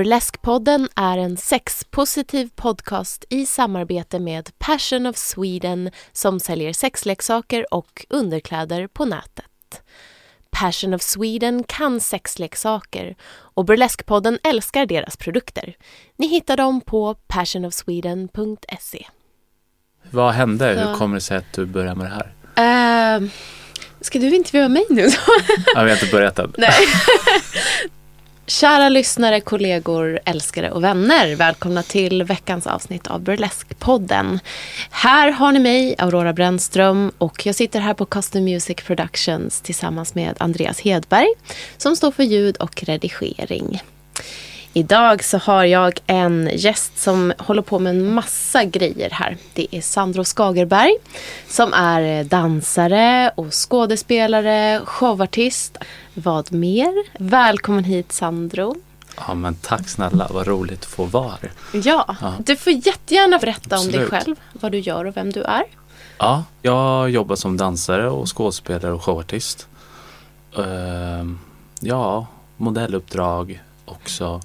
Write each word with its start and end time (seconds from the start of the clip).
Burleskpodden 0.00 0.88
är 0.96 1.18
en 1.18 1.36
sexpositiv 1.36 2.50
podcast 2.56 3.24
i 3.30 3.46
samarbete 3.46 4.18
med 4.18 4.50
Passion 4.58 5.06
of 5.06 5.16
Sweden 5.16 5.90
som 6.12 6.40
säljer 6.40 6.72
sexleksaker 6.72 7.74
och 7.74 8.06
underkläder 8.10 8.86
på 8.86 9.04
nätet. 9.04 9.82
Passion 10.50 10.94
of 10.94 11.02
Sweden 11.02 11.62
kan 11.64 12.00
sexleksaker 12.00 13.16
och 13.30 13.64
Burleskpodden 13.64 14.38
älskar 14.42 14.86
deras 14.86 15.16
produkter. 15.16 15.76
Ni 16.16 16.26
hittar 16.26 16.56
dem 16.56 16.80
på 16.80 17.14
passionofsweden.se. 17.14 19.06
Vad 20.10 20.32
hände? 20.32 20.74
Så- 20.82 20.88
Hur 20.88 20.94
kommer 20.96 21.14
det 21.14 21.20
sig 21.20 21.36
att 21.36 21.52
du 21.52 21.66
började 21.66 21.94
med 21.94 22.06
det 22.06 22.14
här? 22.14 23.20
Uh, 23.20 23.28
ska 24.00 24.18
du 24.18 24.36
intervjua 24.36 24.68
mig 24.68 24.86
nu? 24.90 25.08
Ja, 25.74 25.82
vi 25.82 25.90
har 25.90 25.96
inte 25.96 26.06
börjat 26.12 26.38
än. 26.38 26.54
Nej. 26.58 26.72
Kära 28.48 28.88
lyssnare, 28.88 29.40
kollegor, 29.40 30.20
älskare 30.24 30.70
och 30.70 30.84
vänner. 30.84 31.36
Välkomna 31.36 31.82
till 31.82 32.22
veckans 32.22 32.66
avsnitt 32.66 33.06
av 33.06 33.20
Burlesque-podden. 33.20 34.38
Här 34.90 35.30
har 35.30 35.52
ni 35.52 35.58
mig, 35.58 35.94
Aurora 35.98 36.32
Brännström, 36.32 37.12
och 37.18 37.46
jag 37.46 37.54
sitter 37.54 37.80
här 37.80 37.94
på 37.94 38.06
Custom 38.06 38.44
Music 38.44 38.76
Productions 38.76 39.60
tillsammans 39.60 40.14
med 40.14 40.34
Andreas 40.38 40.80
Hedberg 40.80 41.28
som 41.76 41.96
står 41.96 42.10
för 42.10 42.22
ljud 42.22 42.56
och 42.56 42.82
redigering. 42.82 43.82
Idag 44.80 45.24
så 45.24 45.38
har 45.38 45.64
jag 45.64 46.00
en 46.06 46.50
gäst 46.54 46.98
som 46.98 47.32
håller 47.38 47.62
på 47.62 47.78
med 47.78 47.90
en 47.90 48.14
massa 48.14 48.64
grejer 48.64 49.10
här. 49.10 49.36
Det 49.54 49.66
är 49.76 49.80
Sandro 49.80 50.24
Skagerberg 50.24 50.96
som 51.48 51.72
är 51.72 52.24
dansare 52.24 53.30
och 53.34 53.46
skådespelare, 53.52 54.80
showartist. 54.84 55.78
Vad 56.14 56.52
mer? 56.52 56.92
Välkommen 57.18 57.84
hit 57.84 58.12
Sandro. 58.12 58.74
Ja, 59.26 59.34
men 59.34 59.54
tack 59.54 59.88
snälla. 59.88 60.28
Vad 60.30 60.46
roligt 60.46 60.80
att 60.80 60.84
få 60.86 61.04
vara 61.04 61.32
här. 61.42 61.52
Ja, 61.84 62.16
Ja. 62.20 62.32
du 62.38 62.56
får 62.56 62.72
jättegärna 62.72 63.38
berätta 63.38 63.78
om 63.78 63.86
dig 63.86 64.00
Absolut. 64.02 64.10
själv, 64.24 64.36
vad 64.52 64.72
du 64.72 64.78
gör 64.78 65.04
och 65.04 65.16
vem 65.16 65.32
du 65.32 65.42
är. 65.42 65.64
Ja, 66.18 66.44
jag 66.62 67.10
jobbar 67.10 67.36
som 67.36 67.56
dansare 67.56 68.10
och 68.10 68.36
skådespelare 68.36 68.92
och 68.92 69.02
showartist. 69.04 69.66
Ehm, 70.58 71.38
ja, 71.80 72.26
modelluppdrag 72.56 73.62
också. 73.84 74.40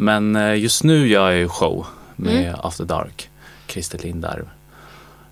Men 0.00 0.36
eh, 0.36 0.54
just 0.58 0.84
nu 0.84 1.08
gör 1.08 1.30
jag 1.30 1.38
ju 1.38 1.48
show 1.48 1.86
med 2.16 2.48
Mm. 2.48 2.60
After 2.62 2.84
Dark, 2.84 3.30
Christer 3.66 3.98
Lindarw. 3.98 4.48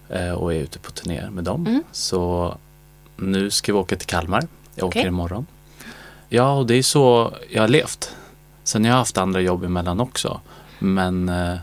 Eh, 0.08 0.30
och 0.30 0.54
är 0.54 0.58
ute 0.58 0.78
på 0.78 0.90
turné 0.90 1.30
med 1.30 1.44
dem. 1.44 1.66
Mm. 1.66 1.82
Så 1.92 2.54
nu 3.16 3.50
ska 3.50 3.72
vi 3.72 3.78
åka 3.78 3.96
till 3.96 4.06
Kalmar. 4.06 4.46
Jag 4.74 4.86
åker 4.88 5.00
Okej. 5.00 5.08
imorgon. 5.08 5.46
Ja, 6.28 6.52
och 6.52 6.66
det 6.66 6.74
är 6.74 6.82
så 6.82 7.34
jag 7.50 7.62
har 7.62 7.68
levt. 7.68 8.16
Sen 8.64 8.84
har 8.84 8.90
jag 8.90 8.96
haft 8.98 9.18
andra 9.18 9.40
jobb 9.40 9.64
emellan 9.64 10.00
också. 10.00 10.40
Men 10.78 11.28
eh, 11.28 11.56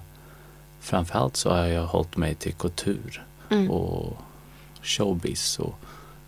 framförallt 0.80 1.36
så 1.38 1.50
har 1.50 1.66
jag 1.66 1.86
hållit 1.86 2.18
mig 2.18 2.36
till 2.36 2.54
kultur 2.54 3.24
Mm. 3.50 3.72
och 3.72 4.18
showbiz 4.82 5.60
och 5.60 5.80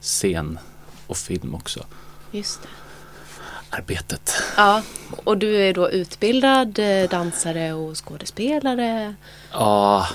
scen 0.01 0.59
och 1.07 1.17
film 1.17 1.55
också. 1.55 1.83
Just 2.31 2.61
det. 2.61 2.67
Arbetet. 3.77 4.33
Ja, 4.57 4.81
och 5.23 5.37
du 5.37 5.55
är 5.55 5.73
då 5.73 5.89
utbildad 5.91 6.79
eh, 6.79 7.09
dansare 7.09 7.73
och 7.73 7.97
skådespelare. 8.07 9.15
Ja, 9.51 10.07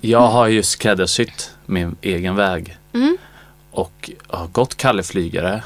jag 0.00 0.28
har 0.28 0.46
ju 0.46 0.62
skräddarsytt 0.62 1.50
min 1.66 1.96
egen 2.02 2.36
väg 2.36 2.78
Mm. 2.94 3.16
och 3.70 4.10
har 4.28 4.46
gått 4.46 4.74
Kalle 4.76 5.02
Flygare. 5.02 5.62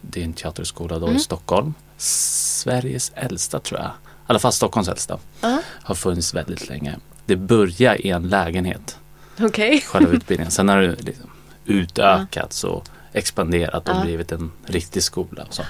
Det 0.00 0.20
är 0.20 0.24
en 0.24 0.32
teaterskola 0.32 0.98
då 0.98 1.06
Mm. 1.06 1.16
i 1.16 1.20
Stockholm. 1.20 1.74
Sveriges 1.96 3.12
äldsta 3.14 3.60
tror 3.60 3.80
jag. 3.80 3.88
I 3.88 3.92
alla 4.26 4.38
fall 4.38 4.52
Stockholms 4.52 4.88
äldsta. 4.88 5.18
Ja, 5.40 5.62
Har 5.82 5.94
funnits 5.94 6.34
väldigt 6.34 6.68
länge. 6.68 6.96
Det 7.26 7.36
börjar 7.36 8.06
i 8.06 8.10
en 8.10 8.28
lägenhet, 8.28 8.98
okej. 9.40 9.80
själva 9.86 10.12
utbildningen. 10.12 10.50
Sen 10.50 10.68
har 10.68 10.78
det 10.80 11.02
liksom 11.02 11.30
utökats 11.64 12.64
och 12.64 12.84
expanderat 13.12 13.88
och 13.88 13.94
Ja. 13.96 14.00
blivit 14.02 14.32
en 14.32 14.52
riktig 14.66 15.02
skola. 15.02 15.42
Och 15.48 15.54
så. 15.54 15.62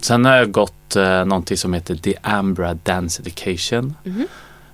Sen 0.00 0.24
har 0.24 0.36
jag 0.36 0.50
gått 0.52 0.96
eh, 0.96 1.24
någonting 1.24 1.56
som 1.56 1.72
heter 1.74 1.96
The 1.96 2.14
Ambra 2.22 2.74
Dance 2.74 3.22
Education. 3.22 3.94
Mhm. 4.04 4.26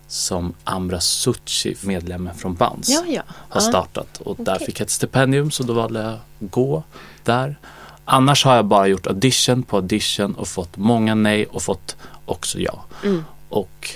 Som 0.06 0.54
Ambra 0.64 1.00
Suchi, 1.00 1.76
medlemmen 1.82 2.34
från 2.34 2.54
Bounce, 2.54 2.92
Ja, 2.92 3.04
ja. 3.06 3.22
har 3.28 3.60
startat. 3.60 4.18
Och 4.20 4.36
där 4.38 4.54
Okej. 4.54 4.66
fick 4.66 4.80
jag 4.80 4.84
ett 4.84 4.90
stipendium 4.90 5.50
så 5.50 5.62
då 5.62 5.72
valde 5.72 6.02
jag 6.02 6.12
att 6.12 6.20
gå 6.38 6.82
där. 7.24 7.56
Annars 8.04 8.44
har 8.44 8.56
jag 8.56 8.64
bara 8.64 8.86
gjort 8.86 9.06
audition 9.06 9.62
på 9.62 9.76
audition 9.76 10.34
och 10.34 10.48
fått 10.48 10.76
många 10.76 11.14
nej 11.14 11.46
och 11.46 11.62
fått 11.62 11.96
också 12.24 12.58
ja. 12.58 12.84
Mm. 13.04 13.24
Och 13.48 13.90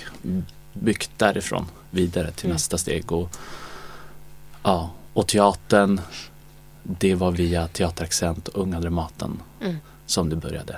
byggt 0.73 1.09
därifrån 1.17 1.65
vidare 1.91 2.31
till 2.31 2.45
Mm. 2.45 2.55
nästa 2.55 2.77
steg. 2.77 3.11
Och, 3.11 3.29
ja, 4.63 4.89
och 5.13 5.27
teatern, 5.27 6.01
det 6.83 7.15
var 7.15 7.31
via 7.31 7.67
Teateraccent 7.67 8.47
och 8.47 8.61
Unga 8.63 8.79
Dramaten 8.79 9.39
Mm. 9.61 9.77
som 10.05 10.29
det 10.29 10.35
började. 10.35 10.77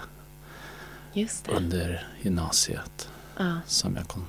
Under 1.48 2.08
gymnasiet 2.22 3.10
Ja. 3.38 3.60
som 3.68 3.96
jag 3.96 4.08
kom 4.08 4.26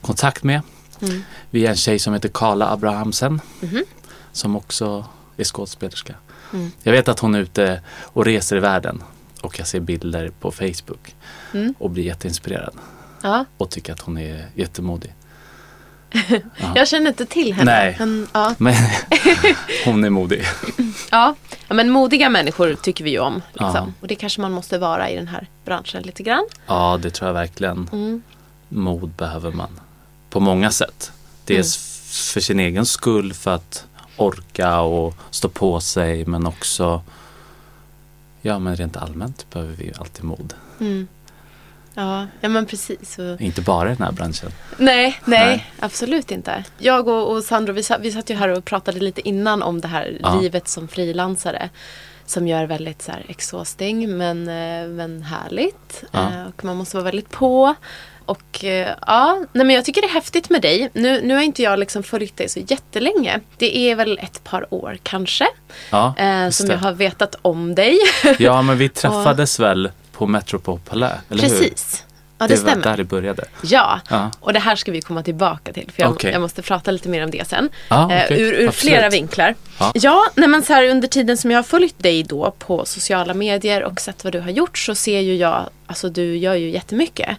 kontakt 0.00 0.42
med. 0.42 0.60
Mm. 1.02 1.22
Via 1.50 1.70
en 1.70 1.76
tjej 1.76 1.98
som 1.98 2.12
heter 2.14 2.28
Karla 2.28 2.70
Abrahamsen 2.72 3.40
Mhm. 3.60 3.84
som 4.32 4.56
också 4.56 5.04
är 5.36 5.44
skådespelerska. 5.44 6.14
Mm. 6.52 6.70
Jag 6.82 6.92
vet 6.92 7.08
att 7.08 7.18
hon 7.20 7.34
är 7.34 7.38
ute 7.40 7.80
och 7.88 8.24
reser 8.24 8.56
i 8.56 8.60
världen 8.60 9.02
och 9.40 9.58
jag 9.58 9.66
ser 9.66 9.80
bilder 9.80 10.30
på 10.40 10.50
Facebook 10.50 11.14
Mm. 11.54 11.74
och 11.78 11.90
blir 11.90 12.04
jätteinspirerad 12.04 12.74
Ja. 13.22 13.44
och 13.58 13.70
tycker 13.70 13.92
att 13.92 14.00
hon 14.00 14.18
är 14.18 14.48
jättemodig. 14.54 15.14
Jag 16.74 16.88
känner 16.88 17.08
inte 17.10 17.26
till 17.26 17.52
henne. 17.52 17.72
Nej. 17.72 17.96
Men, 17.98 18.26
ja. 18.32 18.54
Men 18.58 18.74
hon 19.84 20.04
är 20.04 20.10
modig. 20.10 20.44
Ja. 21.10 21.34
ja, 21.68 21.74
men 21.74 21.90
modiga 21.90 22.28
människor 22.30 22.74
tycker 22.74 23.04
vi 23.04 23.10
ju 23.10 23.18
om. 23.18 23.42
Liksom. 23.52 23.70
Ja. 23.74 23.88
Och 24.00 24.06
det 24.08 24.14
kanske 24.14 24.40
man 24.40 24.52
måste 24.52 24.78
vara 24.78 25.10
i 25.10 25.16
den 25.16 25.28
här 25.28 25.48
branschen 25.64 26.02
lite 26.02 26.22
grann. 26.22 26.46
Ja, 26.66 26.98
det 27.02 27.10
tror 27.10 27.28
jag 27.28 27.34
verkligen. 27.34 27.88
Mm. 27.92 28.22
Mod 28.68 29.08
behöver 29.08 29.52
man 29.52 29.80
på 30.30 30.40
många 30.40 30.70
sätt. 30.70 31.12
Dels 31.44 31.76
Mm. 31.76 31.90
för 32.34 32.40
sin 32.40 32.60
egen 32.60 32.86
skull, 32.86 33.34
för 33.34 33.54
att 33.54 33.84
orka 34.16 34.80
och 34.80 35.14
stå 35.30 35.48
på 35.48 35.80
sig, 35.80 36.24
men 36.26 36.46
också 36.46 37.02
Ja, 38.46 38.58
men 38.58 38.76
rent 38.76 38.96
allmänt 38.96 39.46
behöver 39.50 39.74
vi 39.74 39.92
alltid 39.98 40.24
mod. 40.24 40.54
Mm. 40.80 41.08
Ja, 41.94 42.26
ja, 42.40 42.48
men 42.48 42.66
precis. 42.66 43.18
Och... 43.18 43.40
Inte 43.40 43.60
bara 43.60 43.88
i 43.92 43.94
den 43.94 44.02
här 44.06 44.12
branschen. 44.12 44.50
Nej, 44.76 45.20
nej, 45.24 45.46
Nej. 45.46 45.70
absolut 45.80 46.30
inte. 46.30 46.64
Jag 46.78 47.08
och, 47.08 47.32
och 47.36 47.42
Sandro, 47.44 47.72
vi 47.72 47.82
satt, 47.82 48.00
vi 48.00 48.12
satt 48.12 48.30
ju 48.30 48.34
här 48.34 48.48
och 48.48 48.64
pratade 48.64 49.00
lite 49.00 49.28
innan 49.28 49.62
om 49.62 49.80
det 49.80 49.88
här 49.88 50.18
Ja. 50.22 50.40
livet 50.40 50.68
som 50.68 50.88
frilansare. 50.88 51.68
som 52.26 52.48
gör 52.48 52.64
väldigt 52.66 53.02
så 53.02 53.12
här 53.12 53.24
exhausting 53.28 54.16
men, 54.16 54.48
eh, 54.48 54.88
men 54.88 55.22
härligt. 55.22 56.04
Ja. 56.10 56.20
Eh, 56.20 56.46
och 56.46 56.64
man 56.64 56.76
måste 56.76 56.96
vara 56.96 57.04
väldigt 57.04 57.30
på. 57.30 57.74
Och 58.26 58.64
eh, 58.64 58.90
ja, 59.06 59.44
nej 59.52 59.66
men 59.66 59.76
jag 59.76 59.84
tycker 59.84 60.00
det 60.02 60.06
är 60.08 60.12
häftigt 60.14 60.50
med 60.50 60.62
dig. 60.62 60.90
Nu, 60.92 61.20
nu 61.22 61.34
har 61.34 61.42
inte 61.42 61.62
jag 61.62 61.78
liksom 61.78 62.02
följt 62.02 62.36
dig 62.36 62.48
så 62.48 62.60
jättelänge. 62.60 63.40
Det 63.56 63.76
är 63.78 63.94
väl 63.96 64.18
ett 64.22 64.44
par 64.44 64.74
år 64.74 64.98
kanske. 65.02 65.46
Ja, 65.90 66.14
Eh, 66.18 66.50
som 66.50 66.66
det. 66.66 66.72
jag 66.72 66.80
har 66.80 66.92
vetat 66.92 67.36
om 67.42 67.74
dig. 67.74 67.98
ja 68.38 68.62
men 68.62 68.78
vi 68.78 68.88
träffades 69.02 69.60
väl 69.60 69.90
på 70.14 70.26
Metropol 70.26 70.78
Palais, 70.78 71.12
eller 71.30 71.42
hur? 71.42 71.48
Precis. 71.58 72.04
Ja, 72.38 72.46
det, 72.48 72.54
det 72.54 72.60
var 72.62 72.68
stämmer. 72.70 72.84
där 72.84 72.96
det 72.96 73.04
började. 73.04 73.44
Ja, 73.62 74.00
Ja. 74.10 74.30
och 74.40 74.52
det 74.52 74.58
här 74.58 74.76
ska 74.76 74.92
vi 74.92 75.00
komma 75.00 75.22
tillbaka 75.22 75.72
till. 75.72 75.90
För 75.94 76.02
jag, 76.02 76.10
Okej. 76.10 76.32
jag 76.32 76.40
måste 76.40 76.62
prata 76.62 76.90
lite 76.90 77.08
mer 77.08 77.24
om 77.24 77.30
det 77.30 77.48
sen. 77.48 77.68
Ja, 77.88 78.12
Eh, 78.12 78.24
okej. 78.24 78.40
ur 78.42 78.52
ur 78.52 78.68
Absolut. 78.68 78.74
flera 78.74 79.08
vinklar. 79.08 79.54
Ja. 79.78 79.92
Ja, 79.94 80.24
nej 80.34 80.48
men 80.48 80.62
så 80.62 80.72
här, 80.72 80.88
under 80.88 81.08
tiden 81.08 81.36
som 81.36 81.50
jag 81.50 81.58
har 81.58 81.62
följt 81.62 81.98
dig 82.02 82.22
då 82.22 82.50
på 82.58 82.84
sociala 82.84 83.34
medier 83.34 83.82
och 83.84 84.00
sett 84.00 84.24
vad 84.24 84.32
du 84.32 84.40
har 84.40 84.50
gjort 84.50 84.78
så 84.78 84.94
ser 84.94 85.20
ju 85.20 85.36
jag, 85.36 85.68
alltså 85.86 86.08
du 86.08 86.36
gör 86.36 86.54
ju 86.54 86.70
jättemycket. 86.70 87.36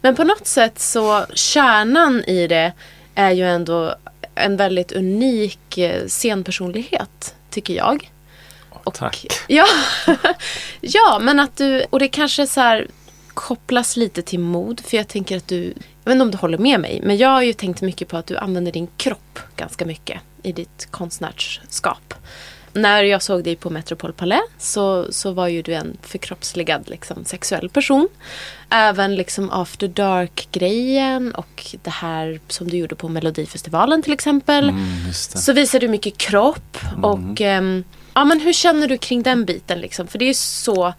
Men 0.00 0.16
på 0.16 0.24
något 0.24 0.46
sätt 0.46 0.78
så 0.80 1.24
kärnan 1.34 2.24
i 2.24 2.46
det 2.46 2.72
är 3.14 3.30
ju 3.30 3.48
ändå 3.48 3.94
en 4.34 4.56
väldigt 4.56 4.92
unik 4.92 5.78
eh, 5.78 6.06
scenpersonlighet, 6.06 7.34
tycker 7.50 7.74
jag. 7.74 8.10
Och, 8.84 8.94
Tack. 8.94 9.26
Ja, 9.48 9.66
ja, 10.80 11.18
men 11.22 11.40
att 11.40 11.56
du, 11.56 11.84
och 11.90 11.98
det 11.98 12.08
kanske 12.08 12.46
så 12.46 12.60
här 12.60 12.86
kopplas 13.34 13.96
lite 13.96 14.22
till 14.22 14.40
mod. 14.40 14.80
För 14.80 14.96
jag 14.96 15.08
tänker 15.08 15.36
att 15.36 15.48
du, 15.48 15.64
jag 16.04 16.10
vet 16.10 16.12
inte 16.12 16.22
om 16.22 16.30
du 16.30 16.38
håller 16.38 16.58
med 16.58 16.80
mig, 16.80 17.00
men 17.02 17.16
jag 17.16 17.28
har 17.28 17.42
ju 17.42 17.52
tänkt 17.52 17.82
mycket 17.82 18.08
på 18.08 18.16
att 18.16 18.26
du 18.26 18.36
använder 18.36 18.72
din 18.72 18.88
kropp 18.96 19.38
ganska 19.56 19.86
mycket 19.86 20.20
i 20.42 20.52
ditt 20.52 20.88
konstnärskap. 20.90 22.14
När 22.74 23.02
jag 23.02 23.22
såg 23.22 23.44
dig 23.44 23.56
på 23.56 23.70
Metropol 23.70 24.12
Palais 24.12 24.42
så, 24.58 25.12
så 25.12 25.32
var 25.32 25.48
ju 25.48 25.62
du 25.62 25.74
en 25.74 25.96
förkroppsligad 26.02 26.90
liksom, 26.90 27.24
sexuell 27.24 27.68
person. 27.68 28.08
Även 28.70 29.14
liksom 29.14 29.50
After 29.50 29.88
Dark-grejen 29.88 31.34
och 31.34 31.76
det 31.82 31.90
här 31.90 32.40
som 32.48 32.68
du 32.68 32.76
gjorde 32.76 32.94
på 32.94 33.08
Melodifestivalen 33.08 34.02
till 34.02 34.12
exempel. 34.12 34.68
Mm. 34.68 35.12
Så 35.12 35.52
visar 35.52 35.80
du 35.80 35.88
mycket 35.88 36.18
kropp 36.18 36.78
och 37.02 37.40
ehm, 37.40 37.84
ja 38.14 38.24
men 38.24 38.40
hur 38.40 38.52
känner 38.52 38.88
du 38.88 38.98
kring 38.98 39.22
den 39.22 39.44
biten 39.44 39.80
liksom? 39.80 40.06
För 40.06 40.18
det 40.18 40.24
är 40.24 40.34
så 40.34 40.94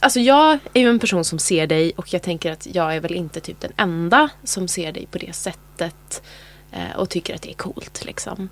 Alltså 0.00 0.20
jag 0.20 0.58
är 0.72 0.80
ju 0.80 0.88
en 0.90 0.98
person 0.98 1.24
som 1.24 1.38
ser 1.38 1.66
dig 1.66 1.92
och 1.96 2.12
jag 2.14 2.22
tänker 2.22 2.52
att 2.52 2.66
jag 2.74 2.96
är 2.96 3.00
väl 3.00 3.14
inte 3.14 3.40
typ 3.40 3.60
den 3.60 3.72
enda 3.76 4.28
som 4.44 4.68
ser 4.68 4.92
dig 4.92 5.06
på 5.06 5.18
det 5.18 5.32
sättet 5.32 6.22
eh, 6.72 6.96
och 6.96 7.10
tycker 7.10 7.34
att 7.34 7.42
det 7.42 7.50
är 7.50 7.54
coolt 7.54 8.04
liksom. 8.04 8.48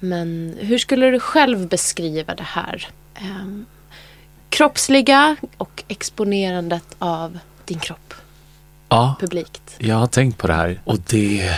Men 0.00 0.56
hur 0.60 0.78
skulle 0.78 1.10
du 1.10 1.20
själv 1.20 1.68
beskriva 1.68 2.34
det 2.34 2.42
här 2.42 2.88
ehm, 3.14 3.66
kroppsliga 4.48 5.36
och 5.56 5.84
exponerandet 5.88 6.84
av 6.98 7.38
din 7.64 7.78
kropp 7.78 8.14
Ja, 8.88 9.16
publikt? 9.20 9.76
jag 9.78 9.96
har 9.96 10.06
tänkt 10.06 10.38
på 10.38 10.46
det 10.46 10.54
här 10.54 10.80
och 10.84 10.98
det 10.98 11.56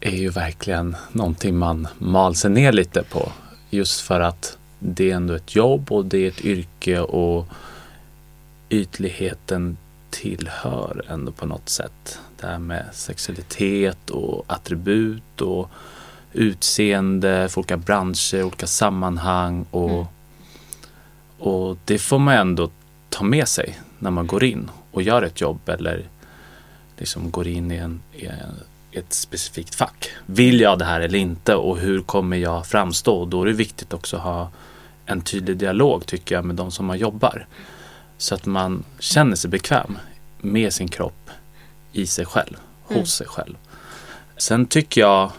är 0.00 0.16
ju 0.16 0.28
verkligen 0.28 0.96
någonting 1.12 1.56
man 1.56 1.88
mal 1.98 2.34
sig 2.36 2.50
ner 2.50 2.72
lite 2.72 3.02
på. 3.02 3.32
Just 3.70 4.00
för 4.00 4.20
att 4.20 4.58
det 4.86 5.10
är 5.10 5.14
ändå 5.16 5.34
ett 5.34 5.56
jobb 5.56 5.92
och 5.92 6.04
det 6.04 6.18
är 6.18 6.28
ett 6.28 6.44
yrke 6.44 7.00
och 7.00 7.46
ytligheten 8.70 9.76
tillhör 10.10 11.04
ändå 11.08 11.32
på 11.32 11.46
något 11.46 11.68
sätt. 11.68 12.18
Det 12.40 12.46
här 12.46 12.58
med 12.58 12.84
sexualitet 12.92 14.10
och 14.10 14.44
attribut 14.46 15.40
och 15.40 15.70
utseende 16.32 17.48
för 17.48 17.58
olika 17.58 17.76
branscher, 17.76 18.42
olika 18.42 18.66
sammanhang 18.66 19.66
och, 19.70 19.90
Mm. 19.90 20.06
och 21.38 21.78
det 21.84 21.98
får 21.98 22.18
man 22.18 22.34
ändå 22.34 22.70
ta 23.08 23.24
med 23.24 23.48
sig 23.48 23.78
när 23.98 24.10
man 24.10 24.26
går 24.26 24.44
in 24.44 24.70
och 24.90 25.02
gör 25.02 25.22
ett 25.22 25.40
jobb 25.40 25.68
eller 25.68 26.04
liksom 26.96 27.30
går 27.30 27.46
in 27.46 27.70
i, 27.70 27.76
en, 27.76 28.00
i 28.12 28.28
ett 28.98 29.12
specifikt 29.12 29.74
fack. 29.74 30.08
Vill 30.26 30.60
jag 30.60 30.78
det 30.78 30.84
här 30.84 31.00
eller 31.00 31.18
inte 31.18 31.54
och 31.54 31.78
hur 31.78 32.00
kommer 32.00 32.36
jag 32.36 32.66
framstå? 32.66 33.24
Då 33.24 33.42
är 33.42 33.46
det 33.46 33.52
viktigt 33.52 33.92
också 33.92 34.16
att 34.16 34.22
ha 34.22 34.50
en 35.06 35.20
tydlig 35.20 35.56
dialog 35.56 36.06
tycker 36.06 36.34
jag 36.34 36.44
med 36.44 36.56
de 36.56 36.70
som 36.70 36.86
man 36.86 36.98
jobbar. 36.98 37.46
Så 38.18 38.34
att 38.34 38.46
man 38.46 38.84
känner 38.98 39.36
sig 39.36 39.50
bekväm 39.50 39.98
med 40.38 40.72
sin 40.72 40.88
kropp 40.88 41.30
i 41.92 42.06
sig 42.06 42.24
själv, 42.26 42.56
hos 42.82 42.94
Mm. 42.96 43.06
sig 43.06 43.26
själv. 43.26 43.56
Sen 44.36 44.66
tycker 44.66 45.00
jag 45.00 45.32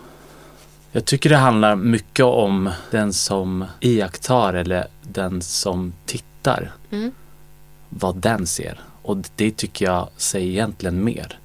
jag 0.96 1.06
tycker 1.06 1.30
det 1.30 1.38
handlar 1.38 1.76
mycket 1.76 2.26
om 2.26 2.72
den 2.92 3.14
som 3.14 3.66
iakttar 3.80 4.54
eller 4.54 4.88
den 5.02 5.42
som 5.42 5.94
tittar. 6.06 6.72
Mm. 6.92 7.12
Vad 7.90 8.18
den 8.18 8.48
ser. 8.48 8.80
Och 9.02 9.18
det 9.36 9.52
tycker 9.52 9.86
jag 9.86 10.10
säger 10.18 10.48
egentligen 10.48 11.04
mer 11.04 11.40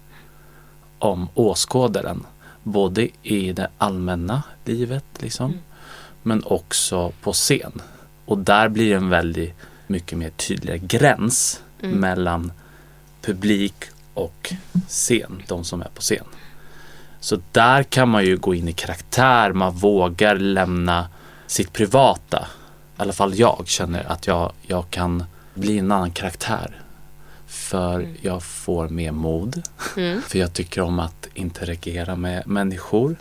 om 0.99 1.29
åskådaren. 1.35 2.27
Både 2.63 3.09
i 3.23 3.53
det 3.53 3.69
allmänna 3.79 4.43
livet 4.65 5.05
liksom. 5.19 5.51
Mm. 5.51 5.63
Men 6.23 6.45
också 6.45 7.13
på 7.23 7.33
scen. 7.33 7.83
Och 8.31 8.39
där 8.39 8.69
blir 8.69 8.91
det 8.91 8.97
en 8.97 9.09
väldigt 9.09 9.55
mycket 9.87 10.19
mer 10.19 10.31
tydlig 10.31 10.87
gräns 10.89 11.63
Mm. 11.83 12.01
mellan 12.01 12.53
publik 13.23 13.75
och 14.15 14.53
scen. 14.89 15.43
De 15.47 15.65
som 15.65 15.81
är 15.83 15.89
på 15.95 16.01
scen. 16.01 16.25
Så 17.21 17.41
där 17.53 17.83
kan 17.83 18.09
man 18.09 18.25
ju 18.25 18.37
gå 18.37 18.55
in 18.55 18.69
i 18.69 18.73
karaktär. 18.73 19.53
Man 19.53 19.73
vågar 19.75 20.37
lämna 20.37 21.09
sitt 21.47 21.73
privata. 21.73 22.39
I 22.99 23.03
alla 23.03 23.13
fall 23.13 23.39
jag 23.39 23.63
känner 23.67 24.05
att 24.13 24.27
jag, 24.27 24.53
jag 24.63 24.91
kan 24.91 25.25
bli 25.55 25.79
en 25.79 25.93
annan 25.93 26.11
karaktär. 26.11 26.81
För 27.47 28.09
jag 28.21 28.43
får 28.43 28.89
mer 28.89 29.13
mod. 29.13 29.63
Mm. 29.97 30.23
För 30.23 30.39
jag 30.39 30.53
tycker 30.53 30.81
om 30.81 30.99
att 30.99 31.27
interagera 31.35 32.17
med 32.17 32.47
människor. 32.47 33.17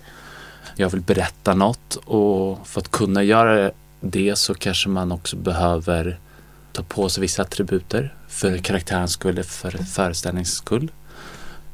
Jag 0.76 0.90
vill 0.90 1.02
berätta 1.02 1.54
något 1.54 1.96
och 1.96 2.68
för 2.68 2.82
att 2.82 2.92
kunna 2.92 3.24
göra 3.24 3.72
det 4.00 4.36
så 4.38 4.54
kanske 4.54 4.90
man 4.90 5.12
också 5.12 5.36
behöver 5.36 6.20
ta 6.72 6.84
på 6.84 7.10
sig 7.10 7.22
vissa 7.22 7.42
attributer 7.42 8.14
för 8.28 8.58
karaktärens 8.58 9.12
skull, 9.12 9.32
eller 9.32 9.44
för 9.44 9.72
föreställningens 9.72 10.54
skull. 10.56 10.92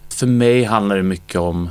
För 0.09 0.27
mig 0.27 0.63
handlar 0.63 0.97
det 0.97 1.03
mycket 1.03 1.35
om 1.41 1.69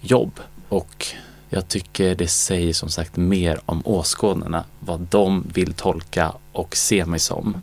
jobb 0.00 0.40
och 0.68 1.06
jag 1.48 1.68
tycker 1.68 2.14
det 2.14 2.28
säger 2.28 2.72
som 2.72 2.88
sagt 2.88 3.16
mer 3.16 3.60
om 3.66 3.82
åskådarna, 3.86 4.64
vad 4.80 5.00
de 5.00 5.44
vill 5.54 5.72
tolka 5.74 6.32
och 6.52 6.76
se 6.76 7.06
mig 7.06 7.18
som. 7.20 7.62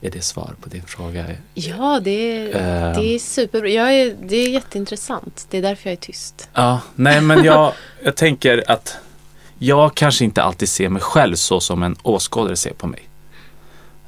Är 0.00 0.10
det 0.10 0.20
svar 0.24 0.54
på 0.60 0.68
din 0.68 0.82
fråga? 0.82 1.26
Ja, 1.54 2.00
det 2.04 2.10
är, 2.10 2.46
Eh. 2.46 3.00
det 3.00 3.14
är 3.14 3.18
superbra. 3.18 3.68
Jag 3.68 3.94
är, 3.94 4.16
det 4.22 4.36
är 4.36 4.48
jätteintressant. 4.48 5.46
Det 5.50 5.58
är 5.58 5.62
därför 5.62 5.90
jag 5.90 5.92
är 5.92 6.00
tyst. 6.00 6.48
Ja, 6.52 6.80
nej 6.94 7.20
men 7.20 7.44
jag, 7.44 7.72
jag 8.02 8.16
tänker 8.16 8.64
att 8.70 8.96
jag 9.66 9.94
kanske 9.94 10.24
inte 10.24 10.42
alltid 10.42 10.68
ser 10.68 10.88
mig 10.88 11.02
själv 11.02 11.34
så 11.34 11.60
som 11.60 11.82
en 11.82 11.96
åskådare 12.02 12.56
ser 12.56 12.72
på 12.72 12.86
mig. 12.86 13.08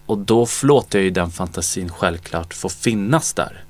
Och 0.07 0.19
då 0.19 0.47
låter 0.63 0.99
jag 0.99 1.05
ju 1.05 1.11
den 1.11 1.31
fantasin 1.31 1.91
självklart 1.93 2.55
få 2.55 2.69
finnas 2.69 3.33
där. 3.35 3.65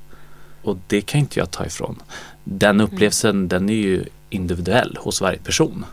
Och 0.62 0.76
det 0.86 1.00
kan 1.00 1.20
inte 1.20 1.38
jag 1.38 1.50
ta 1.50 1.66
ifrån. 1.66 2.02
Den 2.44 2.80
upplevelsen 2.80 3.48
den 3.48 3.68
är 3.68 3.74
ju 3.74 4.04
individuell 4.30 4.98
hos 5.00 5.20
varje 5.20 5.38
person. 5.38 5.84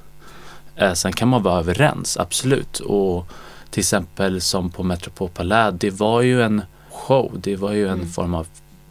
Eh, 0.75 0.93
sen 0.93 1.13
kan 1.13 1.27
man 1.27 1.43
vara 1.43 1.59
överens, 1.59 2.17
absolut. 2.17 2.79
Och 2.79 3.27
till 3.69 3.81
exempel 3.81 4.41
som 4.41 4.69
på 4.69 4.83
Metropol 4.83 5.29
Palais, 5.29 5.75
det 5.79 5.89
var 5.89 6.21
ju 6.21 6.41
en 6.41 6.61
show. 6.89 7.31
Det 7.35 7.55
var 7.55 7.71
ju 7.71 7.87
en 7.87 8.09
form 8.09 8.33
av 8.33 8.47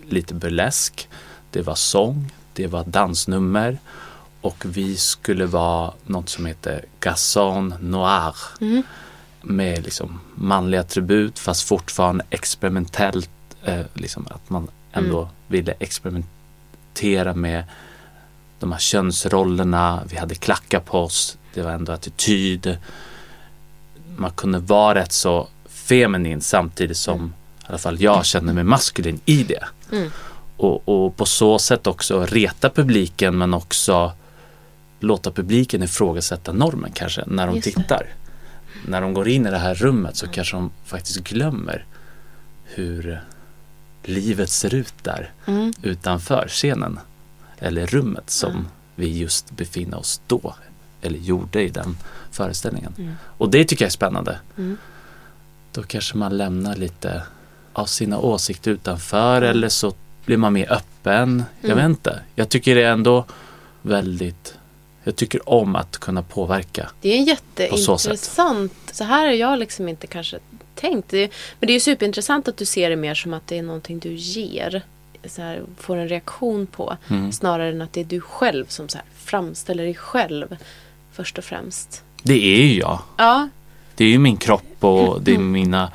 lite 0.08 0.34
burlesk. 0.34 1.08
Det 1.50 1.62
var 1.62 1.74
sång, 1.74 2.32
det 2.52 2.66
var 2.66 2.84
dansnummer 2.84 3.78
och 4.42 4.64
vi 4.64 4.96
skulle 4.96 5.46
vara 5.46 5.92
något 6.06 6.28
som 6.28 6.46
heter 6.46 6.84
Gasson 7.00 7.74
Noir 7.80 8.34
Mm. 8.60 8.82
med 9.42 9.84
liksom 9.84 10.20
manliga 10.34 10.80
attribut 10.80 11.38
fast 11.38 11.62
fortfarande 11.68 12.24
experimentellt. 12.30 13.30
Eh, 13.64 13.80
liksom 13.94 14.26
att 14.30 14.50
man 14.50 14.68
ändå 14.92 15.28
ville 15.46 15.74
experimentera 15.78 17.34
med 17.34 17.64
de 18.58 18.72
här 18.72 18.78
könsrollerna. 18.78 20.02
Vi 20.10 20.16
hade 20.16 20.34
klackar 20.34 20.80
på 20.80 20.98
oss. 20.98 21.38
Det 21.54 21.62
var 21.62 21.70
ändå 21.70 21.92
attityd. 21.92 22.78
Man 24.16 24.30
kunde 24.30 24.58
vara 24.58 24.94
rätt 24.94 25.12
så 25.12 25.48
feminin 25.68 26.40
samtidigt 26.40 26.96
som 26.96 27.34
i 27.62 27.64
alla 27.66 27.78
fall 27.78 28.02
jag 28.02 28.26
känner 28.26 28.52
mig 28.52 28.64
maskulin 28.64 29.20
i 29.24 29.42
det. 29.44 29.64
Mm. 29.92 30.10
Och, 30.56 30.88
och 30.88 31.16
på 31.16 31.26
så 31.26 31.58
sätt 31.58 31.86
också 31.86 32.26
reta 32.26 32.70
publiken 32.70 33.38
men 33.38 33.54
också 33.54 34.12
låta 35.02 35.30
publiken 35.30 35.82
ifrågasätta 35.82 36.52
normen 36.52 36.90
kanske 36.94 37.24
när 37.26 37.46
de 37.46 37.56
Just 37.56 37.64
det. 37.74 37.82
tittar. 37.82 38.06
När 38.86 39.00
de 39.00 39.14
går 39.14 39.28
in 39.28 39.46
i 39.46 39.50
det 39.50 39.58
här 39.58 39.74
rummet 39.74 40.16
så 40.16 40.26
kanske 40.28 40.56
de 40.56 40.70
faktiskt 40.84 41.18
glömmer 41.24 41.84
hur 42.64 43.20
livet 44.02 44.50
ser 44.50 44.74
ut 44.74 44.94
där 45.02 45.30
Mm. 45.46 45.72
utanför 45.82 46.48
scenen. 46.48 46.98
Eller 47.58 47.86
rummet 47.86 48.30
som 48.30 48.50
Mm. 48.50 48.64
vi 48.94 49.18
just 49.18 49.50
befinner 49.50 49.98
oss 49.98 50.20
då. 50.26 50.54
Eller 51.02 51.18
gjorde 51.18 51.62
i 51.62 51.68
den 51.68 51.96
föreställningen. 52.30 52.94
Mm. 52.98 53.14
Och 53.24 53.50
det 53.50 53.64
tycker 53.64 53.84
jag 53.84 53.88
är 53.88 53.92
spännande. 53.92 54.38
Mm. 54.58 54.76
då 55.72 55.82
kanske 55.82 56.16
man 56.16 56.36
lämnar 56.36 56.76
lite 56.76 57.22
av 57.72 57.86
sina 57.86 58.18
åsikter 58.18 58.70
utanför 58.70 59.42
eller 59.42 59.68
så 59.68 59.94
blir 60.26 60.36
man 60.36 60.52
mer 60.52 60.72
öppen. 60.72 61.44
Jag 61.60 61.70
Mm. 61.70 61.76
vet 61.90 61.98
inte. 61.98 62.20
Jag 62.34 62.48
tycker 62.48 62.74
det 62.74 62.82
är 62.82 62.92
ändå 62.92 63.24
väldigt, 63.82 64.54
jag 65.04 65.16
tycker 65.16 65.48
om 65.48 65.76
att 65.76 65.98
kunna 65.98 66.22
påverka. 66.22 66.90
Det 67.00 67.08
är 67.08 67.18
en 67.18 67.70
På 67.70 67.76
så 67.76 67.98
sätt. 67.98 68.12
jätteintressant. 68.12 68.72
Så, 68.92 69.04
här 69.04 69.26
har 69.26 69.32
jag 69.32 69.58
liksom 69.58 69.88
inte 69.88 70.06
kanske 70.06 70.38
tänkt. 70.74 71.08
Det, 71.08 71.30
men 71.60 71.66
det 71.66 71.70
är 71.72 71.74
ju 71.74 71.80
superintressant 71.80 72.48
att 72.48 72.56
du 72.56 72.64
ser 72.64 72.90
det 72.90 72.96
mer 72.96 73.14
som 73.14 73.34
att 73.34 73.46
det 73.46 73.58
är 73.58 73.62
någonting 73.62 73.98
du 73.98 74.14
ger. 74.14 74.82
Så 75.24 75.42
här, 75.42 75.62
får 75.78 75.96
en 75.96 76.08
reaktion 76.08 76.66
på. 76.66 76.96
Mm. 77.08 77.32
Snarare 77.32 77.68
än 77.68 77.82
att 77.82 77.92
det 77.92 78.00
är 78.00 78.04
du 78.04 78.20
själv 78.20 78.66
som 78.68 78.88
så 78.88 78.98
här, 78.98 79.06
framställer 79.16 79.84
dig 79.84 79.94
själv. 79.94 80.56
Först 81.12 81.38
och 81.38 81.44
främst. 81.44 82.04
Det 82.22 82.34
är 82.34 82.66
ju 82.66 82.78
jag. 82.78 83.02
Ja. 83.16 83.48
Det 83.94 84.04
är 84.04 84.08
ju 84.08 84.18
min 84.18 84.36
kropp 84.36 84.84
och 84.84 85.22
det 85.22 85.34
är 85.34 85.38
mina 85.38 85.92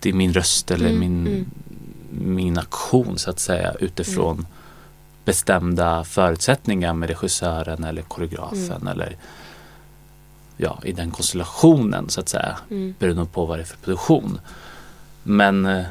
Det 0.00 0.08
är 0.08 0.12
min 0.12 0.32
röst 0.32 0.70
eller 0.70 0.86
Mm, 0.86 1.00
min, 1.00 1.26
mm. 1.26 1.50
min 2.10 2.58
aktion 2.58 3.18
så 3.18 3.30
att 3.30 3.40
säga 3.40 3.74
utifrån 3.80 4.46
bestämda 5.24 6.04
förutsättningar 6.04 6.94
med 6.94 7.08
regissören 7.08 7.84
eller 7.84 8.02
koreografen 8.02 8.76
Mm. 8.80 8.88
eller 8.88 9.16
ja, 10.56 10.78
i 10.84 10.92
den 10.92 11.10
konstellationen 11.10 12.08
så 12.08 12.20
att 12.20 12.28
säga. 12.28 12.58
Mm. 12.70 12.94
Beroende 12.98 13.26
på 13.32 13.46
vad 13.46 13.58
det 13.58 13.62
är 13.62 13.66
för 13.66 13.76
produktion. 13.76 14.40
Men 15.22 15.66
eh, 15.66 15.84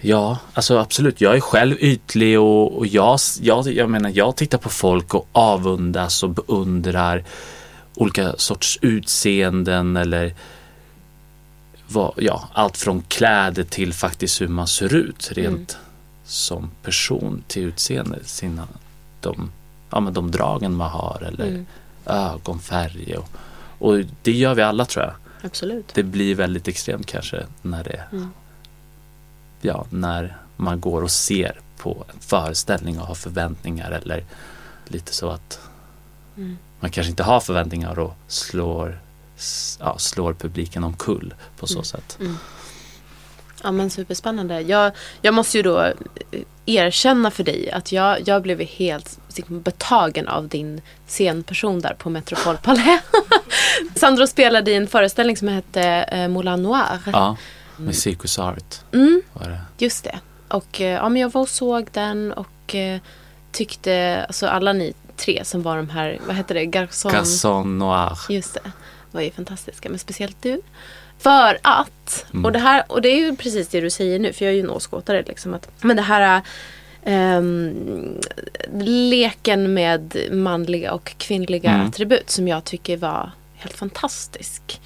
ja, 0.00 0.38
alltså 0.54 0.78
absolut. 0.78 1.20
Jag 1.20 1.36
är 1.36 1.40
själv 1.40 1.76
ytlig 1.80 2.40
och, 2.40 2.78
och 2.78 2.86
jag, 2.86 3.18
jag, 3.40 3.66
jag 3.66 3.90
menar 3.90 4.12
jag 4.14 4.36
tittar 4.36 4.58
på 4.58 4.68
folk 4.68 5.14
och 5.14 5.28
avundas 5.32 6.22
och 6.22 6.30
beundrar 6.30 7.24
olika 7.94 8.34
sorts 8.36 8.78
utseenden 8.82 9.96
eller 9.96 10.34
vad, 11.88 12.12
ja, 12.16 12.48
allt 12.52 12.76
från 12.76 13.02
kläder 13.02 13.62
till 13.62 13.92
faktiskt 13.92 14.40
hur 14.40 14.48
man 14.48 14.66
ser 14.66 14.94
ut 14.94 15.32
rent 15.32 15.78
som 16.26 16.70
person 16.82 17.44
till 17.46 17.62
utseende. 17.62 18.24
Sina, 18.24 18.68
de, 19.20 19.52
ja, 19.90 20.00
men 20.00 20.12
de 20.14 20.30
dragen 20.30 20.74
man 20.74 20.90
har 20.90 21.22
eller 21.26 21.46
Mm. 21.46 21.66
ögonfärg 22.06 23.16
och, 23.16 23.28
och 23.78 23.98
det 24.22 24.32
gör 24.32 24.54
vi 24.54 24.62
alla 24.62 24.84
tror 24.84 25.04
jag. 25.04 25.14
Absolut. 25.42 25.94
Det 25.94 26.02
blir 26.02 26.34
väldigt 26.34 26.68
extremt 26.68 27.06
kanske 27.06 27.46
när 27.62 27.84
det 27.84 28.02
Mm. 28.12 28.30
ja, 29.60 29.86
när 29.90 30.36
man 30.56 30.80
går 30.80 31.02
och 31.02 31.10
ser 31.10 31.60
på 31.76 32.04
en 32.14 32.20
föreställning 32.20 33.00
och 33.00 33.06
har 33.06 33.14
förväntningar 33.14 33.90
eller 33.90 34.24
lite 34.88 35.12
så 35.14 35.30
att 35.30 35.60
Mm. 36.36 36.58
man 36.80 36.90
kanske 36.90 37.10
inte 37.10 37.22
har 37.22 37.40
förväntningar 37.40 37.98
och 37.98 38.14
slår, 38.26 39.00
ja, 39.80 39.98
slår 39.98 40.34
publiken 40.34 40.84
omkull 40.84 41.34
på 41.58 41.66
så 41.66 41.74
Mm. 41.74 41.84
sätt. 41.84 42.18
Ja 43.62 43.72
men 43.72 43.90
superspännande. 43.90 44.60
Jag, 44.60 44.92
jag 45.22 45.34
måste 45.34 45.56
ju 45.56 45.62
då 45.62 45.80
eh, 45.82 45.92
erkänna 46.66 47.30
för 47.30 47.44
dig 47.44 47.70
att 47.70 47.92
jag, 47.92 48.28
jag 48.28 48.42
blev 48.42 48.60
helt 48.60 49.18
liksom 49.36 49.62
betagen 49.62 50.28
av 50.28 50.48
din 50.48 50.80
scenperson 51.06 51.80
där 51.80 51.94
på 51.94 52.10
Metropol 52.10 52.56
Palais. 52.56 53.00
Sandro 53.96 54.26
spelade 54.26 54.70
i 54.70 54.74
en 54.74 54.86
föreställning 54.86 55.36
som 55.36 55.48
hette 55.48 55.82
eh, 55.82 56.28
Moulin 56.28 56.62
Noir. 56.62 56.98
Ja, 57.12 57.36
med 57.76 57.94
Circus 57.94 58.38
Art 58.38 58.74
Mm, 58.92 59.22
det. 59.34 59.60
just 59.78 60.04
det. 60.04 60.18
Och 60.48 60.80
eh, 60.80 60.86
ja, 60.90 61.08
men 61.08 61.22
jag 61.22 61.32
var 61.32 61.40
och 61.40 61.48
såg 61.48 61.88
den 61.92 62.32
och 62.32 62.74
eh, 62.74 63.00
tyckte, 63.52 64.24
alltså 64.28 64.46
alla 64.46 64.72
ni 64.72 64.92
tre 65.16 65.44
som 65.44 65.62
var 65.62 65.76
de 65.76 65.90
här, 65.90 66.18
vad 66.26 66.36
heter 66.36 66.54
det, 66.54 66.64
Garçon. 66.64 67.10
Casson 67.10 67.78
Noir. 67.78 68.18
Just 68.28 68.54
det. 68.54 68.72
var 69.12 69.20
ju 69.20 69.30
fantastiska, 69.30 69.88
men 69.88 69.98
speciellt 69.98 70.36
du. 70.42 70.60
För 71.18 71.58
att, 71.62 71.90
Mm. 72.32 72.44
och, 72.44 72.52
det 72.52 72.58
här, 72.58 72.84
och 72.88 73.02
det 73.02 73.08
är 73.08 73.16
ju 73.16 73.36
precis 73.36 73.68
det 73.68 73.80
du 73.80 73.90
säger 73.90 74.18
nu, 74.18 74.32
för 74.32 74.44
jag 74.44 74.52
är 74.52 74.56
ju 74.56 74.62
en 74.62 74.70
åskådare. 74.70 75.22
Liksom, 75.26 75.54
att, 75.54 75.68
men 75.80 75.96
det 75.96 76.02
här 76.02 76.40
ehm, 77.04 78.18
leken 78.82 79.74
med 79.74 80.16
manliga 80.30 80.92
och 80.92 81.12
kvinnliga 81.18 81.70
Mm. 81.70 81.86
attribut 81.86 82.30
som 82.30 82.48
jag 82.48 82.64
tycker 82.64 82.96
var 82.96 83.30
helt 83.56 83.76
fantastisk. 83.76 84.80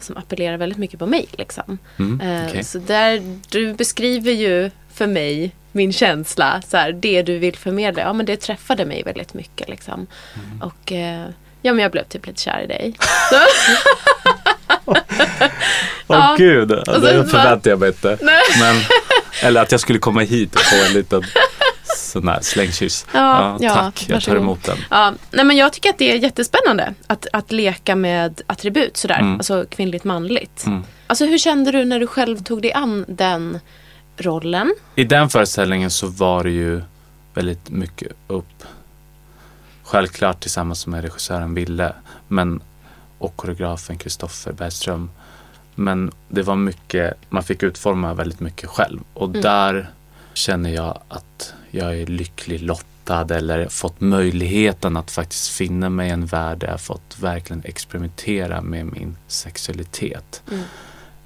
Som 0.00 0.16
appellerar 0.16 0.56
väldigt 0.56 0.78
mycket 0.78 0.98
på 0.98 1.06
mig. 1.06 1.26
Liksom. 1.32 1.78
Mm, 1.98 2.20
Eh, 2.20 2.48
okej. 2.48 2.64
Så 2.64 2.78
där, 2.78 3.38
du 3.50 3.74
beskriver 3.74 4.32
ju 4.32 4.70
för 4.92 5.06
mig 5.06 5.54
min 5.72 5.92
känsla, 5.92 6.62
så 6.68 6.76
här, 6.76 6.92
det 6.92 7.22
du 7.22 7.38
vill 7.38 7.56
förmedla, 7.56 8.02
ja 8.02 8.12
men 8.12 8.26
det 8.26 8.36
träffade 8.36 8.84
mig 8.84 9.02
väldigt 9.02 9.34
mycket. 9.34 9.68
Liksom. 9.68 10.06
Mm. 10.46 10.62
Och 10.62 10.92
eh, 10.92 11.26
ja, 11.62 11.72
men 11.72 11.82
jag 11.82 11.92
blev 11.92 12.04
typ 12.04 12.26
lite 12.26 12.40
kär 12.42 12.60
i 12.60 12.66
dig. 12.66 12.94
Åh 14.86 14.96
Ja. 16.06 16.34
gud, 16.38 16.68
det 16.68 16.84
förväntade 17.30 17.70
jag 17.70 17.78
mig 17.80 17.88
inte. 17.88 18.18
Men, 18.60 18.76
eller 19.42 19.62
att 19.62 19.70
jag 19.72 19.80
skulle 19.80 19.98
komma 19.98 20.20
hit 20.20 20.54
och 20.54 20.60
få 20.62 20.76
en 20.88 20.92
liten 20.92 21.22
sån 21.96 22.28
här 22.28 22.38
slängkyss. 22.42 23.06
Ja, 23.12 23.56
ja, 23.60 23.74
tack, 23.74 24.04
jag 24.08 24.22
tar 24.22 24.36
emot 24.36 24.64
den. 24.64 24.76
Ja, 24.90 25.12
nej 25.30 25.44
men 25.44 25.56
jag 25.56 25.72
tycker 25.72 25.90
att 25.90 25.98
det 25.98 26.12
är 26.12 26.16
jättespännande 26.16 26.94
att, 27.06 27.26
att 27.32 27.52
leka 27.52 27.96
med 27.96 28.40
attribut 28.46 28.96
sådär, 28.96 29.18
Mm. 29.20 29.34
alltså 29.34 29.64
kvinnligt 29.70 30.04
manligt. 30.04 30.66
Mm. 30.66 30.84
Alltså 31.06 31.24
hur 31.26 31.38
kände 31.38 31.72
du 31.72 31.84
när 31.84 32.00
du 32.00 32.06
själv 32.06 32.42
tog 32.42 32.62
dig 32.62 32.72
an 32.72 33.04
den 33.08 33.60
rollen? 34.18 34.74
I 34.94 35.04
den 35.04 35.28
föreställningen 35.28 35.90
så 35.90 36.06
var 36.06 36.44
det 36.44 36.50
ju 36.50 36.82
väldigt 37.34 37.70
mycket 37.70 38.12
upp. 38.26 38.64
Självklart 39.84 40.40
tillsammans 40.40 40.86
med 40.86 41.02
regissören 41.02 41.54
Ville 41.54 41.92
men, 42.28 42.60
och 43.24 43.36
koreografen 43.36 43.98
Kristoffer 43.98 44.52
Bergström. 44.52 45.10
Men 45.74 46.10
det 46.28 46.42
var 46.42 46.56
mycket, 46.56 47.14
man 47.30 47.42
fick 47.42 47.62
utforma 47.62 48.14
väldigt 48.14 48.40
mycket 48.40 48.68
själv. 48.68 49.00
Och 49.14 49.28
Mm. 49.28 49.40
där 49.40 49.90
känner 50.34 50.70
jag 50.70 50.98
att 51.08 51.54
jag 51.70 51.98
är 51.98 52.06
lycklig 52.06 52.62
lottad 52.62 53.34
eller 53.34 53.68
fått 53.68 54.00
möjligheten 54.00 54.96
att 54.96 55.10
faktiskt 55.10 55.48
finna 55.48 55.88
mig 55.88 56.08
i 56.08 56.12
en 56.12 56.26
värld 56.26 56.58
där 56.58 56.68
jag 56.68 56.80
fått 56.80 57.18
verkligen 57.20 57.62
experimentera 57.64 58.60
med 58.60 58.86
min 58.86 59.16
sexualitet 59.28 60.42
Mm. 60.50 60.62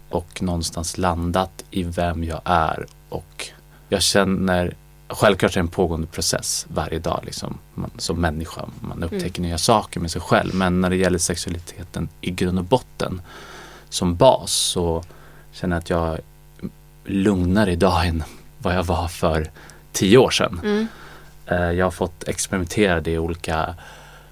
och 0.09 0.43
någonstans 0.43 0.99
landat 0.99 1.65
i 1.71 1.83
vem 1.83 2.25
jag 2.25 2.41
är 2.45 2.87
och 3.09 3.49
jag 3.89 4.03
känner 4.03 4.75
Självklart 5.09 5.53
är 5.53 5.55
det 5.55 5.61
en 5.61 5.69
pågående 5.69 6.07
process 6.07 6.67
varje 6.69 6.99
dag 6.99 7.21
liksom, 7.25 7.59
man, 7.75 7.91
som 7.99 8.21
människa. 8.21 8.69
Man 8.81 9.03
upptäcker 9.03 9.43
nya 9.43 9.59
saker 9.59 10.01
med 10.01 10.11
sig 10.11 10.21
själv. 10.21 10.55
Men 10.55 10.81
när 10.81 10.91
det 10.91 10.97
gäller 10.97 11.19
sexualiteten 11.19 12.09
i 12.21 12.31
grund 12.31 12.59
och 12.59 12.65
botten 12.65 13.21
som 13.89 14.17
bas 14.17 14.53
så 14.53 15.05
känner 15.53 15.77
jag 15.77 15.81
att 15.81 15.91
jag 15.91 16.09
är 16.09 16.21
lugnare 17.05 17.73
idag 17.73 18.07
än 18.07 18.25
vad 18.59 18.75
jag 18.75 18.85
var 18.85 19.09
för 19.09 19.51
tio 19.93 20.19
år 20.19 20.31
sedan. 20.31 20.61
Mm. 20.65 20.89
Eh, 21.47 21.71
Jag 21.73 21.87
har 21.87 21.91
fått 21.91 22.29
experimentera 22.29 23.01
det 23.01 23.11
i 23.11 23.19
olika 23.19 23.75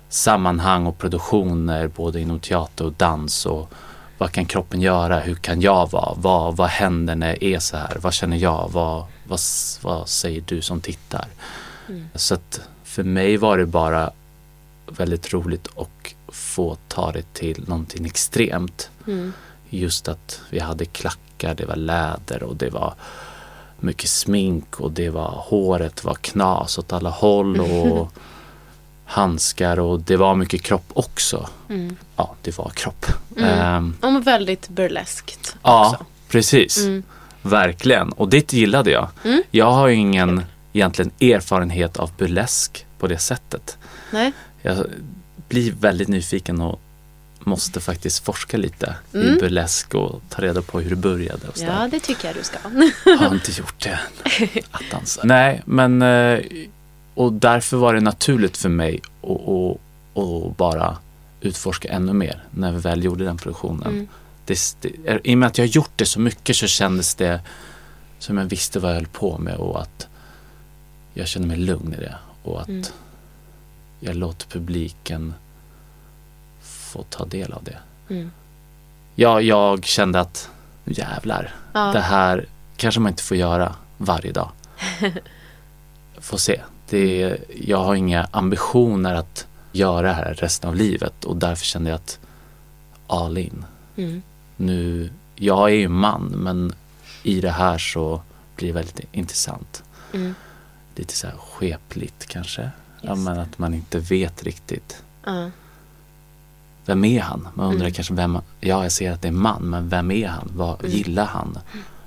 sammanhang 0.09 0.87
och 0.87 0.99
produktioner 0.99 1.88
både 1.88 2.21
inom 2.21 2.40
teater 2.40 2.85
och 2.85 2.93
dans 2.93 3.47
och 3.47 3.71
vad 4.18 4.33
kan 4.33 4.47
kroppen 4.47 4.80
göra? 4.80 5.21
Hur 5.21 5.35
kan 5.35 5.61
jag 5.61 5.90
vara? 5.90 6.14
Vad, 6.16 6.56
vad 6.56 6.68
händer 6.68 7.14
när 7.14 7.28
jag 7.28 7.42
är 7.42 7.59
så 7.59 7.76
här? 7.76 7.97
Vad 8.00 8.14
känner 8.14 8.37
jag? 8.37 8.71
Vad, 8.73 9.04
vad, 9.25 9.40
vad 9.83 10.09
säger 10.09 10.44
du 10.47 10.62
som 10.62 10.80
tittar? 10.80 11.26
Mm. 11.88 12.09
Så 12.14 12.35
att 12.35 12.61
för 12.85 13.02
mig 13.02 13.37
var 13.37 13.59
det 13.59 13.66
bara 13.66 14.11
väldigt 14.87 15.33
roligt 15.33 15.68
att 15.76 16.14
få 16.35 16.76
ta 16.88 17.12
det 17.12 17.33
till 17.33 17.64
någonting 17.68 18.06
extremt. 18.06 18.90
Mm. 19.06 19.33
Just 19.71 20.09
att 20.09 20.40
vi 20.50 20.59
hade 20.59 20.85
klackar, 20.85 21.54
det 21.54 21.66
var 21.66 21.76
läder 21.76 22.42
och 22.42 22.56
det 22.56 22.71
var 22.71 22.94
mycket 23.80 24.11
smink 24.11 24.80
och 24.80 24.92
det 24.92 25.11
var 25.11 25.30
håret 25.30 26.04
var 26.04 26.14
knas 26.14 26.78
åt 26.78 26.92
alla 26.92 27.11
håll 27.11 27.61
och 27.61 28.12
handskar 29.07 29.79
och 29.81 30.01
det 30.01 30.17
var 30.17 30.35
mycket 30.35 30.63
kropp 30.63 30.87
också. 30.93 31.49
Mm. 31.69 31.97
Ja, 32.17 32.35
det 32.43 32.59
var 32.59 32.71
kropp. 32.75 33.07
Mm. 33.37 33.51
Ehm, 33.51 33.97
Ja, 34.03 34.11
men 34.11 34.23
väldigt 34.23 34.69
burleskt 34.69 35.57
ja, 35.63 35.91
också. 35.91 36.05
precis. 36.29 36.79
Mm. 36.79 37.03
Verkligen. 37.43 38.13
Och 38.13 38.29
det 38.29 38.53
gillade 38.53 38.91
jag. 38.91 39.09
Mm. 39.25 39.43
Jag 39.51 39.71
har 39.71 39.89
ju 39.89 39.95
ingen 39.95 40.45
egentligen 40.73 41.11
erfarenhet 41.21 41.97
av 41.97 42.11
burlesk 42.19 42.87
på 42.99 43.07
det 43.07 43.19
sättet. 43.19 43.79
Nej. 44.11 44.33
Jag 44.63 44.87
blir 45.49 45.73
väldigt 45.73 46.09
nyfiken 46.09 46.61
och 46.61 46.81
måste 47.41 47.81
faktiskt 47.81 48.25
forska 48.25 48.57
lite 48.57 48.95
Mm. 49.15 49.29
i 49.37 49.41
burlesk 49.41 49.95
och 49.95 50.23
ta 50.29 50.43
reda 50.43 50.63
på 50.63 50.81
hur 50.81 50.91
det 50.91 50.97
började. 50.97 51.49
Och 51.49 51.57
sådär. 51.59 51.77
Ja, 51.81 51.89
det 51.91 52.01
tycker 52.01 52.29
jag 52.29 52.37
du 52.37 52.43
ska. 52.43 52.59
har 53.19 53.35
inte 53.35 53.53
gjort 53.53 53.83
det 53.83 53.89
än. 53.91 53.99
Att 54.71 54.83
dansa. 54.91 55.21
Nej, 55.25 55.63
men 55.65 56.03
eh, 56.03 56.41
och 57.14 57.33
därför 57.33 57.76
var 57.76 57.94
det 57.94 58.00
naturligt 58.00 58.56
för 58.56 58.68
mig 58.68 59.00
att, 59.23 60.56
bara 60.56 60.99
utforska 61.40 61.88
ännu 61.88 62.12
mer 62.12 62.42
när 62.50 62.73
vi 62.73 62.78
väl 62.78 63.04
gjorde 63.04 63.25
den 63.25 63.37
produktionen. 63.37 63.87
Mm. 63.92 64.09
Det, 64.47 64.76
det, 64.80 65.21
I 65.25 65.35
och 65.35 65.38
med 65.38 65.47
att 65.47 65.59
jag 65.59 65.66
gjort 65.66 65.90
det 65.97 66.06
så 66.06 66.21
mycket 66.21 66.56
så 66.56 66.66
kändes 66.66 67.14
det 67.14 67.40
som 68.18 68.38
jag 68.38 68.44
visste 68.44 68.78
vad 68.80 68.90
jag 68.90 68.94
höll 68.97 69.06
på 69.06 69.38
med 69.38 69.56
och 69.56 69.80
att 69.83 70.09
jag 71.14 71.28
kände 71.28 71.49
mig 71.49 71.56
lugn 71.56 71.92
i 71.92 71.97
det 71.97 72.14
och 72.42 72.61
att 72.61 72.68
Mm. 72.68 72.83
jag 74.00 74.16
låter 74.16 74.47
publiken 74.49 75.35
få 76.62 77.02
ta 77.02 77.25
del 77.25 77.52
av 77.52 77.64
det. 77.64 77.78
Mm. 78.14 78.30
Ja, 79.14 79.40
jag 79.40 79.85
kände 79.85 80.21
att 80.21 80.50
jävlar, 80.85 81.54
Ja. 81.73 81.80
det 81.92 82.00
här 82.00 82.47
kanske 82.76 83.00
man 83.00 83.11
inte 83.12 83.23
får 83.23 83.37
göra 83.37 83.75
varje 83.99 84.33
dag. 84.33 84.50
Får 86.25 86.38
se. 86.38 86.61
Det 86.88 87.23
är, 87.23 87.38
jag 87.61 87.78
har 87.78 87.95
inga 87.95 88.28
ambitioner 88.31 89.14
att 89.14 89.47
göra 89.73 90.02
det 90.09 90.12
här 90.12 90.35
resten 90.35 90.69
av 90.71 90.76
livet 90.76 91.25
och 91.25 91.37
därför 91.37 91.64
kände 91.64 91.90
jag 91.90 91.97
att 91.97 92.19
all 93.07 93.38
in. 93.38 93.64
Mm. 93.97 94.23
Nu, 94.57 95.11
jag 95.37 95.71
är 95.71 95.75
ju 95.75 95.88
man 95.88 96.23
men 96.25 96.75
i 97.23 97.40
det 97.40 97.50
här 97.50 97.78
så 97.78 98.23
blir 98.57 98.69
det 98.69 98.75
väldigt 98.75 99.00
intressant. 99.12 99.83
Mm. 100.12 100.35
Lite 100.97 101.14
så 101.14 101.26
här 101.26 101.35
skepligt 101.37 102.26
kanske. 102.26 102.71
Ja, 103.00 103.14
men 103.14 103.38
att 103.38 103.59
man 103.59 103.75
inte 103.75 103.99
vet 103.99 104.43
riktigt. 104.43 105.02
Ja. 105.25 105.50
Vem 106.87 107.04
är 107.04 107.21
han? 107.21 107.49
Man 107.54 107.66
undrar 107.66 107.81
Mm. 107.87 107.93
kanske 107.95 108.14
vem, 108.14 108.38
ja 108.61 108.83
jag 108.83 108.93
ser 108.93 109.12
att 109.12 109.23
det 109.23 109.28
är 109.28 109.33
man, 109.33 109.62
men 109.62 109.88
vem 109.88 110.11
är 110.11 110.28
han? 110.28 110.50
Vad 110.54 110.81
Mm. 110.81 110.93
gillar 110.97 111.26
han? 111.26 111.59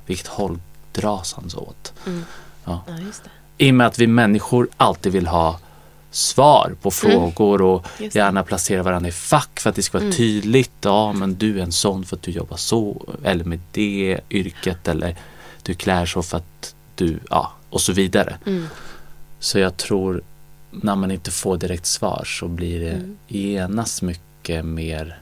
Vilket 0.05 0.27
håll 0.27 0.59
dras 0.93 1.33
han 1.33 1.49
så 1.49 1.59
åt? 1.59 1.93
Mm. 2.07 2.23
Ja. 2.65 2.81
ja, 2.87 2.97
just 2.97 3.23
det. 3.23 3.29
I 3.57 3.71
och 3.71 3.75
med 3.75 3.87
att 3.87 3.99
vi 3.99 4.07
människor 4.07 4.67
alltid 4.77 5.11
vill 5.11 5.27
ha 5.27 5.59
svar 6.11 6.75
på 6.81 6.91
frågor 6.91 7.61
och 7.61 7.79
Mm. 7.79 8.03
Just 8.03 8.13
det. 8.13 8.19
gärna 8.19 8.43
placera 8.43 8.83
varandra 8.83 9.09
i 9.09 9.11
fack 9.11 9.59
för 9.59 9.69
att 9.69 9.75
det 9.75 9.83
ska 9.83 9.97
vara 9.97 10.03
Mm. 10.05 10.17
tydligt. 10.17 10.71
Ja, 10.81 11.13
men 11.13 11.35
du 11.35 11.59
är 11.59 11.63
en 11.63 11.71
sån 11.71 12.05
för 12.05 12.15
att 12.15 12.21
du 12.21 12.31
jobbar 12.31 12.57
så 12.57 13.05
eller 13.23 13.43
med 13.45 13.59
det 13.71 14.19
yrket 14.29 14.87
eller 14.87 15.15
du 15.63 15.73
klär 15.73 16.05
så 16.05 16.23
för 16.23 16.37
att 16.37 16.75
du, 16.95 17.19
ja, 17.29 17.51
och 17.69 17.81
så 17.81 17.93
vidare. 17.93 18.37
Mm. 18.45 18.67
Så 19.39 19.59
jag 19.59 19.77
tror 19.77 20.21
när 20.71 20.95
man 20.95 21.11
inte 21.11 21.31
får 21.31 21.57
direkt 21.57 21.85
svar 21.85 22.23
så 22.25 22.47
blir 22.47 22.79
det 22.79 22.91
Mm. 22.91 23.17
genast 23.27 24.01
mycket 24.01 24.65
mer 24.65 25.19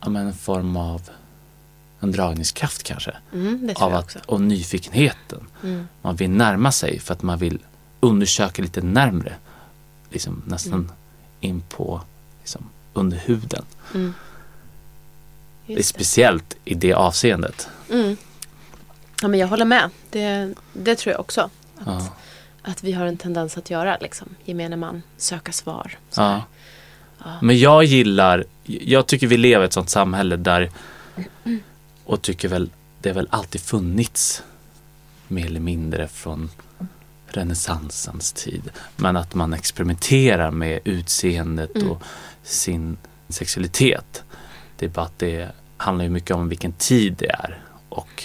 ja, 0.00 0.08
men 0.08 0.26
en 0.26 0.34
form 0.34 0.76
av 0.76 1.02
en 2.00 2.12
dragningskraft 2.12 2.82
kanske. 2.82 3.16
Mm, 3.32 3.70
Av 3.76 3.94
att, 3.94 4.16
och 4.26 4.40
nyfikenheten. 4.40 5.46
Mm. 5.62 5.88
Man 6.02 6.16
vill 6.16 6.30
närma 6.30 6.72
sig 6.72 6.98
för 6.98 7.14
att 7.14 7.22
man 7.22 7.38
vill 7.38 7.58
undersöka 8.00 8.62
lite 8.62 8.80
närmre. 8.82 9.32
Liksom 10.10 10.42
nästan 10.46 10.72
Mm. 10.72 10.90
in 11.40 11.62
på 11.68 12.00
liksom, 12.40 12.68
under 12.92 13.16
huden. 13.18 13.64
Mm. 13.94 14.14
Det 15.66 15.74
är 15.78 15.82
speciellt 15.82 16.56
i 16.64 16.74
det 16.74 16.92
avseendet. 16.92 17.68
Mm. 17.90 18.16
Ja, 19.22 19.28
men 19.28 19.40
jag 19.40 19.48
håller 19.48 19.64
med. 19.64 19.90
Det, 20.10 20.54
det 20.72 20.96
tror 20.96 21.12
jag 21.12 21.20
också. 21.20 21.40
Att, 21.40 21.86
Ja. 21.86 22.08
att 22.62 22.84
vi 22.84 22.92
har 22.92 23.06
en 23.06 23.16
tendens 23.16 23.56
att 23.58 23.70
göra, 23.70 23.96
liksom, 24.00 24.28
gemene 24.44 24.76
man, 24.76 25.02
söka 25.16 25.52
svar. 25.52 25.98
Ja. 26.16 26.42
Ja. 27.24 27.38
Men 27.42 27.58
jag 27.58 27.84
gillar, 27.84 28.44
jag 28.64 29.06
tycker 29.06 29.26
vi 29.26 29.36
lever 29.36 29.64
i 29.64 29.66
ett 29.66 29.72
sånt 29.72 29.90
samhälle 29.90 30.36
där 30.36 30.70
och 32.06 32.22
tycker 32.22 32.48
väl 32.48 32.70
det 33.00 33.08
har 33.08 33.14
väl 33.14 33.28
alltid 33.30 33.60
funnits 33.60 34.42
mer 35.28 35.46
eller 35.46 35.60
mindre 35.60 36.08
från 36.08 36.50
renässansens 37.26 38.32
tid. 38.32 38.62
Men 38.96 39.16
att 39.16 39.34
man 39.34 39.52
experimenterar 39.52 40.50
med 40.50 40.80
utseendet 40.84 41.76
Mm. 41.76 41.90
och 41.90 42.02
sin 42.42 42.96
sexualitet. 43.28 44.22
Det 44.78 44.86
är 44.86 44.90
bara 44.90 45.06
att 45.06 45.18
det 45.18 45.48
handlar 45.76 46.04
ju 46.04 46.10
mycket 46.10 46.36
om 46.36 46.48
vilken 46.48 46.72
tid 46.72 47.14
det 47.18 47.28
är 47.30 47.62
och 47.88 48.24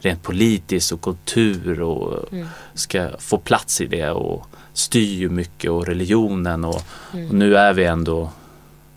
rent 0.00 0.22
politiskt 0.22 0.92
och 0.92 1.00
kultur 1.02 1.82
och 1.82 2.32
Mm. 2.32 2.48
ska 2.74 3.10
få 3.18 3.38
plats 3.38 3.80
i 3.80 3.86
det 3.86 4.10
och 4.10 4.46
styr 4.72 5.14
ju 5.14 5.28
mycket 5.28 5.70
och 5.70 5.86
religionen 5.86 6.64
och, 6.64 6.82
Mm. 7.14 7.28
och 7.28 7.34
nu 7.34 7.56
är 7.56 7.72
vi 7.72 7.84
ändå 7.84 8.30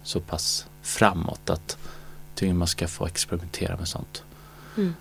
så 0.03 0.19
pass 0.19 0.65
framåt 0.81 1.49
att 1.49 1.77
tycker 2.41 2.53
man 2.53 2.67
ska 2.67 2.87
få 2.87 3.07
experimentera 3.07 3.77
med 3.77 3.87
sånt. 3.87 4.23
Mm. 4.77 4.95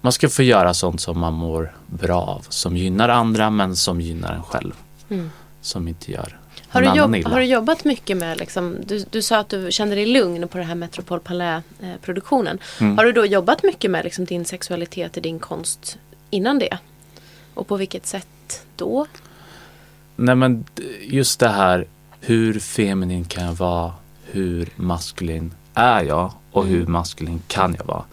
Man 0.00 0.12
ska 0.12 0.28
få 0.28 0.42
göra 0.42 0.74
sånt 0.74 1.00
som 1.00 1.18
man 1.18 1.32
mår 1.32 1.76
bra 1.86 2.20
av, 2.20 2.46
som 2.48 2.76
gynnar 2.76 3.08
andra 3.08 3.50
men 3.50 3.76
som 3.76 4.00
gynnar 4.00 4.34
en 4.34 4.42
själv. 4.42 4.72
Mm. 5.08 5.30
Som 5.60 5.88
inte 5.88 6.12
gör 6.12 6.38
Har, 6.68 6.82
du 6.82 6.96
jobb, 6.96 7.14
illa. 7.14 7.30
har 7.30 7.40
du 7.40 7.46
jobbat 7.46 7.84
mycket 7.84 8.16
med, 8.16 8.38
liksom, 8.38 8.76
du, 8.86 9.04
du 9.10 9.22
sa 9.22 9.38
att 9.38 9.48
du 9.48 9.72
kände 9.72 9.94
dig 9.94 10.06
lugn 10.06 10.48
på 10.48 10.58
det 10.58 10.64
här 10.64 10.74
Metropol 10.74 11.20
Palais-produktionen. 11.20 12.58
Mm. 12.80 12.98
Har 12.98 13.04
du 13.04 13.12
då 13.12 13.26
jobbat 13.26 13.62
mycket 13.62 13.90
med 13.90 14.04
liksom, 14.04 14.24
din 14.24 14.44
sexualitet 14.44 15.16
i 15.16 15.20
din 15.20 15.38
konst 15.38 15.98
innan 16.30 16.58
det? 16.58 16.78
Och 17.54 17.66
på 17.66 17.76
vilket 17.76 18.06
sätt 18.06 18.66
då? 18.76 19.06
Nej 20.16 20.34
men 20.34 20.64
just 21.00 21.40
det 21.40 21.48
här 21.48 21.86
hur 22.20 22.58
feminin 22.60 23.24
kan 23.24 23.44
jag 23.44 23.52
vara, 23.52 23.92
hur 24.24 24.68
maskulin 24.76 25.54
är 25.74 26.02
jag 26.02 26.32
och 26.54 26.66
hur 26.66 26.86
maskulin 26.86 27.42
kan 27.48 27.74
jag 27.78 27.86
vara. 27.86 28.04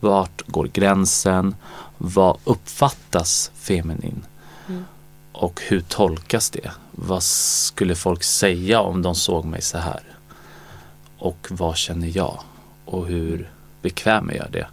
Vart 0.00 0.42
går 0.46 0.66
gränsen? 0.66 1.54
Vad 1.98 2.38
uppfattas 2.44 3.50
feminin? 3.54 4.26
Mm. 4.68 4.84
Och 5.32 5.60
hur 5.68 5.80
tolkas 5.80 6.50
det? 6.50 6.70
Vad 6.90 7.22
skulle 7.22 7.94
folk 7.94 8.22
säga 8.22 8.80
om 8.80 9.02
de 9.02 9.14
såg 9.14 9.44
mig 9.44 9.62
så 9.62 9.78
här? 9.78 10.02
Och 11.18 11.46
vad 11.50 11.76
känner 11.76 12.16
jag? 12.16 12.40
Och 12.84 13.06
hur 13.06 13.50
bekväm 13.82 14.30
är 14.30 14.34
jag 14.34 14.50
det? 14.50 14.66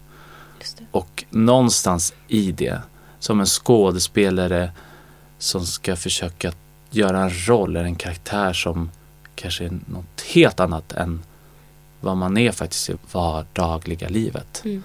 Det. 0.78 0.86
Och 0.92 1.26
någonstans 1.30 2.14
i 2.28 2.52
det, 2.52 2.82
som 3.20 3.40
en 3.40 3.46
skådespelare 3.46 4.72
som 5.38 5.66
ska 5.66 5.96
försöka 5.96 6.52
göra 6.92 7.22
en 7.24 7.48
roll 7.48 7.76
eller 7.76 7.86
en 7.86 7.96
karaktär 7.96 8.54
som 8.54 8.92
kanske 9.36 9.66
är 9.66 9.80
något 9.86 10.22
helt 10.34 10.60
annat 10.60 10.92
än 10.92 11.24
vad 12.06 12.18
man 12.18 12.38
är 12.38 12.52
faktiskt 12.52 12.90
i 12.90 12.96
vardagliga 13.12 14.10
livet. 14.10 14.62
Mm. 14.66 14.84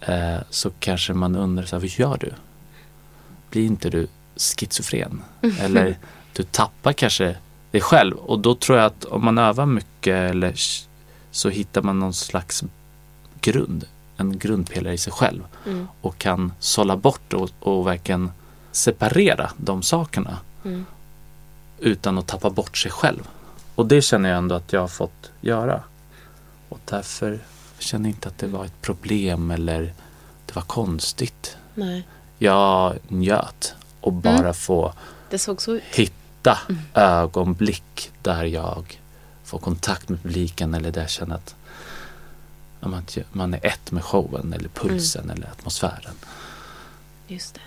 Eh, 0.00 0.40
så 0.50 0.70
kanske 0.80 1.12
man 1.12 1.36
undrar, 1.36 1.64
så 1.64 1.76
här, 1.76 1.80
vad 1.80 1.88
gör 1.90 2.16
du? 2.20 2.32
Blir 3.50 3.66
inte 3.66 3.90
du 3.90 4.08
schizofren? 4.36 5.22
Eller 5.60 5.98
du 6.32 6.42
tappar 6.42 6.92
kanske 6.92 7.36
dig 7.70 7.80
själv 7.80 8.16
och 8.16 8.38
då 8.38 8.54
tror 8.54 8.78
jag 8.78 8.86
att 8.86 9.04
om 9.04 9.24
man 9.24 9.38
övar 9.38 9.66
mycket 9.66 10.30
eller 10.30 10.54
så 11.30 11.48
hittar 11.48 11.82
man 11.82 11.98
någon 11.98 12.14
slags 12.14 12.64
grund, 13.40 13.84
en 14.16 14.38
grundpelare 14.38 14.94
i 14.94 14.98
sig 14.98 15.12
själv 15.12 15.42
Mm. 15.66 15.88
och 16.00 16.18
kan 16.18 16.52
sålla 16.58 16.96
bort 16.96 17.32
och, 17.32 17.50
och 17.60 17.86
verkligen 17.86 18.30
separera 18.72 19.50
de 19.56 19.82
sakerna 19.82 20.38
Mm. 20.64 20.86
utan 21.78 22.18
att 22.18 22.26
tappa 22.26 22.50
bort 22.50 22.76
sig 22.76 22.90
själv. 22.90 23.28
Och 23.74 23.86
det 23.86 24.02
känner 24.02 24.28
jag 24.28 24.38
ändå 24.38 24.54
att 24.54 24.72
jag 24.72 24.80
har 24.80 24.88
fått 24.88 25.30
göra. 25.40 25.82
Och 26.72 26.80
därför 26.84 27.38
känner 27.78 28.08
jag 28.08 28.16
inte 28.16 28.28
att 28.28 28.38
det 28.38 28.46
var 28.46 28.64
ett 28.64 28.82
problem 28.82 29.50
eller 29.50 29.80
det 30.46 30.54
var 30.54 30.62
konstigt. 30.62 31.56
Nej, 31.74 32.06
Jag 32.38 32.98
njöt 33.08 33.74
och 34.00 34.12
bara 34.12 34.38
Mm. 34.38 34.54
få 34.54 34.92
det 35.30 35.38
såg 35.38 35.62
så 35.62 35.72
ut. 35.72 35.82
hitta 35.92 36.58
ögonblick 36.94 38.10
där 38.22 38.44
jag 38.44 39.00
får 39.44 39.58
kontakt 39.58 40.08
med 40.08 40.22
publiken 40.22 40.74
eller 40.74 40.90
där 40.90 41.00
jag 41.00 41.10
känner 41.10 41.34
att 41.34 41.54
man, 43.32 43.54
är 43.54 43.66
ett 43.66 43.90
med 43.90 44.04
showen 44.04 44.52
eller 44.52 44.68
pulsen 44.68 45.30
eller 45.30 45.46
atmosfären. 45.46 46.14
Just 47.28 47.54
det. 47.54 47.60